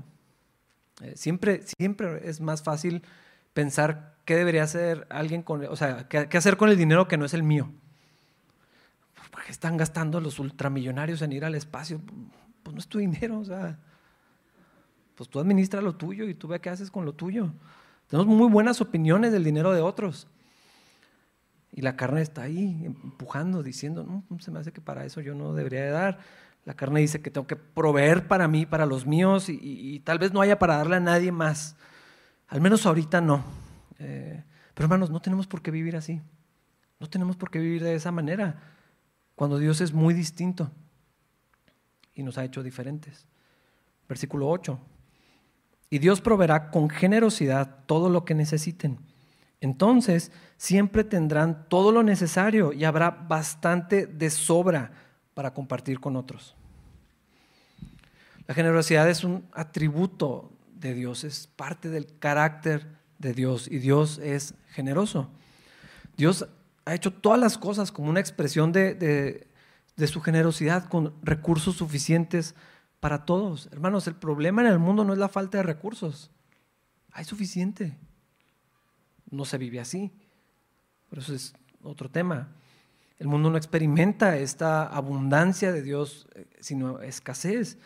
Eh, 1.02 1.18
siempre, 1.18 1.64
siempre 1.64 2.30
es 2.30 2.40
más 2.40 2.64
fácil 2.64 3.04
pensar 3.54 4.16
qué 4.24 4.38
debería 4.38 4.64
hacer 4.64 5.06
alguien 5.10 5.44
con, 5.44 5.66
o 5.66 5.76
sea, 5.76 6.08
qué 6.08 6.38
hacer 6.38 6.56
con 6.56 6.70
el 6.70 6.78
dinero 6.78 7.10
que 7.10 7.18
no 7.18 7.26
es 7.26 7.34
el 7.34 7.44
mío. 7.44 7.70
¿Por 9.32 9.44
qué 9.44 9.52
están 9.52 9.78
gastando 9.78 10.20
los 10.20 10.38
ultramillonarios 10.40 11.22
en 11.22 11.32
ir 11.32 11.46
al 11.46 11.56
espacio? 11.56 12.02
Pues 12.64 12.74
no 12.74 12.80
es 12.80 12.88
tu 12.88 13.00
dinero, 13.00 13.40
o 13.40 13.46
sea, 13.46 13.80
pues 15.16 15.30
tú 15.30 15.40
administra 15.40 15.82
lo 15.82 15.96
tuyo 15.96 16.28
y 16.28 16.36
tú 16.36 16.48
ve 16.48 16.60
qué 16.60 16.70
haces 16.70 16.92
con 16.92 17.06
lo 17.06 17.14
tuyo. 17.14 17.52
Tenemos 18.08 18.28
muy 18.28 18.50
buenas 18.50 18.82
opiniones 18.82 19.32
del 19.32 19.44
dinero 19.44 19.72
de 19.72 19.82
otros. 19.82 20.28
Y 21.72 21.82
la 21.82 21.96
carne 21.96 22.22
está 22.22 22.44
ahí 22.44 22.84
empujando, 22.86 23.64
diciendo, 23.64 24.04
no, 24.04 24.40
se 24.40 24.52
me 24.52 24.60
hace 24.60 24.74
que 24.74 24.82
para 24.82 25.06
eso 25.06 25.22
yo 25.22 25.34
no 25.34 25.54
debería 25.54 25.84
de 25.86 25.92
dar. 25.92 26.20
La 26.66 26.74
carne 26.74 27.00
dice 27.00 27.22
que 27.22 27.32
tengo 27.32 27.48
que 27.48 27.56
proveer 27.56 28.28
para 28.28 28.50
mí, 28.50 28.66
para 28.66 28.86
los 28.86 29.08
míos, 29.08 29.48
y, 29.48 30.00
tal 30.02 30.20
vez 30.20 30.34
no 30.34 30.42
haya 30.42 30.60
para 30.60 30.76
darle 30.76 30.98
a 30.98 31.00
nadie 31.00 31.32
más. 31.32 31.78
Al 32.50 32.60
menos 32.60 32.86
ahorita 32.86 33.22
no. 33.22 33.44
Eh, 34.00 34.44
pero 34.74 34.86
hermanos, 34.86 35.10
no 35.10 35.22
tenemos 35.22 35.48
por 35.48 35.62
qué 35.62 35.72
vivir 35.72 35.96
así. 35.96 36.22
No 37.00 37.10
tenemos 37.10 37.38
por 37.38 37.50
qué 37.50 37.60
vivir 37.60 37.84
de 37.84 37.96
esa 37.96 38.12
manera, 38.12 38.62
cuando 39.36 39.58
Dios 39.58 39.82
es 39.82 39.94
muy 39.94 40.14
distinto 40.14 40.72
y 42.14 42.24
nos 42.24 42.38
ha 42.38 42.44
hecho 42.44 42.64
diferentes. 42.64 43.28
Versículo 44.08 44.50
8. 44.50 44.80
Y 45.90 46.00
Dios 46.00 46.22
proveerá 46.22 46.72
con 46.72 46.90
generosidad 46.90 47.86
todo 47.86 48.10
lo 48.10 48.24
que 48.26 48.36
necesiten. 48.36 49.00
Entonces 49.60 50.32
siempre 50.58 51.04
tendrán 51.04 51.68
todo 51.70 51.92
lo 51.92 52.04
necesario 52.04 52.74
y 52.74 52.84
habrá 52.84 53.12
bastante 53.12 54.08
de 54.08 54.30
sobra 54.30 54.92
para 55.34 55.54
compartir 55.54 56.00
con 56.00 56.16
otros. 56.16 56.56
La 58.48 58.56
generosidad 58.56 59.10
es 59.10 59.24
un 59.24 59.46
atributo 59.54 60.52
de 60.74 60.94
Dios, 60.94 61.24
es 61.24 61.48
parte 61.48 61.90
del 61.90 62.18
carácter 62.20 62.88
de 63.20 63.34
Dios 63.34 63.68
y 63.68 63.78
Dios 63.78 64.18
es 64.18 64.56
generoso. 64.70 65.30
Dios 66.18 66.48
ha 66.86 66.96
hecho 66.96 67.14
todas 67.14 67.40
las 67.40 67.58
cosas 67.58 67.92
como 67.92 68.10
una 68.10 68.20
expresión 68.20 68.72
de, 68.72 69.48
su 70.08 70.22
generosidad 70.22 70.90
con 70.90 71.14
recursos 71.22 71.76
suficientes 71.76 72.56
para 73.00 73.26
todos. 73.26 73.70
Hermanos, 73.72 74.08
el 74.08 74.16
problema 74.16 74.62
en 74.62 74.68
el 74.68 74.80
mundo 74.80 75.04
no 75.04 75.14
es 75.14 75.20
la 75.20 75.30
falta 75.30 75.58
de 75.58 75.64
recursos. 75.64 76.32
Hay 77.12 77.26
suficiente. 77.26 77.98
No 79.30 79.46
se 79.46 79.58
vive 79.58 79.80
así. 79.80 80.12
Pero 81.10 81.22
eso 81.22 81.34
es 81.34 81.54
otro 81.84 82.10
tema. 82.10 82.56
El 83.20 83.28
mundo 83.28 83.52
no 83.52 83.58
experimenta 83.58 84.38
esta 84.38 84.88
abundancia 84.88 85.72
de 85.72 85.84
Dios, 85.84 86.28
eh, 86.34 86.48
sino 86.60 87.02
escasez. 87.02 87.78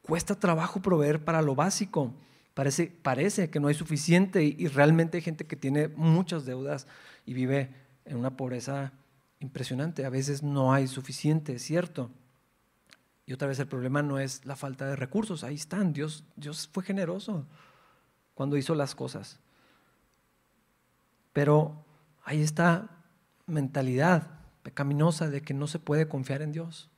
Cuesta 0.00 0.34
trabajo 0.34 0.80
proveer 0.80 1.22
para 1.24 1.42
lo 1.42 1.54
básico. 1.54 2.14
Parece, 2.54 2.86
parece 2.86 3.50
que 3.50 3.60
no 3.60 3.68
hay 3.68 3.74
suficiente 3.74 4.42
y, 4.44 4.56
y 4.58 4.68
realmente 4.68 5.18
hay 5.18 5.22
gente 5.22 5.46
que 5.46 5.56
tiene 5.56 5.88
muchas 5.88 6.46
deudas 6.46 6.86
y 7.26 7.34
vive 7.34 7.87
en 8.08 8.16
una 8.16 8.36
pobreza 8.36 8.92
impresionante. 9.40 10.04
A 10.04 10.10
veces 10.10 10.42
no 10.42 10.72
hay 10.72 10.88
suficiente, 10.88 11.54
es 11.54 11.62
cierto. 11.62 12.10
Y 13.26 13.32
otra 13.32 13.48
vez 13.48 13.58
el 13.58 13.68
problema 13.68 14.02
no 14.02 14.18
es 14.18 14.44
la 14.46 14.56
falta 14.56 14.86
de 14.86 14.96
recursos, 14.96 15.44
ahí 15.44 15.54
están, 15.54 15.92
Dios, 15.92 16.24
Dios 16.34 16.68
fue 16.72 16.82
generoso 16.82 17.46
cuando 18.34 18.56
hizo 18.56 18.74
las 18.74 18.94
cosas. 18.94 19.38
Pero 21.34 21.84
hay 22.24 22.40
esta 22.40 22.88
mentalidad 23.46 24.30
pecaminosa 24.62 25.28
de 25.28 25.42
que 25.42 25.54
no 25.54 25.66
se 25.66 25.78
puede 25.78 26.08
confiar 26.08 26.40
en 26.40 26.52
Dios, 26.52 26.90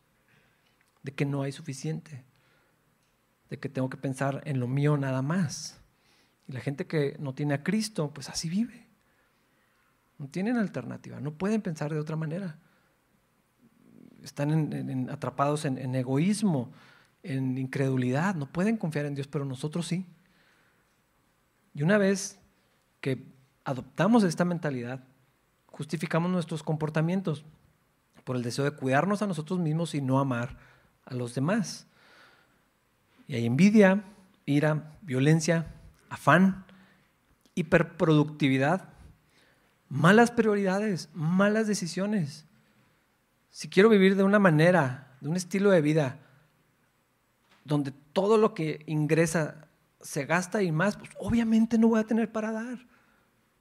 de 1.02 1.12
que 1.12 1.24
no 1.24 1.42
hay 1.42 1.52
suficiente, 1.52 2.24
de 3.48 3.58
que 3.58 3.68
tengo 3.68 3.90
que 3.90 3.96
pensar 3.96 4.42
en 4.44 4.60
lo 4.60 4.68
mío 4.68 4.96
nada 4.96 5.22
más. 5.22 5.80
Y 6.46 6.52
la 6.52 6.60
gente 6.60 6.86
que 6.86 7.16
no 7.18 7.34
tiene 7.34 7.54
a 7.54 7.64
Cristo, 7.64 8.12
pues 8.14 8.28
así 8.28 8.48
vive. 8.48 8.89
No 10.20 10.28
tienen 10.28 10.56
alternativa, 10.56 11.18
no 11.18 11.32
pueden 11.32 11.62
pensar 11.62 11.92
de 11.92 11.98
otra 11.98 12.14
manera 12.14 12.56
están 14.22 15.08
atrapados 15.10 15.64
en, 15.64 15.94
egoísmo, 15.94 16.70
en 17.22 17.58
incredulidad, 17.58 18.34
no 18.34 18.46
pueden 18.46 18.76
confiar 18.76 19.06
en 19.06 19.14
Dios, 19.14 19.26
pero 19.26 19.44
nosotros 19.44 19.86
sí. 19.86 20.06
Y 21.74 21.82
una 21.82 21.98
vez 21.98 22.38
que 23.00 23.24
adoptamos 23.64 24.24
esta 24.24 24.44
mentalidad, 24.44 25.04
justificamos 25.66 26.30
nuestros 26.30 26.62
comportamientos. 26.62 27.44
por 28.24 28.36
el 28.36 28.42
deseo 28.42 28.64
de 28.64 28.72
cuidarnos 28.72 29.22
a 29.22 29.26
nosotros 29.26 29.58
mismos 29.58 29.94
y 29.94 30.02
no 30.02 30.20
amar 30.20 30.58
a 31.06 31.14
los 31.14 31.34
demás. 31.34 31.86
Y 33.26 33.34
hay 33.34 33.46
envidia, 33.46 34.04
ira, 34.44 34.92
violencia, 35.00 35.74
afán, 36.10 36.66
hiperproductividad, 37.54 38.90
malas 39.90 40.30
prioridades, 40.30 41.10
malas 41.12 41.66
decisiones. 41.66 42.46
Si 43.50 43.68
quiero 43.68 43.90
vivir 43.90 44.16
de 44.16 44.22
una 44.22 44.38
manera, 44.38 45.16
de 45.20 45.28
un 45.28 45.36
estilo 45.36 45.70
de 45.70 45.82
vida, 45.82 46.18
donde 47.64 47.92
todo 48.12 48.38
lo 48.38 48.54
que 48.54 48.82
ingresa 48.86 49.68
se 50.00 50.24
gasta 50.24 50.62
y 50.62 50.72
más, 50.72 50.96
pues 50.96 51.10
obviamente 51.18 51.76
no 51.76 51.88
voy 51.88 52.00
a 52.00 52.06
tener 52.06 52.32
para 52.32 52.52
dar. 52.52 52.78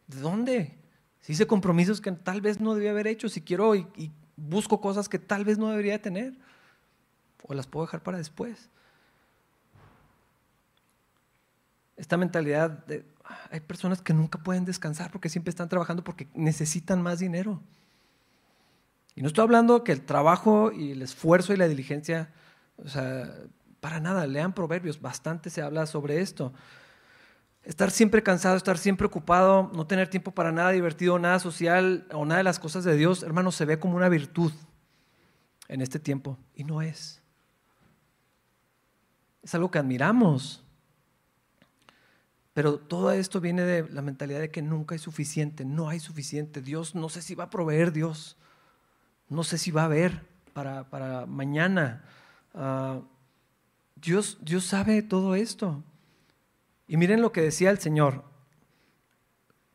¿De 0.07 0.21
dónde? 0.21 0.77
Si 1.19 1.33
hice 1.33 1.47
compromisos 1.47 1.99
que 1.99 2.11
tal 2.11 2.39
vez 2.39 2.61
no 2.61 2.75
debía 2.75 2.91
haber 2.91 3.07
hecho, 3.07 3.27
si 3.27 3.41
quiero 3.41 3.75
y, 3.75 3.87
y 3.97 4.11
busco 4.37 4.79
cosas 4.79 5.09
que 5.09 5.19
tal 5.19 5.43
vez 5.43 5.57
no 5.57 5.69
debería 5.69 6.01
tener, 6.01 6.37
o 7.43 7.53
las 7.53 7.67
puedo 7.67 7.85
dejar 7.85 8.03
para 8.03 8.19
después. 8.19 8.69
Esta 11.97 12.15
mentalidad 12.15 12.69
de, 12.85 13.03
hay 13.51 13.59
personas 13.59 14.01
que 14.01 14.13
nunca 14.13 14.39
pueden 14.39 14.65
descansar 14.65 15.11
porque 15.11 15.29
siempre 15.29 15.49
están 15.49 15.69
trabajando 15.69 16.03
porque 16.03 16.27
necesitan 16.33 17.01
más 17.01 17.19
dinero. 17.19 17.61
Y 19.15 19.21
no 19.21 19.27
estoy 19.27 19.43
hablando 19.43 19.83
que 19.83 19.91
el 19.91 20.01
trabajo 20.01 20.71
y 20.71 20.91
el 20.91 21.01
esfuerzo 21.01 21.53
y 21.53 21.57
la 21.57 21.67
diligencia, 21.67 22.31
o 22.77 22.87
sea, 22.87 23.33
para 23.79 23.99
nada, 23.99 24.27
lean 24.27 24.53
proverbios, 24.53 25.01
bastante 25.01 25.49
se 25.49 25.61
habla 25.61 25.85
sobre 25.85 26.21
esto. 26.21 26.53
Estar 27.63 27.91
siempre 27.91 28.23
cansado, 28.23 28.55
estar 28.55 28.77
siempre 28.77 29.07
ocupado, 29.07 29.71
no 29.73 29.85
tener 29.85 30.07
tiempo 30.07 30.31
para 30.31 30.51
nada 30.51 30.71
divertido, 30.71 31.19
nada 31.19 31.39
social 31.39 32.07
o 32.13 32.25
nada 32.25 32.37
de 32.37 32.43
las 32.43 32.59
cosas 32.59 32.83
de 32.83 32.95
Dios, 32.95 33.23
hermano, 33.23 33.51
se 33.51 33.65
ve 33.65 33.79
como 33.79 33.97
una 33.97 34.09
virtud 34.09 34.53
en 35.67 35.81
este 35.81 35.99
tiempo 35.99 36.37
y 36.55 36.63
no 36.63 36.81
es. 36.81 37.21
Es 39.43 39.55
algo 39.55 39.71
que 39.71 39.79
admiramos. 39.79 40.63
Pero 42.53 42.77
todo 42.79 43.11
esto 43.11 43.39
viene 43.39 43.63
de 43.63 43.87
la 43.89 44.01
mentalidad 44.01 44.39
de 44.39 44.51
que 44.51 44.61
nunca 44.61 44.95
hay 44.95 44.99
suficiente, 44.99 45.65
no 45.65 45.89
hay 45.89 45.99
suficiente. 45.99 46.61
Dios, 46.61 46.95
no 46.95 47.09
sé 47.09 47.21
si 47.21 47.35
va 47.35 47.45
a 47.45 47.49
proveer 47.49 47.91
Dios, 47.91 48.37
no 49.29 49.43
sé 49.43 49.57
si 49.57 49.71
va 49.71 49.83
a 49.83 49.85
haber 49.85 50.25
para, 50.53 51.25
mañana. 51.25 52.03
Ah, 52.53 53.01
Dios, 53.95 54.39
Dios 54.41 54.65
sabe 54.65 55.01
todo 55.01 55.35
esto. 55.35 55.83
Y 56.87 56.97
miren 56.97 57.21
lo 57.21 57.31
que 57.31 57.41
decía 57.41 57.69
el 57.69 57.79
Señor. 57.79 58.23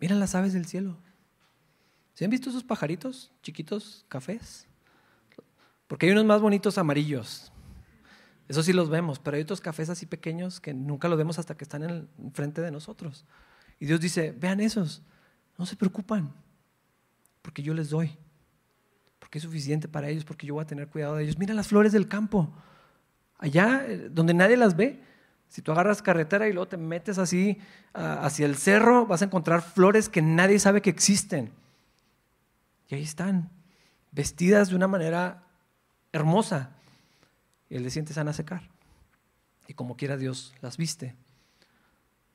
Miren 0.00 0.20
las 0.20 0.34
aves 0.34 0.52
del 0.52 0.66
cielo. 0.66 0.98
¿Se 2.14 2.24
han 2.24 2.30
visto 2.30 2.50
esos 2.50 2.64
pajaritos 2.64 3.32
chiquitos, 3.42 4.04
cafés? 4.08 4.66
Porque 5.86 6.06
hay 6.06 6.12
unos 6.12 6.24
más 6.24 6.40
bonitos 6.40 6.76
amarillos. 6.76 7.52
Eso 8.48 8.62
sí 8.62 8.72
los 8.72 8.90
vemos, 8.90 9.18
pero 9.18 9.36
hay 9.36 9.42
otros 9.42 9.60
cafés 9.60 9.88
así 9.88 10.06
pequeños 10.06 10.60
que 10.60 10.74
nunca 10.74 11.08
los 11.08 11.16
vemos 11.16 11.38
hasta 11.38 11.56
que 11.56 11.64
están 11.64 11.82
en 11.82 12.08
frente 12.32 12.60
de 12.60 12.70
nosotros. 12.70 13.24
Y 13.80 13.86
Dios 13.86 14.00
dice, 14.00 14.32
vean 14.32 14.60
esos, 14.60 15.02
no 15.56 15.66
se 15.66 15.76
preocupan, 15.76 16.32
porque 17.42 17.62
yo 17.62 17.74
les 17.74 17.90
doy, 17.90 18.16
porque 19.18 19.38
es 19.38 19.44
suficiente 19.44 19.88
para 19.88 20.08
ellos, 20.08 20.24
porque 20.24 20.46
yo 20.46 20.54
voy 20.54 20.62
a 20.62 20.66
tener 20.66 20.88
cuidado 20.88 21.16
de 21.16 21.24
ellos. 21.24 21.38
Mira 21.38 21.54
las 21.54 21.68
flores 21.68 21.92
del 21.92 22.06
campo, 22.06 22.52
allá 23.38 23.84
eh, 23.86 24.08
donde 24.10 24.34
nadie 24.34 24.56
las 24.56 24.76
ve. 24.76 25.02
Si 25.48 25.62
tú 25.62 25.72
agarras 25.72 26.02
carretera 26.02 26.48
y 26.48 26.52
luego 26.52 26.68
te 26.68 26.76
metes 26.76 27.18
así 27.18 27.58
hacia 27.92 28.44
el 28.44 28.56
cerro, 28.56 29.06
vas 29.06 29.22
a 29.22 29.26
encontrar 29.26 29.62
flores 29.62 30.08
que 30.08 30.20
nadie 30.20 30.58
sabe 30.58 30.82
que 30.82 30.90
existen. 30.90 31.52
Y 32.88 32.96
ahí 32.96 33.02
están, 33.02 33.50
vestidas 34.10 34.70
de 34.70 34.76
una 34.76 34.88
manera 34.88 35.44
hermosa. 36.12 36.70
El 37.74 37.82
día 37.82 37.90
siguiente 37.90 38.14
se 38.14 38.20
van 38.20 38.28
a 38.28 38.32
secar. 38.32 38.62
Y 39.66 39.74
como 39.74 39.96
quiera 39.96 40.16
Dios 40.16 40.54
las 40.60 40.76
viste. 40.76 41.16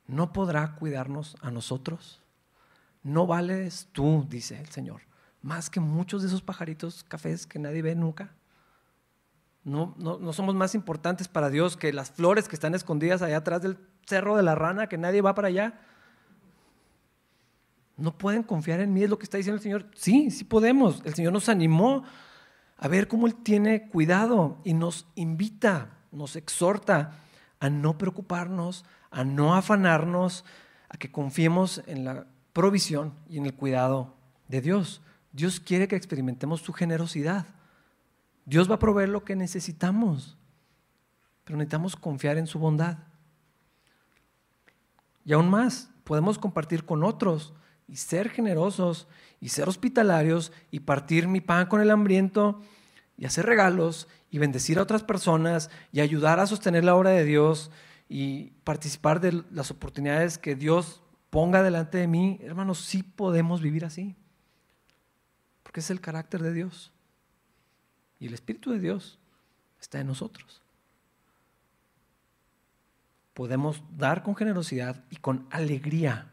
¿No 0.06 0.34
podrá 0.34 0.74
cuidarnos 0.74 1.34
a 1.40 1.50
nosotros? 1.50 2.20
¿No 3.02 3.26
vales 3.26 3.88
tú, 3.92 4.26
dice 4.28 4.60
el 4.60 4.68
Señor, 4.68 5.00
más 5.40 5.70
que 5.70 5.80
muchos 5.80 6.20
de 6.20 6.28
esos 6.28 6.42
pajaritos 6.42 7.04
cafés 7.04 7.46
que 7.46 7.58
nadie 7.58 7.80
ve 7.80 7.94
nunca? 7.94 8.34
No, 9.64 9.94
no, 9.96 10.32
somos 10.34 10.54
más 10.54 10.74
importantes 10.74 11.26
para 11.26 11.48
Dios 11.48 11.78
que 11.78 11.94
las 11.94 12.10
flores 12.10 12.46
que 12.46 12.56
están 12.56 12.74
escondidas 12.74 13.22
allá 13.22 13.38
atrás 13.38 13.62
del 13.62 13.78
cerro 14.04 14.36
de 14.36 14.42
la 14.42 14.54
rana, 14.54 14.88
que 14.88 14.98
nadie 14.98 15.22
va 15.22 15.34
para 15.34 15.48
allá. 15.48 15.80
No 17.96 18.18
pueden 18.18 18.42
confiar 18.42 18.80
en 18.80 18.92
mí, 18.92 19.04
es 19.04 19.08
lo 19.08 19.18
que 19.18 19.24
está 19.24 19.38
diciendo 19.38 19.56
el 19.56 19.62
Señor. 19.62 19.86
Sí, 19.94 20.30
sí 20.30 20.44
podemos. 20.44 21.00
El 21.06 21.14
Señor 21.14 21.32
nos 21.32 21.48
animó 21.48 22.04
a 22.80 22.88
ver 22.88 23.08
cómo 23.08 23.26
Él 23.26 23.34
tiene 23.34 23.88
cuidado 23.88 24.58
y 24.64 24.72
nos 24.72 25.06
invita, 25.14 25.98
nos 26.12 26.34
exhorta 26.34 27.12
a 27.60 27.68
no 27.68 27.98
preocuparnos, 27.98 28.86
a 29.10 29.22
no 29.22 29.54
afanarnos, 29.54 30.46
a 30.88 30.96
que 30.96 31.12
confiemos 31.12 31.82
en 31.86 32.06
la 32.06 32.26
provisión 32.54 33.12
y 33.28 33.36
en 33.36 33.44
el 33.44 33.54
cuidado 33.54 34.14
de 34.48 34.62
Dios. 34.62 35.02
Dios 35.30 35.60
quiere 35.60 35.88
que 35.88 35.96
experimentemos 35.96 36.62
su 36.62 36.72
generosidad. 36.72 37.44
Dios 38.46 38.68
va 38.68 38.76
a 38.76 38.80
proveer 38.80 39.10
lo 39.10 39.24
que 39.24 39.36
necesitamos, 39.36 40.38
pero 41.44 41.58
necesitamos 41.58 41.96
confiar 41.96 42.38
en 42.38 42.46
su 42.46 42.58
bondad. 42.58 42.96
Y 45.26 45.34
aún 45.34 45.50
más, 45.50 45.90
podemos 46.04 46.38
compartir 46.38 46.86
con 46.86 47.04
otros 47.04 47.52
y 47.90 47.96
ser 47.96 48.30
generosos 48.30 49.08
y 49.40 49.48
ser 49.48 49.68
hospitalarios 49.68 50.52
y 50.70 50.80
partir 50.80 51.26
mi 51.26 51.40
pan 51.40 51.66
con 51.66 51.80
el 51.80 51.90
hambriento 51.90 52.62
y 53.18 53.26
hacer 53.26 53.46
regalos 53.46 54.06
y 54.30 54.38
bendecir 54.38 54.78
a 54.78 54.82
otras 54.82 55.02
personas 55.02 55.70
y 55.92 56.00
ayudar 56.00 56.38
a 56.38 56.46
sostener 56.46 56.84
la 56.84 56.94
obra 56.94 57.10
de 57.10 57.24
Dios 57.24 57.70
y 58.08 58.52
participar 58.64 59.20
de 59.20 59.42
las 59.50 59.70
oportunidades 59.70 60.38
que 60.38 60.54
Dios 60.54 61.02
ponga 61.30 61.62
delante 61.62 61.98
de 61.98 62.06
mí, 62.06 62.38
hermanos, 62.42 62.78
sí 62.78 63.02
podemos 63.02 63.60
vivir 63.60 63.84
así. 63.84 64.16
Porque 65.62 65.80
es 65.80 65.90
el 65.90 66.00
carácter 66.00 66.42
de 66.42 66.52
Dios. 66.52 66.92
Y 68.18 68.26
el 68.26 68.34
Espíritu 68.34 68.72
de 68.72 68.80
Dios 68.80 69.18
está 69.80 70.00
en 70.00 70.08
nosotros. 70.08 70.62
Podemos 73.34 73.82
dar 73.96 74.22
con 74.22 74.36
generosidad 74.36 75.04
y 75.10 75.16
con 75.16 75.46
alegría, 75.50 76.29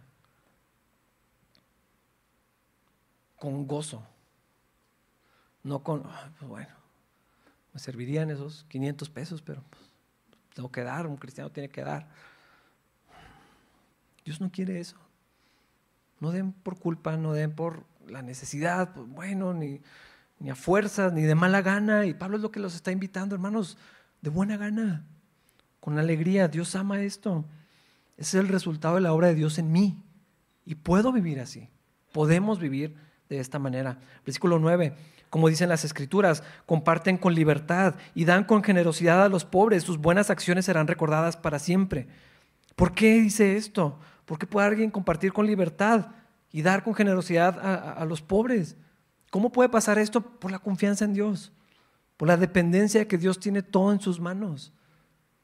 con 3.37 3.67
gozo, 3.67 4.03
no 5.63 5.83
con, 5.83 6.03
pues 6.03 6.49
bueno, 6.49 6.73
me 7.73 7.79
servirían 7.79 8.29
esos 8.29 8.65
500 8.69 9.09
pesos, 9.09 9.41
pero 9.41 9.63
pues, 9.69 9.83
tengo 10.53 10.71
que 10.71 10.83
dar, 10.83 11.07
un 11.07 11.17
cristiano 11.17 11.51
tiene 11.51 11.69
que 11.69 11.83
dar. 11.83 12.07
Dios 14.25 14.41
no 14.41 14.51
quiere 14.51 14.79
eso. 14.79 14.97
No 16.19 16.31
den 16.31 16.51
por 16.51 16.79
culpa, 16.79 17.15
no 17.15 17.33
den 17.33 17.53
por 17.53 17.85
la 18.07 18.21
necesidad, 18.21 18.93
pues 18.93 19.07
bueno, 19.07 19.53
ni 19.53 19.81
a 20.49 20.55
fuerzas, 20.55 21.13
ni 21.13 21.21
de 21.21 21.35
mala 21.35 21.61
gana. 21.61 22.05
Y 22.05 22.13
Pablo 22.13 22.37
es 22.37 22.41
lo 22.43 22.51
que 22.51 22.59
los 22.59 22.73
está 22.73 22.91
invitando, 22.91 23.35
hermanos, 23.35 23.77
de 24.21 24.29
buena 24.29 24.57
gana, 24.57 25.05
con 25.79 25.99
alegría. 25.99 26.47
Dios 26.47 26.75
ama 26.75 27.01
esto. 27.01 27.45
Ese 28.17 28.39
es 28.39 28.43
el 28.43 28.49
resultado 28.49 28.95
de 28.95 29.01
la 29.01 29.13
obra 29.13 29.27
de 29.27 29.35
Dios 29.35 29.59
en 29.59 29.71
mí. 29.71 30.01
Y 30.65 30.75
puedo 30.75 31.11
vivir 31.11 31.39
así. 31.39 31.69
Podemos 32.11 32.59
vivir 32.59 32.95
de 33.29 33.39
esta 33.39 33.59
manera. 33.59 33.99
Versículo 34.25 34.59
9. 34.59 34.93
Como 35.29 35.49
dicen 35.49 35.69
las 35.69 35.83
escrituras, 35.83 36.43
comparten 36.65 37.17
con 37.17 37.35
libertad 37.35 37.95
y 38.15 38.25
dan 38.25 38.45
con 38.45 38.63
generosidad 38.63 39.23
a 39.23 39.29
los 39.29 39.43
pobres. 39.43 39.83
Sus 39.83 39.97
buenas 39.97 40.29
acciones 40.29 40.65
serán 40.65 40.87
recordadas 40.87 41.35
para 41.35 41.59
siempre. 41.59 42.07
¿Por 42.75 42.93
qué 42.93 43.19
dice 43.19 43.57
esto? 43.57 43.99
¿Por 44.25 44.37
qué 44.37 44.45
puede 44.45 44.67
alguien 44.67 44.91
compartir 44.91 45.33
con 45.33 45.47
libertad 45.47 46.07
y 46.51 46.61
dar 46.61 46.83
con 46.83 46.93
generosidad 46.93 47.59
a, 47.97 48.05
los 48.05 48.21
pobres? 48.21 48.75
¿Cómo 49.31 49.51
puede 49.51 49.69
pasar 49.69 49.97
esto? 49.97 50.21
Por 50.21 50.51
la 50.51 50.59
confianza 50.59 51.03
en 51.03 51.13
Dios, 51.13 51.51
por 52.15 52.27
la 52.27 52.37
dependencia 52.37 53.01
de 53.01 53.07
que 53.07 53.17
Dios 53.17 53.39
tiene 53.39 53.61
todo 53.61 53.91
en 53.91 53.99
sus 53.99 54.19
manos, 54.19 54.73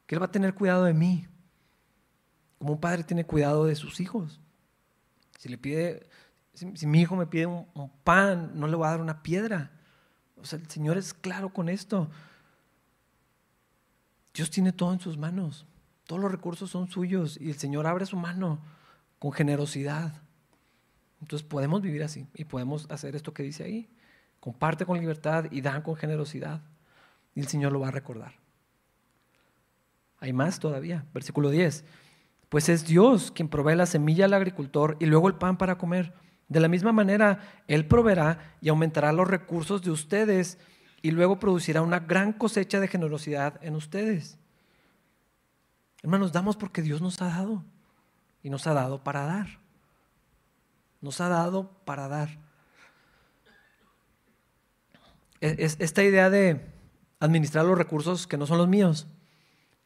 que 0.05 0.15
Él 0.15 0.21
va 0.21 0.27
a 0.27 0.31
tener 0.31 0.53
cuidado 0.53 0.85
de 0.85 0.93
mí, 0.93 1.27
como 2.57 2.73
un 2.73 2.79
padre 2.79 3.03
tiene 3.03 3.25
cuidado 3.25 3.65
de 3.65 3.75
sus 3.75 3.99
hijos. 3.99 4.39
Si 5.39 5.49
le 5.49 5.57
pide, 5.57 6.07
si, 6.53 6.87
mi 6.87 7.01
hijo 7.01 7.15
me 7.15 7.25
pide 7.25 7.45
un, 7.45 7.67
un, 7.73 7.89
pan, 8.03 8.51
no 8.55 8.67
le 8.67 8.75
voy 8.75 8.87
a 8.87 8.91
dar 8.91 9.01
una 9.01 9.23
piedra. 9.23 9.71
O 10.37 10.45
sea, 10.45 10.59
el 10.59 10.69
Señor 10.69 10.97
es 10.97 11.13
claro 11.13 11.49
con 11.49 11.69
esto. 11.69 12.09
Dios 14.33 14.49
tiene 14.49 14.71
todo 14.71 14.93
en 14.93 14.99
sus 14.99 15.17
manos. 15.17 15.65
Todos 16.05 16.21
los 16.21 16.31
recursos 16.31 16.69
son 16.69 16.89
suyos 16.89 17.39
y 17.39 17.49
el 17.49 17.57
Señor 17.57 17.87
abre 17.87 18.05
su 18.05 18.17
mano 18.17 18.59
con 19.19 19.31
generosidad. 19.31 20.21
Entonces 21.21 21.47
podemos 21.47 21.81
vivir 21.81 22.03
así 22.03 22.27
y 22.33 22.43
podemos 22.43 22.85
hacer 22.91 23.15
esto 23.15 23.33
que 23.33 23.43
dice 23.43 23.63
ahí. 23.63 23.89
Comparte 24.39 24.85
con 24.85 24.99
libertad 24.99 25.45
y 25.51 25.61
dan 25.61 25.81
con 25.81 25.95
generosidad. 25.95 26.61
Y 27.33 27.39
el 27.39 27.47
Señor 27.47 27.71
lo 27.71 27.79
va 27.79 27.87
a 27.87 27.91
recordar. 27.91 28.33
Hay 30.19 30.33
más 30.33 30.59
todavía. 30.59 31.05
Versículo 31.13 31.49
10. 31.49 31.85
Pues 32.49 32.69
es 32.69 32.85
Dios 32.85 33.31
quien 33.31 33.47
provee 33.47 33.75
la 33.75 33.85
semilla 33.85 34.25
al 34.25 34.33
agricultor 34.33 34.97
y 34.99 35.05
luego 35.05 35.29
el 35.29 35.35
pan 35.35 35.57
para 35.57 35.77
comer. 35.77 36.13
De 36.47 36.59
la 36.59 36.67
misma 36.67 36.91
manera, 36.91 37.63
Él 37.67 37.87
proveerá 37.87 38.55
y 38.61 38.69
aumentará 38.69 39.11
los 39.11 39.27
recursos 39.27 39.81
de 39.81 39.91
ustedes 39.91 40.57
y 41.01 41.11
luego 41.11 41.39
producirá 41.39 41.81
una 41.81 41.99
gran 41.99 42.33
cosecha 42.33 42.79
de 42.79 42.87
generosidad 42.87 43.59
en 43.63 43.75
ustedes. 43.75 44.37
Hermanos, 46.01 46.31
damos 46.31 46.57
porque 46.57 46.81
Dios 46.81 47.01
nos 47.01 47.21
ha 47.21 47.27
dado 47.27 47.63
y 48.41 48.49
nos 48.49 48.67
ha 48.67 48.73
dado 48.73 49.03
para 49.03 49.25
dar. 49.25 49.47
Nos 51.01 51.21
ha 51.21 51.29
dado 51.29 51.71
para 51.85 52.07
dar. 52.07 52.29
esta 55.41 56.03
idea 56.03 56.29
de 56.29 56.65
administrar 57.19 57.65
los 57.65 57.77
recursos 57.77 58.27
que 58.27 58.37
no 58.37 58.45
son 58.45 58.57
los 58.57 58.67
míos 58.67 59.07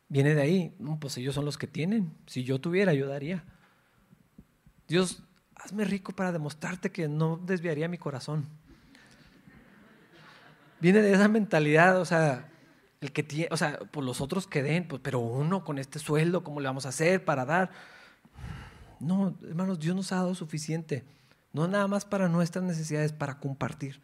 viene 0.10 0.34
de 0.36 0.42
ahí. 0.42 0.76
pues 1.00 1.18
ellos 1.18 1.36
son 1.36 1.46
los 1.46 1.58
que 1.58 1.68
tienen. 1.68 2.16
Si 2.26 2.44
yo 2.44 2.60
tuviera, 2.60 2.92
ayudaría. 2.92 3.44
Dios, 4.88 5.24
hazme 5.60 5.86
rico 5.86 6.14
para 6.14 6.32
demostrarte 6.32 6.92
que 6.92 7.08
no 7.08 7.38
desviaría 7.38 7.88
mi 7.88 7.98
corazón. 7.98 8.46
Viene 10.80 11.02
de 11.02 11.14
esa 11.14 11.28
mentalidad, 11.28 12.00
o 12.00 12.06
sea, 12.06 12.50
el 13.02 13.12
que 13.12 13.24
tiene, 13.24 13.50
o 13.52 13.58
sea, 13.58 13.80
pues 13.92 14.06
los 14.06 14.22
otros 14.22 14.48
que 14.48 14.64
den, 14.64 14.88
pues, 14.88 15.02
pero 15.04 15.20
uno 15.20 15.64
con 15.64 15.80
este 15.80 16.00
sueldo, 16.00 16.44
¿cómo 16.44 16.60
le 16.60 16.68
vamos 16.68 16.86
a 16.86 16.90
hacer 16.90 17.26
para 17.26 17.46
dar? 17.46 17.72
No, 19.00 19.36
hermanos, 19.44 19.80
Dios 19.80 19.96
nos 19.96 20.12
ha 20.12 20.18
dado 20.18 20.36
suficiente. 20.36 21.04
No 21.54 21.68
nada 21.68 21.88
más 21.88 22.06
para 22.06 22.30
nuestras 22.30 22.64
necesidades, 22.64 23.14
para 23.14 23.40
compartir. 23.40 24.02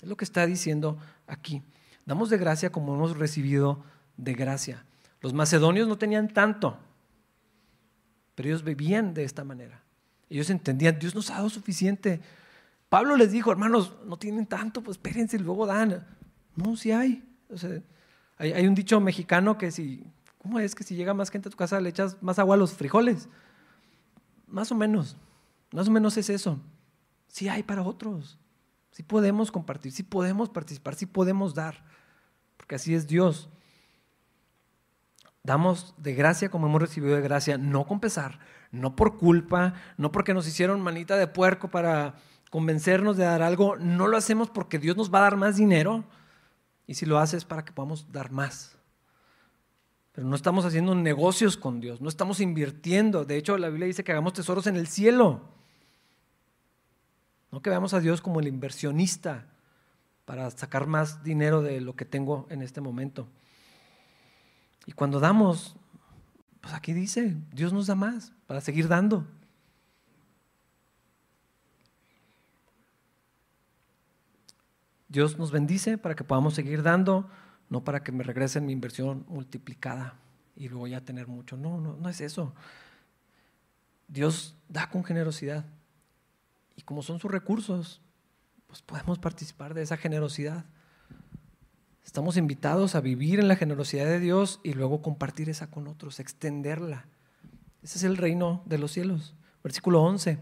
Es 0.00 0.08
lo 0.08 0.16
que 0.16 0.24
está 0.24 0.46
diciendo 0.46 0.98
aquí. 1.26 1.62
Damos 2.06 2.30
de 2.30 2.38
gracia 2.38 2.70
como 2.70 2.94
hemos 2.94 3.16
recibido 3.16 3.84
de 4.16 4.34
gracia. 4.34 4.84
Los 5.20 5.32
macedonios 5.32 5.86
no 5.86 5.98
tenían 5.98 6.28
tanto, 6.28 6.76
pero 8.34 8.48
ellos 8.48 8.64
vivían 8.64 9.14
de 9.14 9.22
esta 9.22 9.44
manera. 9.44 9.82
Ellos 10.32 10.48
entendían, 10.48 10.98
Dios 10.98 11.14
nos 11.14 11.30
ha 11.30 11.34
dado 11.34 11.50
suficiente. 11.50 12.18
Pablo 12.88 13.16
les 13.16 13.32
dijo, 13.32 13.52
hermanos, 13.52 13.92
no 14.06 14.16
tienen 14.16 14.46
tanto, 14.46 14.82
pues 14.82 14.96
espérense 14.96 15.36
y 15.36 15.40
luego 15.40 15.66
dan. 15.66 16.06
No, 16.56 16.74
sí 16.74 16.90
hay. 16.90 17.22
hay. 18.38 18.52
Hay 18.54 18.66
un 18.66 18.74
dicho 18.74 18.98
mexicano 18.98 19.58
que 19.58 19.70
si, 19.70 20.06
¿cómo 20.38 20.58
es 20.58 20.74
que 20.74 20.84
si 20.84 20.94
llega 20.94 21.12
más 21.12 21.30
gente 21.30 21.48
a 21.48 21.50
tu 21.50 21.58
casa 21.58 21.80
le 21.82 21.90
echas 21.90 22.16
más 22.22 22.38
agua 22.38 22.54
a 22.54 22.58
los 22.58 22.72
frijoles? 22.72 23.28
Más 24.46 24.72
o 24.72 24.74
menos, 24.74 25.18
más 25.70 25.88
o 25.88 25.90
menos 25.90 26.16
es 26.16 26.30
eso. 26.30 26.58
Sí 27.28 27.50
hay 27.50 27.62
para 27.62 27.82
otros. 27.82 28.38
Sí 28.90 29.02
podemos 29.02 29.52
compartir, 29.52 29.92
sí 29.92 30.02
podemos 30.02 30.48
participar, 30.48 30.94
sí 30.94 31.04
podemos 31.04 31.54
dar, 31.54 31.84
porque 32.56 32.76
así 32.76 32.94
es 32.94 33.06
Dios. 33.06 33.50
Damos 35.44 35.94
de 35.98 36.14
gracia 36.14 36.50
como 36.50 36.66
hemos 36.66 36.80
recibido 36.80 37.16
de 37.16 37.22
gracia, 37.22 37.58
no 37.58 37.86
con 37.86 37.98
pesar, 37.98 38.38
no 38.70 38.94
por 38.94 39.18
culpa, 39.18 39.74
no 39.96 40.12
porque 40.12 40.34
nos 40.34 40.46
hicieron 40.46 40.80
manita 40.80 41.16
de 41.16 41.26
puerco 41.26 41.68
para 41.68 42.14
convencernos 42.50 43.16
de 43.16 43.24
dar 43.24 43.42
algo, 43.42 43.76
no 43.76 44.06
lo 44.06 44.16
hacemos 44.16 44.50
porque 44.50 44.78
Dios 44.78 44.96
nos 44.96 45.12
va 45.12 45.18
a 45.18 45.22
dar 45.22 45.36
más 45.36 45.56
dinero 45.56 46.04
y 46.86 46.94
si 46.94 47.06
lo 47.06 47.18
haces 47.18 47.44
para 47.44 47.64
que 47.64 47.72
podamos 47.72 48.12
dar 48.12 48.30
más. 48.30 48.76
Pero 50.12 50.26
no 50.26 50.36
estamos 50.36 50.64
haciendo 50.64 50.94
negocios 50.94 51.56
con 51.56 51.80
Dios, 51.80 52.00
no 52.00 52.08
estamos 52.08 52.40
invirtiendo. 52.40 53.24
De 53.24 53.36
hecho, 53.36 53.56
la 53.56 53.68
Biblia 53.68 53.86
dice 53.86 54.04
que 54.04 54.12
hagamos 54.12 54.34
tesoros 54.34 54.66
en 54.66 54.76
el 54.76 54.86
cielo. 54.86 55.40
No 57.50 57.62
que 57.62 57.70
veamos 57.70 57.94
a 57.94 58.00
Dios 58.00 58.20
como 58.20 58.40
el 58.40 58.46
inversionista 58.46 59.46
para 60.24 60.50
sacar 60.50 60.86
más 60.86 61.24
dinero 61.24 61.62
de 61.62 61.80
lo 61.80 61.96
que 61.96 62.04
tengo 62.04 62.46
en 62.50 62.62
este 62.62 62.80
momento. 62.80 63.26
Y 64.86 64.92
cuando 64.92 65.20
damos, 65.20 65.76
pues 66.60 66.74
aquí 66.74 66.92
dice, 66.92 67.36
Dios 67.52 67.72
nos 67.72 67.86
da 67.86 67.94
más 67.94 68.32
para 68.46 68.60
seguir 68.60 68.88
dando. 68.88 69.26
Dios 75.08 75.38
nos 75.38 75.50
bendice 75.50 75.98
para 75.98 76.14
que 76.14 76.24
podamos 76.24 76.54
seguir 76.54 76.82
dando, 76.82 77.28
no 77.68 77.84
para 77.84 78.02
que 78.02 78.12
me 78.12 78.24
regresen 78.24 78.64
mi 78.64 78.72
inversión 78.72 79.26
multiplicada 79.28 80.14
y 80.56 80.68
voy 80.68 80.94
a 80.94 81.04
tener 81.04 81.26
mucho. 81.26 81.56
No, 81.56 81.80
no, 81.80 81.96
no 81.96 82.08
es 82.08 82.20
eso. 82.20 82.54
Dios 84.08 84.56
da 84.68 84.88
con 84.90 85.04
generosidad. 85.04 85.64
Y 86.76 86.82
como 86.82 87.02
son 87.02 87.18
sus 87.18 87.30
recursos, 87.30 88.00
pues 88.66 88.82
podemos 88.82 89.18
participar 89.18 89.74
de 89.74 89.82
esa 89.82 89.96
generosidad. 89.96 90.64
Estamos 92.04 92.36
invitados 92.36 92.94
a 92.94 93.00
vivir 93.00 93.40
en 93.40 93.48
la 93.48 93.56
generosidad 93.56 94.06
de 94.06 94.20
Dios 94.20 94.60
y 94.62 94.74
luego 94.74 95.02
compartir 95.02 95.48
esa 95.48 95.70
con 95.70 95.86
otros, 95.86 96.20
extenderla. 96.20 97.06
Ese 97.82 97.98
es 97.98 98.04
el 98.04 98.16
reino 98.16 98.62
de 98.66 98.78
los 98.78 98.92
cielos. 98.92 99.34
Versículo 99.62 100.02
11. 100.02 100.38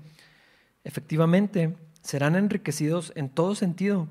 Efectivamente, 0.84 1.76
serán 2.02 2.34
enriquecidos 2.34 3.12
en 3.14 3.28
todo 3.28 3.54
sentido 3.54 4.08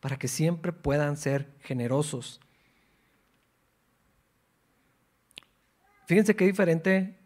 para 0.00 0.18
que 0.18 0.28
siempre 0.28 0.72
puedan 0.72 1.16
ser 1.16 1.48
generosos. 1.60 2.40
Fíjense 6.06 6.36
qué 6.36 6.46
diferente 6.46 7.18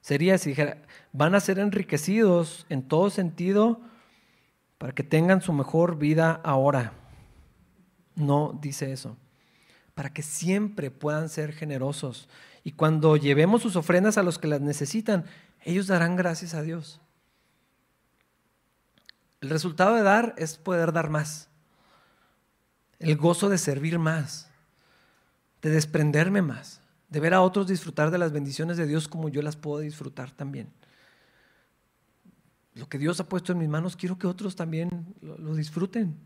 sería 0.00 0.38
si 0.38 0.50
dijera, 0.50 0.82
van 1.12 1.34
a 1.34 1.40
ser 1.40 1.58
enriquecidos 1.58 2.66
en 2.68 2.86
todo 2.86 3.10
sentido 3.10 3.80
para 4.78 4.94
que 4.94 5.02
tengan 5.02 5.40
su 5.40 5.52
mejor 5.52 5.98
vida 5.98 6.40
ahora. 6.44 6.92
No 8.16 8.58
dice 8.60 8.92
eso. 8.92 9.16
Para 9.94 10.12
que 10.12 10.22
siempre 10.22 10.90
puedan 10.90 11.28
ser 11.28 11.52
generosos. 11.52 12.28
Y 12.64 12.72
cuando 12.72 13.16
llevemos 13.16 13.62
sus 13.62 13.76
ofrendas 13.76 14.18
a 14.18 14.24
los 14.24 14.38
que 14.38 14.48
las 14.48 14.60
necesitan, 14.60 15.24
ellos 15.64 15.86
darán 15.86 16.16
gracias 16.16 16.54
a 16.54 16.62
Dios. 16.62 17.00
El 19.40 19.50
resultado 19.50 19.94
de 19.94 20.02
dar 20.02 20.34
es 20.36 20.58
poder 20.58 20.92
dar 20.92 21.10
más. 21.10 21.48
El 22.98 23.16
gozo 23.16 23.48
de 23.48 23.58
servir 23.58 23.98
más. 24.00 24.48
De 25.62 25.70
desprenderme 25.70 26.42
más 26.42 26.80
de 27.08 27.20
ver 27.20 27.34
a 27.34 27.42
otros 27.42 27.68
disfrutar 27.68 28.10
de 28.10 28.18
las 28.18 28.32
bendiciones 28.32 28.76
de 28.76 28.86
Dios 28.86 29.08
como 29.08 29.28
yo 29.28 29.42
las 29.42 29.56
puedo 29.56 29.78
disfrutar 29.78 30.32
también. 30.32 30.68
Lo 32.74 32.88
que 32.88 32.98
Dios 32.98 33.20
ha 33.20 33.28
puesto 33.28 33.52
en 33.52 33.58
mis 33.58 33.68
manos, 33.68 33.96
quiero 33.96 34.18
que 34.18 34.26
otros 34.26 34.56
también 34.56 35.14
lo, 35.22 35.54
disfruten. 35.54 36.18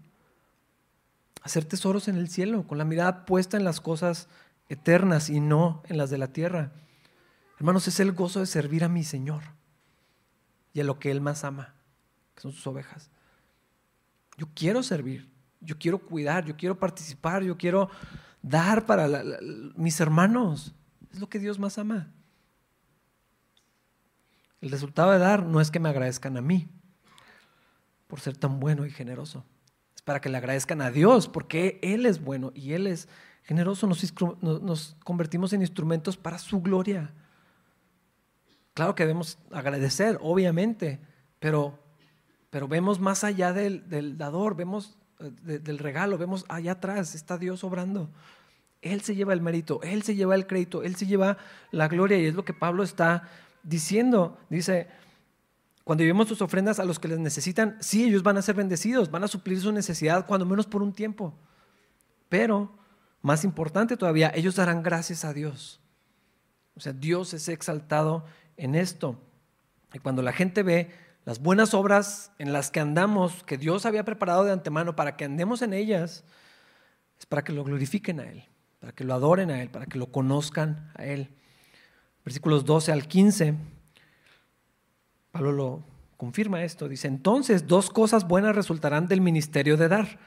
Hacer 1.42 1.64
tesoros 1.64 2.08
en 2.08 2.16
el 2.16 2.28
cielo, 2.28 2.66
con 2.66 2.78
la 2.78 2.84
mirada 2.84 3.24
puesta 3.24 3.56
en 3.56 3.64
las 3.64 3.80
cosas 3.80 4.28
eternas 4.68 5.30
y 5.30 5.40
no 5.40 5.82
en 5.86 5.98
las 5.98 6.10
de 6.10 6.18
la 6.18 6.32
tierra. 6.32 6.72
Hermanos, 7.58 7.88
es 7.88 8.00
el 8.00 8.12
gozo 8.12 8.40
de 8.40 8.46
servir 8.46 8.84
a 8.84 8.88
mi 8.88 9.04
Señor 9.04 9.42
y 10.72 10.80
a 10.80 10.84
lo 10.84 10.98
que 10.98 11.10
Él 11.10 11.20
más 11.20 11.44
ama, 11.44 11.74
que 12.34 12.42
son 12.42 12.52
sus 12.52 12.66
ovejas. 12.66 13.10
Yo 14.36 14.48
quiero 14.54 14.82
servir, 14.82 15.30
yo 15.60 15.78
quiero 15.78 15.98
cuidar, 15.98 16.44
yo 16.44 16.56
quiero 16.56 16.78
participar, 16.78 17.42
yo 17.42 17.58
quiero 17.58 17.90
dar 18.42 18.86
para 18.86 19.22
mis 19.76 20.00
hermanos. 20.00 20.74
Es 21.12 21.20
lo 21.20 21.28
que 21.28 21.38
Dios 21.38 21.58
más 21.58 21.78
ama. 21.78 22.12
El 24.60 24.70
resultado 24.70 25.10
de 25.10 25.18
dar 25.18 25.44
no 25.44 25.60
es 25.60 25.70
que 25.70 25.80
me 25.80 25.88
agradezcan 25.88 26.36
a 26.36 26.40
mí 26.40 26.68
por 28.06 28.20
ser 28.20 28.36
tan 28.36 28.60
bueno 28.60 28.86
y 28.86 28.90
generoso. 28.90 29.44
Para 30.10 30.20
que 30.20 30.28
le 30.28 30.38
agradezcan 30.38 30.82
a 30.82 30.90
Dios 30.90 31.28
porque 31.28 31.78
Él 31.82 32.04
es 32.04 32.20
bueno 32.20 32.50
y 32.52 32.72
Él 32.72 32.88
es 32.88 33.06
generoso. 33.44 33.86
Nos, 33.86 34.96
convertimos 35.04 35.52
en 35.52 35.60
instrumentos 35.60 36.16
para 36.16 36.36
su 36.38 36.60
gloria. 36.60 37.12
Claro 38.74 38.96
que 38.96 39.04
debemos 39.04 39.38
agradecer, 39.52 40.18
obviamente, 40.20 40.98
pero, 41.38 41.78
pero 42.50 42.66
vemos 42.66 42.98
más 42.98 43.22
allá 43.22 43.52
del, 43.52 43.88
del 43.88 44.18
dador, 44.18 44.56
vemos 44.56 44.98
del 45.20 45.78
regalo, 45.78 46.18
vemos 46.18 46.44
allá 46.48 46.72
atrás, 46.72 47.14
está 47.14 47.38
Dios 47.38 47.62
obrando. 47.62 48.10
Él 48.82 49.02
se 49.02 49.14
lleva 49.14 49.32
el 49.32 49.40
mérito, 49.40 49.80
Él 49.84 50.02
se 50.02 50.16
lleva 50.16 50.34
el 50.34 50.48
crédito, 50.48 50.82
Él 50.82 50.96
se 50.96 51.06
lleva 51.06 51.36
la 51.70 51.86
gloria 51.86 52.18
y 52.18 52.26
es 52.26 52.34
lo 52.34 52.44
que 52.44 52.52
Pablo 52.52 52.82
está 52.82 53.28
diciendo. 53.62 54.40
Dice, 54.48 54.88
cuando 55.84 56.02
llevemos 56.02 56.28
sus 56.28 56.42
ofrendas 56.42 56.78
a 56.78 56.84
los 56.84 56.98
que 56.98 57.08
les 57.08 57.18
necesitan, 57.18 57.76
sí, 57.80 58.04
ellos 58.04 58.22
van 58.22 58.36
a 58.36 58.42
ser 58.42 58.54
bendecidos, 58.54 59.10
van 59.10 59.24
a 59.24 59.28
suplir 59.28 59.60
su 59.60 59.72
necesidad, 59.72 60.26
cuando 60.26 60.46
menos 60.46 60.66
por 60.66 60.82
un 60.82 60.92
tiempo. 60.92 61.34
Pero, 62.28 62.72
más 63.22 63.44
importante 63.44 63.96
todavía, 63.96 64.30
ellos 64.34 64.56
darán 64.56 64.82
gracias 64.82 65.24
a 65.24 65.32
Dios. 65.32 65.80
O 66.76 66.80
sea, 66.80 66.92
Dios 66.92 67.34
es 67.34 67.48
exaltado 67.48 68.24
en 68.56 68.74
esto. 68.74 69.20
Y 69.92 69.98
cuando 69.98 70.22
la 70.22 70.32
gente 70.32 70.62
ve 70.62 70.90
las 71.24 71.40
buenas 71.40 71.74
obras 71.74 72.32
en 72.38 72.52
las 72.52 72.70
que 72.70 72.80
andamos, 72.80 73.42
que 73.44 73.58
Dios 73.58 73.84
había 73.84 74.04
preparado 74.04 74.44
de 74.44 74.52
antemano 74.52 74.96
para 74.96 75.16
que 75.16 75.24
andemos 75.24 75.62
en 75.62 75.74
ellas, 75.74 76.24
es 77.18 77.26
para 77.26 77.42
que 77.42 77.52
lo 77.52 77.64
glorifiquen 77.64 78.20
a 78.20 78.30
Él, 78.30 78.44
para 78.78 78.92
que 78.92 79.04
lo 79.04 79.14
adoren 79.14 79.50
a 79.50 79.60
Él, 79.60 79.70
para 79.70 79.86
que 79.86 79.98
lo 79.98 80.10
conozcan 80.10 80.90
a 80.94 81.04
Él. 81.04 81.30
Versículos 82.24 82.64
12 82.64 82.92
al 82.92 83.08
15, 83.08 83.54
Pablo 85.32 85.52
lo 85.52 85.82
confirma 86.16 86.64
esto, 86.64 86.88
dice, 86.88 87.08
entonces 87.08 87.66
dos 87.66 87.90
cosas 87.90 88.26
buenas 88.26 88.54
resultarán 88.54 89.06
del 89.06 89.20
ministerio 89.20 89.76
de 89.76 89.88
dar. 89.88 90.18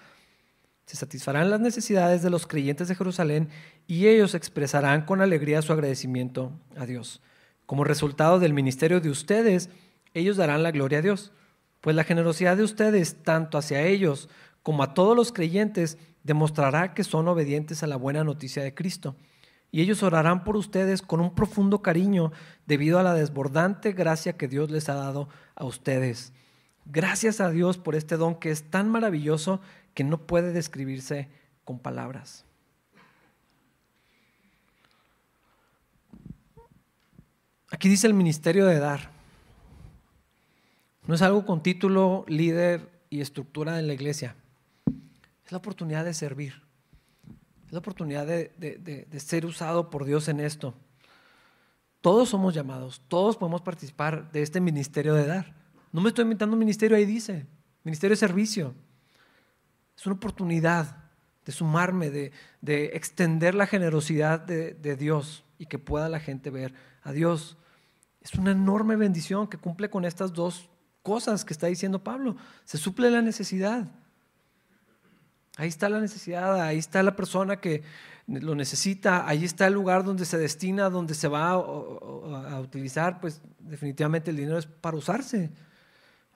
Se 0.86 0.98
satisfarán 0.98 1.50
las 1.50 1.60
necesidades 1.60 2.22
de 2.24 2.30
los 2.30 2.48
creyentes 2.48 2.88
de 2.88 2.96
Jerusalén 2.96 3.50
y 3.88 4.08
ellos 4.08 4.36
expresarán 4.36 5.06
con 5.06 5.22
alegría 5.22 5.62
su 5.62 5.72
agradecimiento 5.72 6.52
a 6.76 6.86
Dios. 6.86 7.22
Como 7.66 7.84
resultado 7.84 8.40
del 8.40 8.54
ministerio 8.54 9.00
de 9.00 9.10
ustedes, 9.10 9.70
ellos 10.14 10.38
darán 10.38 10.64
la 10.64 10.72
gloria 10.72 11.00
a 11.00 11.02
Dios. 11.02 11.32
Pues 11.80 11.96
la 11.96 12.04
generosidad 12.04 12.58
de 12.58 12.64
ustedes, 12.64 13.24
tanto 13.24 13.58
hacia 13.58 13.82
ellos 13.82 14.30
como 14.62 14.84
a 14.84 14.94
todos 14.94 15.16
los 15.16 15.32
creyentes, 15.32 15.98
demostrará 16.24 16.94
que 16.94 17.04
son 17.04 17.28
obedientes 17.28 17.84
a 17.84 17.88
la 17.88 17.98
buena 17.98 18.24
noticia 18.24 18.64
de 18.64 18.74
Cristo. 18.74 19.16
Y 19.74 19.82
ellos 19.82 20.04
orarán 20.04 20.44
por 20.44 20.56
ustedes 20.56 21.02
con 21.02 21.20
un 21.20 21.34
profundo 21.34 21.82
cariño 21.82 22.32
debido 22.68 23.00
a 23.00 23.04
la 23.04 23.16
desbordante 23.16 23.92
gracia 23.92 24.38
que 24.38 24.48
Dios 24.48 24.70
les 24.70 24.88
ha 24.88 24.94
dado 24.94 25.30
a 25.56 25.66
ustedes. 25.66 26.32
Gracias 26.86 27.42
a 27.42 27.50
Dios 27.50 27.80
por 27.80 27.96
este 27.96 28.16
don 28.16 28.36
que 28.36 28.52
es 28.52 28.70
tan 28.70 28.88
maravilloso 28.92 29.62
que 29.96 30.04
no 30.04 30.20
puede 30.20 30.54
describirse 30.54 31.28
con 31.64 31.80
palabras. 31.80 32.46
Aquí 37.72 37.90
dice 37.90 38.06
el 38.06 38.14
ministerio 38.14 38.68
de 38.68 38.78
dar. 38.78 39.10
No 41.08 41.16
es 41.16 41.24
algo 41.24 41.48
con 41.48 41.64
título, 41.64 42.26
líder 42.28 42.92
y 43.10 43.22
estructura 43.22 43.80
en 43.80 43.88
la 43.88 43.94
iglesia. 43.94 44.36
Es 45.44 45.52
la 45.52 45.58
oportunidad 45.58 46.06
de 46.06 46.14
servir. 46.14 46.62
Es 47.74 47.76
la 47.76 47.80
oportunidad 47.80 48.28
de, 48.28 49.08
ser 49.18 49.48
usado 49.48 49.90
por 49.90 50.06
Dios 50.06 50.28
en 50.28 50.40
esto. 50.40 50.76
Todos 52.02 52.30
somos 52.30 52.54
llamados, 52.54 53.02
todos 53.08 53.36
podemos 53.36 53.64
participar 53.64 54.32
de 54.32 54.44
este 54.44 54.62
ministerio 54.62 55.16
de 55.16 55.26
dar. 55.26 55.56
No 55.92 56.00
me 56.00 56.10
estoy 56.10 56.22
inventando 56.22 56.54
un 56.54 56.60
ministerio, 56.60 56.96
ahí 56.96 57.06
dice, 57.06 57.48
ministerio 57.84 58.12
de 58.12 58.20
servicio. 58.20 58.76
Es 59.98 60.06
una 60.06 60.18
oportunidad 60.18 60.98
de 61.44 61.52
sumarme, 61.52 62.12
de, 62.12 62.32
extender 62.94 63.56
la 63.56 63.66
generosidad 63.66 64.40
de, 64.40 64.76
de, 64.76 64.96
Dios 64.96 65.44
y 65.58 65.66
que 65.66 65.80
pueda 65.80 66.10
la 66.10 66.20
gente 66.20 66.52
ver 66.52 66.76
a 67.02 67.12
Dios. 67.12 67.58
Es 68.22 68.36
una 68.36 68.52
enorme 68.52 68.98
bendición 68.98 69.48
que 69.48 69.58
cumple 69.58 69.90
con 69.90 70.06
estas 70.06 70.32
dos 70.32 70.70
cosas 71.02 71.44
que 71.44 71.54
está 71.54 71.66
diciendo 71.66 72.04
Pablo. 72.04 72.36
Se 72.66 72.78
suple 72.78 73.10
la 73.10 73.24
necesidad. 73.24 73.88
Ahí 75.58 75.70
está 75.70 75.88
la 75.88 76.00
necesidad, 76.00 76.60
ahí 76.62 76.80
está 76.80 77.04
la 77.04 77.16
persona 77.16 77.58
que 77.58 77.84
lo 78.26 78.56
necesita, 78.56 79.28
ahí 79.28 79.44
está 79.44 79.68
el 79.68 79.74
lugar 79.74 80.04
donde 80.04 80.26
se 80.26 80.38
destina, 80.38 80.90
donde 80.90 81.14
se 81.14 81.28
va 81.28 81.52
a, 81.52 82.60
utilizar, 82.60 83.20
pues 83.20 83.42
definitivamente 83.60 84.32
el 84.32 84.38
dinero 84.38 84.58
es 84.58 84.66
para 84.66 84.98
usarse. 84.98 85.52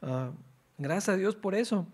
Ah, 0.02 0.32
gracias 0.78 1.10
a 1.10 1.18
Dios 1.18 1.36
por 1.36 1.56
eso. 1.56 1.88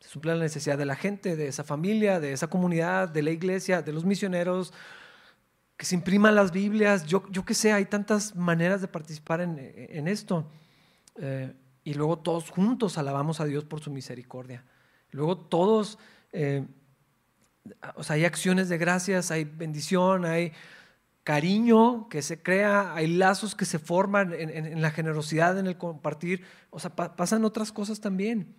Se 0.00 0.08
suple 0.08 0.34
la 0.34 0.42
necesidad 0.42 0.78
de 0.78 0.86
la 0.86 0.96
gente, 0.96 1.36
de 1.36 1.48
esa 1.48 1.64
familia, 1.64 2.20
de 2.20 2.32
esa 2.32 2.46
comunidad, 2.46 3.08
de 3.08 3.22
la 3.22 3.30
iglesia, 3.30 3.82
de 3.82 3.92
los 3.92 4.04
misioneros, 4.04 4.72
que 5.76 5.84
se 5.84 5.96
impriman 5.96 6.34
las 6.34 6.52
Biblias. 6.52 7.04
Yo, 7.04 7.24
yo 7.30 7.44
que 7.44 7.54
sé, 7.54 7.72
hay 7.72 7.84
tantas 7.84 8.34
maneras 8.34 8.80
de 8.80 8.88
participar 8.88 9.40
en, 9.40 10.08
esto. 10.08 10.46
Eh, 11.16 11.52
y 11.82 11.94
luego 11.94 12.18
todos 12.18 12.48
juntos 12.48 12.96
alabamos 12.96 13.40
a 13.40 13.44
Dios 13.44 13.64
por 13.64 13.80
su 13.80 13.90
misericordia. 13.90 14.64
Luego 15.10 15.36
todos, 15.36 15.98
eh, 16.32 16.66
o 17.94 18.02
sea, 18.02 18.16
hay 18.16 18.24
acciones 18.24 18.68
de 18.68 18.78
gracias, 18.78 19.30
hay 19.30 19.44
bendición, 19.44 20.24
hay 20.24 20.52
cariño 21.24 22.08
que 22.08 22.22
se 22.22 22.42
crea, 22.42 22.94
hay 22.94 23.06
lazos 23.06 23.54
que 23.54 23.66
se 23.66 23.78
forman 23.78 24.32
en, 24.32 24.80
la 24.80 24.90
generosidad, 24.90 25.58
en 25.58 25.66
el 25.66 25.76
compartir. 25.76 26.42
O 26.70 26.78
sea, 26.78 26.94
pasan 26.96 27.44
otras 27.44 27.70
cosas 27.70 28.00
también, 28.00 28.54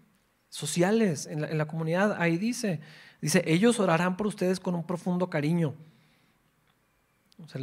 sociales, 0.50 1.26
en 1.26 1.58
la, 1.58 1.68
comunidad. 1.68 2.16
Ahí 2.20 2.38
dice, 2.38 2.80
dice, 3.22 3.44
ellos 3.48 3.80
orarán 3.80 4.18
por 4.18 4.28
ustedes 4.28 4.60
con 4.60 4.76
un 4.76 4.86
profundo 4.86 5.32
cariño. 5.32 5.74
O 7.44 7.48
sea, 7.48 7.60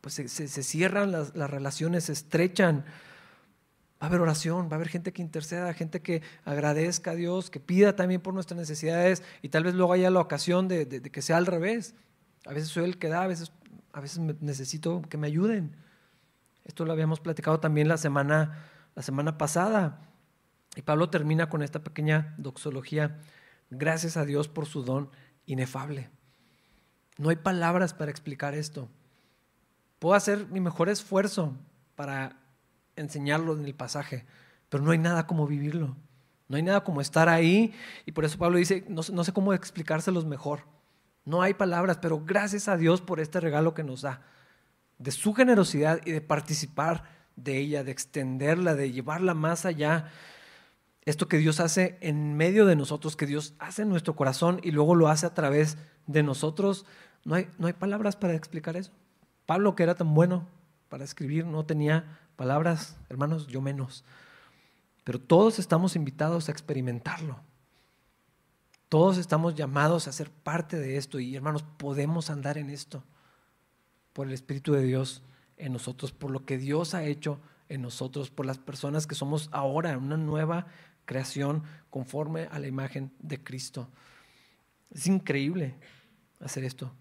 pues 0.00 0.14
se, 0.14 0.62
cierran 0.62 1.12
las 1.12 1.50
relaciones, 1.50 2.04
se 2.04 2.12
estrechan. 2.12 2.86
Va 4.04 4.06
a 4.06 4.10
haber 4.10 4.20
oración, 4.20 4.66
va 4.66 4.72
a 4.72 4.74
haber 4.74 4.90
gente 4.90 5.14
que 5.14 5.22
interceda, 5.22 5.72
gente 5.72 6.02
que 6.02 6.20
agradezca 6.44 7.12
a 7.12 7.14
Dios, 7.14 7.48
que 7.48 7.58
pida 7.58 7.96
también 7.96 8.20
por 8.20 8.34
nuestras 8.34 8.60
necesidades 8.60 9.22
y 9.40 9.48
tal 9.48 9.64
vez 9.64 9.72
luego 9.72 9.94
haya 9.94 10.10
la 10.10 10.20
ocasión 10.20 10.68
de, 10.68 10.86
que 11.10 11.22
sea 11.22 11.38
al 11.38 11.46
revés. 11.46 11.94
A 12.44 12.52
veces 12.52 12.68
soy 12.68 12.84
el 12.84 12.98
que 12.98 13.08
da, 13.08 13.22
a 13.22 13.26
veces, 13.26 13.50
a 13.94 14.00
veces 14.02 14.18
necesito 14.18 15.00
que 15.08 15.16
me 15.16 15.28
ayuden. 15.28 15.74
Esto 16.64 16.84
lo 16.84 16.92
habíamos 16.92 17.20
platicado 17.20 17.60
también 17.60 17.88
la 17.88 17.96
semana, 17.96 18.66
la 18.94 19.02
semana 19.02 19.38
pasada. 19.38 20.02
Y 20.76 20.82
Pablo 20.82 21.08
termina 21.08 21.48
con 21.48 21.62
esta 21.62 21.82
pequeña 21.82 22.34
doxología. 22.36 23.16
Gracias 23.70 24.18
a 24.18 24.26
Dios 24.26 24.48
por 24.48 24.66
su 24.66 24.82
don 24.82 25.08
inefable. 25.46 26.10
No 27.16 27.30
hay 27.30 27.36
palabras 27.36 27.94
para 27.94 28.10
explicar 28.10 28.54
esto. 28.54 28.86
Puedo 29.98 30.14
hacer 30.14 30.46
mi 30.48 30.60
mejor 30.60 30.90
esfuerzo 30.90 31.56
para 31.96 32.43
enseñarlo 32.96 33.56
en 33.56 33.64
el 33.64 33.74
pasaje, 33.74 34.26
pero 34.68 34.82
no 34.82 34.90
hay 34.90 34.98
nada 34.98 35.26
como 35.26 35.46
vivirlo. 35.46 35.96
No 36.48 36.56
hay 36.56 36.62
nada 36.62 36.84
como 36.84 37.00
estar 37.00 37.28
ahí 37.28 37.72
y 38.04 38.12
por 38.12 38.24
eso 38.24 38.38
Pablo 38.38 38.58
dice, 38.58 38.84
no, 38.88 39.02
sé 39.02 39.32
cómo 39.32 39.54
explicárselos 39.54 40.26
mejor. 40.26 40.60
No 41.24 41.40
hay 41.40 41.54
palabras, 41.54 41.98
pero 42.00 42.22
gracias 42.24 42.68
a 42.68 42.76
Dios 42.76 43.00
por 43.00 43.18
este 43.18 43.40
regalo 43.40 43.72
que 43.72 43.82
nos 43.82 44.02
da, 44.02 44.22
de 44.98 45.10
su 45.10 45.32
generosidad 45.32 46.00
y 46.04 46.12
de 46.12 46.20
participar 46.20 47.04
de 47.36 47.58
ella, 47.58 47.82
de 47.82 47.92
extenderla, 47.92 48.74
de 48.74 48.92
llevarla 48.92 49.32
más 49.32 49.64
allá. 49.64 50.10
Esto 51.06 51.28
que 51.28 51.38
Dios 51.38 51.60
hace 51.60 51.96
en 52.00 52.36
medio 52.36 52.66
de 52.66 52.76
nosotros, 52.76 53.16
que 53.16 53.26
Dios 53.26 53.54
hace 53.58 53.82
en 53.82 53.88
nuestro 53.88 54.14
corazón 54.14 54.60
y 54.62 54.70
luego 54.70 54.94
lo 54.94 55.08
hace 55.08 55.26
a 55.26 55.34
través 55.34 55.78
de 56.06 56.22
nosotros, 56.22 56.84
no 57.24 57.34
hay, 57.36 57.48
no 57.58 57.66
hay 57.66 57.72
palabras 57.72 58.16
para 58.16 58.34
explicar 58.34 58.76
eso. 58.76 58.92
Pablo, 59.46 59.74
que 59.74 59.82
era 59.82 59.94
tan 59.94 60.14
bueno 60.14 60.46
para 60.88 61.04
escribir, 61.04 61.46
no 61.46 61.64
tenía 61.64 62.18
palabras, 62.36 62.96
hermanos, 63.08 63.46
yo 63.46 63.60
menos. 63.60 64.04
Pero 65.04 65.20
todos 65.20 65.58
estamos 65.58 65.96
invitados 65.96 66.48
a 66.48 66.52
experimentarlo. 66.52 67.40
Todos 68.88 69.18
estamos 69.18 69.54
llamados 69.54 70.06
a 70.06 70.12
ser 70.12 70.30
parte 70.30 70.78
de 70.78 70.96
esto 70.96 71.18
y 71.18 71.34
hermanos, 71.34 71.64
podemos 71.78 72.30
andar 72.30 72.58
en 72.58 72.70
esto 72.70 73.02
por 74.12 74.26
el 74.26 74.32
Espíritu 74.32 74.72
de 74.72 74.82
Dios 74.82 75.22
en 75.56 75.72
nosotros, 75.72 76.12
por 76.12 76.30
lo 76.30 76.44
que 76.44 76.58
Dios 76.58 76.94
ha 76.94 77.04
hecho 77.04 77.40
en 77.68 77.82
nosotros, 77.82 78.30
por 78.30 78.46
las 78.46 78.58
personas 78.58 79.06
que 79.06 79.14
somos 79.14 79.48
ahora 79.52 79.98
una 79.98 80.16
nueva 80.16 80.66
creación 81.04 81.64
conforme 81.90 82.44
a 82.50 82.58
la 82.58 82.68
imagen 82.68 83.12
de 83.18 83.42
Cristo. 83.42 83.88
Es 84.90 85.06
increíble 85.06 85.74
hacer 86.40 86.64
esto. 86.64 86.92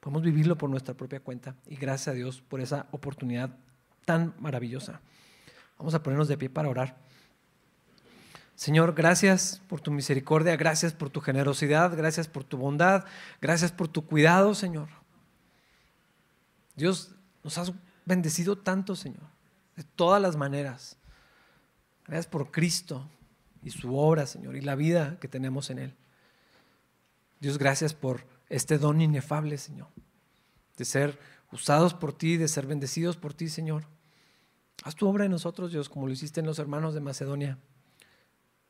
Podemos 0.00 0.22
vivirlo 0.22 0.56
por 0.56 0.70
nuestra 0.70 0.94
propia 0.94 1.20
cuenta 1.20 1.56
y 1.66 1.76
gracias 1.76 2.08
a 2.08 2.12
Dios 2.12 2.42
por 2.42 2.60
esa 2.60 2.86
oportunidad 2.92 3.56
tan 4.06 4.34
maravillosa. 4.38 5.02
Vamos 5.76 5.94
a 5.94 6.02
ponernos 6.02 6.28
de 6.28 6.38
pie 6.38 6.48
para 6.48 6.70
orar. 6.70 6.96
Señor, 8.54 8.94
gracias 8.94 9.60
por 9.68 9.82
tu 9.82 9.90
misericordia, 9.90 10.56
gracias 10.56 10.94
por 10.94 11.10
tu 11.10 11.20
generosidad, 11.20 11.94
gracias 11.94 12.26
por 12.26 12.42
tu 12.42 12.56
bondad, 12.56 13.04
gracias 13.42 13.70
por 13.70 13.88
tu 13.88 14.06
cuidado, 14.06 14.54
Señor. 14.54 14.88
Dios, 16.74 17.10
nos 17.44 17.58
has 17.58 17.72
bendecido 18.06 18.56
tanto, 18.56 18.96
Señor, 18.96 19.28
de 19.76 19.84
todas 19.84 20.22
las 20.22 20.36
maneras. 20.36 20.96
Gracias 22.06 22.26
por 22.26 22.50
Cristo 22.50 23.06
y 23.62 23.70
su 23.70 23.94
obra, 23.98 24.26
Señor, 24.26 24.56
y 24.56 24.62
la 24.62 24.74
vida 24.74 25.18
que 25.20 25.28
tenemos 25.28 25.68
en 25.68 25.78
Él. 25.78 25.94
Dios, 27.40 27.58
gracias 27.58 27.92
por 27.92 28.24
este 28.48 28.78
don 28.78 29.02
inefable, 29.02 29.58
Señor, 29.58 29.88
de 30.78 30.86
ser 30.86 31.18
usados 31.52 31.92
por 31.92 32.14
ti, 32.14 32.38
de 32.38 32.48
ser 32.48 32.66
bendecidos 32.66 33.18
por 33.18 33.34
ti, 33.34 33.50
Señor. 33.50 33.84
Haz 34.84 34.94
tu 34.94 35.08
obra 35.08 35.24
en 35.24 35.30
nosotros, 35.30 35.72
Dios, 35.72 35.88
como 35.88 36.06
lo 36.06 36.12
hiciste 36.12 36.40
en 36.40 36.46
los 36.46 36.58
hermanos 36.58 36.94
de 36.94 37.00
Macedonia. 37.00 37.58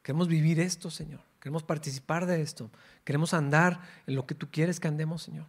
Queremos 0.03 0.29
vivir 0.29 0.61
esto, 0.61 0.91
Señor. 0.91 1.21
Queremos 1.41 1.63
participar 1.63 2.27
de 2.27 2.41
esto. 2.41 2.71
Queremos 3.05 3.35
andar 3.35 3.81
en 4.07 4.15
lo 4.15 4.27
que 4.27 4.35
tú 4.35 4.49
quieres 4.51 4.81
que 4.81 4.89
andemos, 4.89 5.23
Señor. 5.23 5.47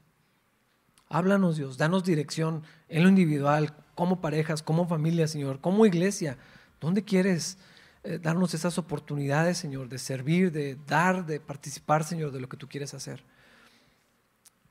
Háblanos, 1.10 1.58
Dios. 1.58 1.78
Danos 1.78 2.04
dirección 2.04 2.64
en 2.90 3.04
lo 3.04 3.10
individual, 3.10 3.74
como 3.96 4.20
parejas, 4.20 4.64
como 4.64 4.88
familia, 4.88 5.28
Señor, 5.28 5.62
como 5.62 5.86
iglesia. 5.86 6.38
¿Dónde 6.82 7.04
quieres 7.04 7.58
eh, 8.04 8.20
darnos 8.20 8.54
esas 8.54 8.78
oportunidades, 8.78 9.58
Señor, 9.58 9.90
de 9.90 10.00
servir, 10.00 10.52
de 10.52 10.76
dar, 10.88 11.26
de 11.26 11.40
participar, 11.40 12.04
Señor, 12.04 12.32
de 12.32 12.42
lo 12.42 12.50
que 12.50 12.58
tú 12.58 12.68
quieres 12.68 12.94
hacer? 12.94 13.24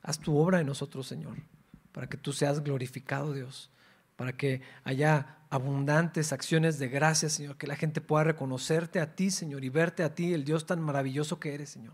Haz 0.03 0.19
tu 0.19 0.37
obra 0.37 0.59
en 0.59 0.67
nosotros, 0.67 1.07
Señor, 1.07 1.37
para 1.91 2.07
que 2.07 2.17
tú 2.17 2.33
seas 2.33 2.63
glorificado, 2.63 3.33
Dios 3.33 3.71
para 4.17 4.35
que 4.35 4.61
haya 4.83 5.37
abundantes 5.49 6.33
acciones 6.33 6.77
de 6.79 6.89
gracia, 6.89 7.29
Señor, 7.29 7.55
que 7.55 7.67
la 7.67 7.77
gente 7.77 8.01
pueda 8.01 8.25
reconocerte 8.25 8.99
a 8.99 9.15
ti, 9.15 9.31
Señor, 9.31 9.63
y 9.63 9.69
verte 9.69 10.03
a 10.03 10.13
ti, 10.13 10.33
el 10.33 10.43
Dios 10.43 10.65
tan 10.65 10.81
maravilloso 10.81 11.39
que 11.39 11.53
eres, 11.53 11.69
Señor, 11.69 11.93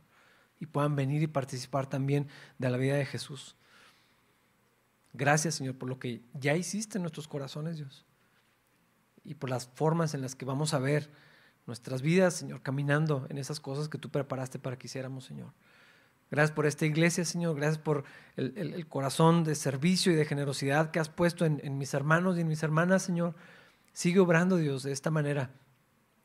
y 0.59 0.65
puedan 0.65 0.95
venir 0.95 1.21
y 1.21 1.28
participar 1.28 1.88
también 1.88 2.28
de 2.57 2.69
la 2.71 2.78
vida 2.78 2.95
de 2.95 3.05
Jesús. 3.05 3.55
Gracias, 5.11 5.55
Señor, 5.55 5.78
por 5.78 5.89
lo 5.89 5.99
que 5.99 6.24
ya 6.34 6.55
hiciste 6.55 6.97
en 6.97 7.03
nuestros 7.03 7.28
corazones, 7.28 7.78
Dios, 7.78 8.05
y 9.24 9.36
por 9.36 9.49
las 9.51 9.67
formas 9.67 10.15
en 10.15 10.21
las 10.21 10.34
que 10.34 10.45
vamos 10.45 10.74
a 10.74 10.80
ver 10.80 11.11
nuestras 11.67 12.01
vidas, 12.01 12.34
Señor, 12.34 12.61
caminando 12.61 13.28
en 13.30 13.38
esas 13.38 13.59
cosas 13.59 13.89
que 13.89 13.97
tú 13.97 14.09
preparaste 14.09 14.59
para 14.59 14.78
que 14.78 14.88
hiciéramos, 14.88 15.26
Señor. 15.26 15.53
Gracias 16.34 16.55
por 16.55 16.65
esta 16.65 16.88
iglesia, 16.88 17.23
Señor. 17.25 17.55
Gracias 17.55 17.77
por 17.77 18.05
el, 18.38 18.88
corazón 18.88 19.43
de 19.43 19.53
servicio 19.53 20.11
y 20.11 20.15
de 20.15 20.25
generosidad 20.25 20.89
que 20.89 20.99
has 20.99 21.07
puesto 21.07 21.45
en, 21.45 21.77
mis 21.77 21.93
hermanos 21.93 22.38
y 22.38 22.41
en 22.41 22.47
mis 22.47 22.63
hermanas, 22.63 23.03
Señor. 23.03 23.36
Sigue 23.91 24.19
obrando, 24.19 24.57
Dios, 24.57 24.81
de 24.81 24.93
esta 24.93 25.11
manera 25.11 25.51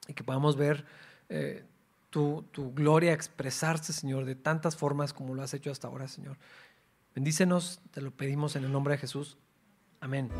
y 0.06 0.14
que 0.14 0.24
podamos 0.24 0.56
ver 0.56 0.86
eh, 1.28 1.62
tu, 2.08 2.42
tu 2.52 2.72
gloria 2.72 3.12
expresarse, 3.12 3.92
Señor, 3.92 4.24
de 4.24 4.34
tantas 4.34 4.76
formas 4.76 5.12
como 5.12 5.34
lo 5.34 5.42
has 5.42 5.52
hecho 5.52 5.70
hasta 5.70 5.88
ahora, 5.88 6.08
Señor. 6.08 6.38
Bendícenos, 7.14 7.82
te 7.90 8.00
lo 8.00 8.10
pedimos 8.10 8.56
en 8.56 8.64
el 8.64 8.72
nombre 8.72 8.94
de 8.94 8.98
Jesús. 9.00 9.36
Amén. 10.00 10.30